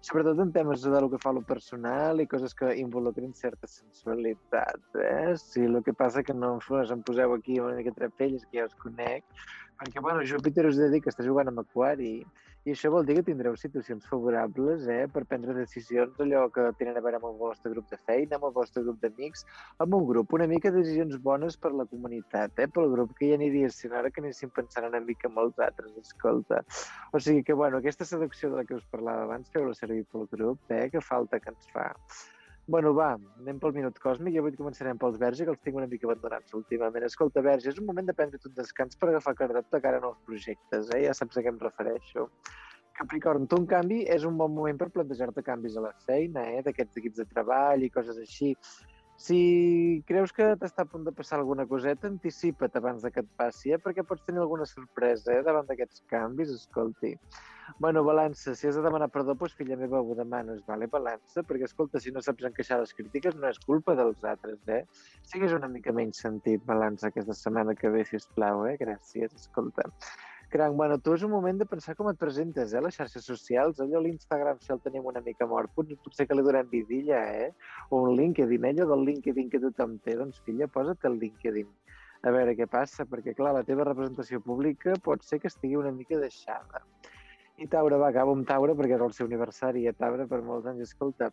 Sobretot 0.02 0.40
en 0.42 0.52
temes 0.54 0.82
de 0.82 1.00
lo 1.00 1.08
que 1.10 1.20
fa 1.22 1.32
lo 1.34 1.42
personal 1.46 2.22
i 2.22 2.28
coses 2.30 2.54
que 2.58 2.72
involucren 2.80 3.34
certa 3.38 3.70
sensualitat, 3.70 4.80
eh? 4.98 5.34
Sí, 5.38 5.64
el 5.68 5.82
que 5.86 5.94
passa 5.94 6.24
que 6.26 6.34
no 6.34 6.56
us 6.58 6.94
em 6.94 7.02
poseu 7.06 7.34
aquí 7.34 7.60
una 7.60 7.76
mica 7.78 7.94
trapelles, 7.98 8.46
que 8.50 8.60
ja 8.60 8.68
us 8.70 8.78
conec, 8.82 9.26
perquè, 9.82 10.00
bueno, 10.00 10.22
Júpiter 10.22 10.66
us 10.68 10.78
he 10.78 10.86
de 10.86 10.94
dir 10.94 11.02
que 11.02 11.10
està 11.10 11.24
jugant 11.26 11.50
amb 11.50 11.62
Aquari 11.64 12.14
i 12.62 12.70
això 12.70 12.92
vol 12.94 13.06
dir 13.06 13.16
que 13.16 13.24
tindreu 13.26 13.56
situacions 13.58 14.04
favorables 14.06 14.84
eh, 14.86 15.08
per 15.10 15.24
prendre 15.26 15.54
decisions 15.56 16.20
allò 16.22 16.44
que 16.54 16.68
tenen 16.78 16.98
a 16.98 17.00
veure 17.02 17.18
amb 17.18 17.26
el 17.26 17.38
vostre 17.40 17.72
grup 17.72 17.88
de 17.90 17.96
feina, 18.06 18.36
amb 18.36 18.46
el 18.46 18.52
vostre 18.54 18.84
grup 18.86 19.00
d'amics, 19.02 19.42
amb 19.82 19.96
un 19.98 20.04
grup, 20.06 20.30
una 20.38 20.46
mica 20.46 20.70
decisions 20.70 21.16
bones 21.24 21.56
per 21.58 21.72
la 21.74 21.88
comunitat, 21.90 22.54
eh, 22.62 22.68
pel 22.76 22.92
grup 22.92 23.16
que 23.18 23.32
ja 23.32 23.38
aniria 23.40 23.70
sent 23.74 23.96
ara 23.98 24.12
que 24.14 24.22
anéssim 24.22 24.52
pensant 24.54 24.86
una 24.86 25.00
mica 25.02 25.26
en 25.26 25.40
els 25.42 25.58
altres, 25.66 25.96
escolta. 26.04 26.60
O 27.10 27.18
sigui 27.18 27.42
que, 27.48 27.56
bueno, 27.58 27.82
aquesta 27.82 28.06
seducció 28.06 28.52
de 28.52 28.62
la 28.62 28.64
que 28.68 28.78
us 28.78 28.86
parlava 28.94 29.26
abans, 29.26 29.50
feu-la 29.50 29.74
servir 29.74 30.04
pel 30.12 30.30
grup, 30.30 30.62
eh, 30.70 30.86
que 30.94 31.02
falta 31.02 31.42
que 31.42 31.50
ens 31.50 31.74
fa. 31.74 31.88
Bueno, 32.70 32.92
va, 32.94 33.08
anem 33.40 33.56
pel 33.58 33.72
minut 33.74 33.96
còsmic 34.02 34.36
i 34.36 34.38
avui 34.38 34.52
començarem 34.54 34.98
pels 34.98 35.16
Verge, 35.18 35.44
que 35.46 35.50
els 35.50 35.62
tinc 35.66 35.78
una 35.80 35.88
mica 35.90 36.06
abandonats 36.06 36.54
últimament. 36.54 37.04
Escolta, 37.08 37.42
Verge, 37.42 37.72
és 37.72 37.80
un 37.82 37.88
moment 37.88 38.06
de 38.06 38.14
prendre't 38.14 38.46
un 38.46 38.54
descans 38.54 38.98
per 39.00 39.08
agafar 39.08 39.34
cardat 39.40 39.66
de 39.74 39.80
cara 39.82 39.98
a 39.98 40.04
nous 40.04 40.20
projectes, 40.28 40.92
eh? 40.94 41.00
Ja 41.08 41.16
saps 41.18 41.40
a 41.40 41.42
què 41.42 41.50
em 41.50 41.58
refereixo. 41.58 42.28
Capricorn, 43.00 43.48
tu, 43.50 43.58
en 43.58 43.66
canvi, 43.66 44.02
és 44.14 44.22
un 44.28 44.38
bon 44.38 44.54
moment 44.54 44.78
per 44.78 44.92
plantejar-te 44.94 45.42
canvis 45.42 45.76
a 45.76 45.86
la 45.88 45.92
feina, 46.06 46.46
eh? 46.54 46.62
d'aquests 46.62 47.02
equips 47.02 47.24
de 47.24 47.26
treball 47.34 47.82
i 47.82 47.90
coses 47.90 48.20
així. 48.22 48.52
Si 49.22 50.02
creus 50.08 50.32
que 50.34 50.48
t'està 50.58 50.82
a 50.82 50.88
punt 50.90 51.04
de 51.06 51.12
passar 51.14 51.36
alguna 51.38 51.62
coseta, 51.70 52.08
anticipa't 52.08 52.78
abans 52.80 53.04
de 53.04 53.10
que 53.14 53.22
et 53.22 53.28
passi, 53.38 53.70
eh? 53.70 53.78
perquè 53.78 54.02
pots 54.08 54.24
tenir 54.26 54.42
alguna 54.42 54.66
sorpresa 54.66 55.36
eh? 55.36 55.44
davant 55.46 55.68
d'aquests 55.68 56.02
canvis, 56.10 56.50
escolti. 56.56 57.12
Bueno, 57.78 58.02
balança, 58.02 58.56
si 58.58 58.66
has 58.66 58.74
de 58.74 58.82
demanar 58.82 59.08
perdó, 59.14 59.36
doncs 59.38 59.54
filla 59.60 59.78
meva, 59.78 60.00
ho 60.02 60.16
demanes, 60.18 60.64
vale, 60.66 60.90
balança? 60.90 61.46
Perquè, 61.46 61.70
escolta, 61.70 62.02
si 62.02 62.10
no 62.10 62.24
saps 62.26 62.50
encaixar 62.50 62.80
les 62.82 62.96
crítiques, 62.98 63.38
no 63.38 63.46
és 63.46 63.62
culpa 63.62 63.94
dels 63.94 64.26
altres, 64.32 64.58
eh? 64.66 64.82
Sigues 65.30 65.54
una 65.54 65.70
mica 65.70 65.94
menys 65.94 66.24
sentit, 66.26 66.66
balança, 66.66 67.12
aquesta 67.12 67.38
setmana 67.44 67.78
que 67.78 67.94
ve, 67.94 68.02
si 68.10 68.18
plau, 68.34 68.66
eh? 68.66 68.74
Gràcies, 68.82 69.38
escolta. 69.38 69.86
Cranc, 70.52 70.76
bueno, 70.76 70.98
tu 71.00 71.14
és 71.16 71.22
un 71.24 71.30
moment 71.32 71.56
de 71.56 71.64
pensar 71.64 71.94
com 71.96 72.10
et 72.10 72.18
presentes, 72.20 72.74
eh? 72.76 72.80
Les 72.84 72.96
xarxes 72.98 73.24
socials, 73.24 73.78
allò 73.80 74.02
l'Instagram, 74.04 74.58
si 74.60 74.72
el 74.74 74.82
tenim 74.84 75.06
una 75.08 75.22
mica 75.24 75.46
mort, 75.48 75.72
pot- 75.72 75.94
potser 76.04 76.26
que 76.28 76.36
li 76.36 76.44
donem 76.44 76.68
vidilla, 76.68 77.22
eh? 77.38 77.48
O 77.88 78.02
un 78.04 78.12
LinkedIn, 78.18 78.66
allò 78.68 78.84
del 78.90 79.06
LinkedIn 79.08 79.48
que 79.48 79.60
tothom 79.62 79.96
té, 80.04 80.18
doncs, 80.20 80.42
filla, 80.44 80.68
posa't 80.68 81.08
el 81.08 81.16
LinkedIn. 81.22 81.70
A 82.28 82.30
veure 82.36 82.52
què 82.58 82.68
passa, 82.68 83.06
perquè, 83.08 83.32
clar, 83.34 83.54
la 83.56 83.64
teva 83.64 83.88
representació 83.88 84.42
pública 84.44 84.92
pot 85.02 85.24
ser 85.24 85.40
que 85.40 85.48
estigui 85.48 85.80
una 85.80 85.90
mica 85.90 86.20
deixada. 86.20 86.84
I 87.56 87.66
Taure, 87.72 87.96
va, 87.96 88.12
acabo 88.12 88.36
amb 88.36 88.46
Taure 88.46 88.76
perquè 88.76 88.94
és 89.00 89.06
el 89.08 89.16
seu 89.16 89.26
aniversari, 89.26 89.86
a 89.88 89.96
Taure 89.96 90.28
per 90.28 90.42
molts 90.44 90.68
anys. 90.68 90.84
Escolta, 90.92 91.32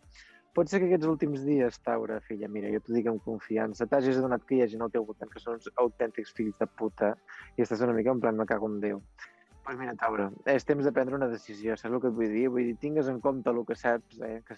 pot 0.54 0.70
ser 0.70 0.80
que 0.80 0.88
aquests 0.90 1.08
últims 1.10 1.42
dies, 1.46 1.78
Taure, 1.86 2.20
filla, 2.26 2.48
mira, 2.52 2.70
jo 2.74 2.80
t'ho 2.84 2.94
dic 2.96 3.10
amb 3.10 3.22
confiança, 3.24 3.86
t'hagis 3.90 4.18
adonat 4.18 4.46
que 4.46 4.56
hi 4.56 4.62
ha 4.64 4.70
gent 4.70 4.82
al 4.86 4.92
teu 4.94 5.04
voltant 5.06 5.30
que 5.30 5.42
són 5.42 5.58
uns 5.58 5.70
autèntics 5.82 6.32
fills 6.36 6.56
de 6.58 6.66
puta 6.80 7.12
i 7.56 7.66
estàs 7.66 7.84
una 7.86 7.94
mica 7.96 8.14
en 8.14 8.22
plan, 8.22 8.38
me 8.38 8.48
cago 8.50 8.70
en 8.70 8.80
Déu. 8.82 9.02
Doncs 9.60 9.76
pues 9.76 9.78
mira, 9.78 9.92
Taure, 10.00 10.24
és 10.50 10.64
temps 10.66 10.82
de 10.82 10.90
prendre 10.96 11.14
una 11.14 11.28
decisió, 11.30 11.76
saps 11.76 11.94
el 11.94 12.00
que 12.02 12.08
et 12.10 12.16
vull 12.16 12.32
dir? 12.32 12.46
Vull 12.50 12.70
dir, 12.70 12.76
tingues 12.82 13.10
en 13.12 13.20
compte 13.22 13.52
el 13.52 13.60
que 13.68 13.76
saps, 13.76 14.18
eh? 14.26 14.40
que 14.48 14.56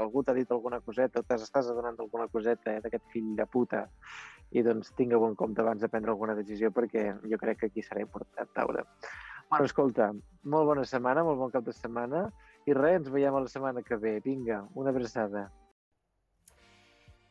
algú 0.00 0.22
t'ha 0.24 0.36
dit 0.38 0.52
alguna 0.54 0.78
coseta, 0.80 1.20
o 1.20 1.26
t'estàs 1.26 1.68
adonant 1.72 1.98
d'alguna 1.98 2.28
coseta 2.32 2.72
eh? 2.72 2.80
d'aquest 2.84 3.04
fill 3.12 3.34
de 3.36 3.44
puta, 3.52 3.82
i 4.56 4.62
doncs 4.62 4.94
tingueu 4.96 5.26
en 5.26 5.34
compte 5.36 5.60
abans 5.60 5.82
de 5.82 5.90
prendre 5.92 6.14
alguna 6.14 6.38
decisió 6.38 6.70
perquè 6.70 7.08
jo 7.26 7.40
crec 7.42 7.60
que 7.60 7.72
aquí 7.72 7.84
serà 7.84 8.06
important, 8.06 8.48
Taure. 8.54 8.86
Bueno, 9.50 9.66
escolta, 9.66 10.08
molt 10.54 10.70
bona 10.70 10.86
setmana, 10.88 11.26
molt 11.26 11.42
bon 11.42 11.52
cap 11.52 11.66
de 11.66 11.74
setmana 11.74 12.28
I 12.66 12.74
res, 12.74 12.98
ens 12.98 13.12
veiem 13.14 13.36
la 13.38 13.50
setmana 13.50 13.82
que 13.86 13.98
ve. 14.02 14.16
Vinga, 14.24 14.64
una 14.74 14.90
abraçada. 14.90 15.46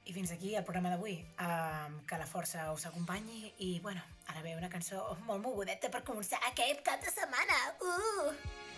I 0.06 0.14
fins 0.14 0.32
aquí 0.32 0.54
el 0.56 0.64
programa 0.64 0.94
d'avui. 0.94 1.18
Um, 1.42 1.98
que 2.08 2.20
la 2.22 2.28
força 2.30 2.70
us 2.72 2.86
acompanyi 2.88 3.52
i, 3.58 3.72
bueno, 3.84 4.04
ara 4.32 4.44
ve 4.46 4.56
una 4.56 4.70
cançó 4.70 5.02
molt 5.26 5.44
mogudeta 5.44 5.90
per 5.92 6.06
començar 6.08 6.40
aquest 6.52 6.86
cap 6.88 7.04
de 7.04 7.12
setmana. 7.12 7.60
Uh! 7.82 8.75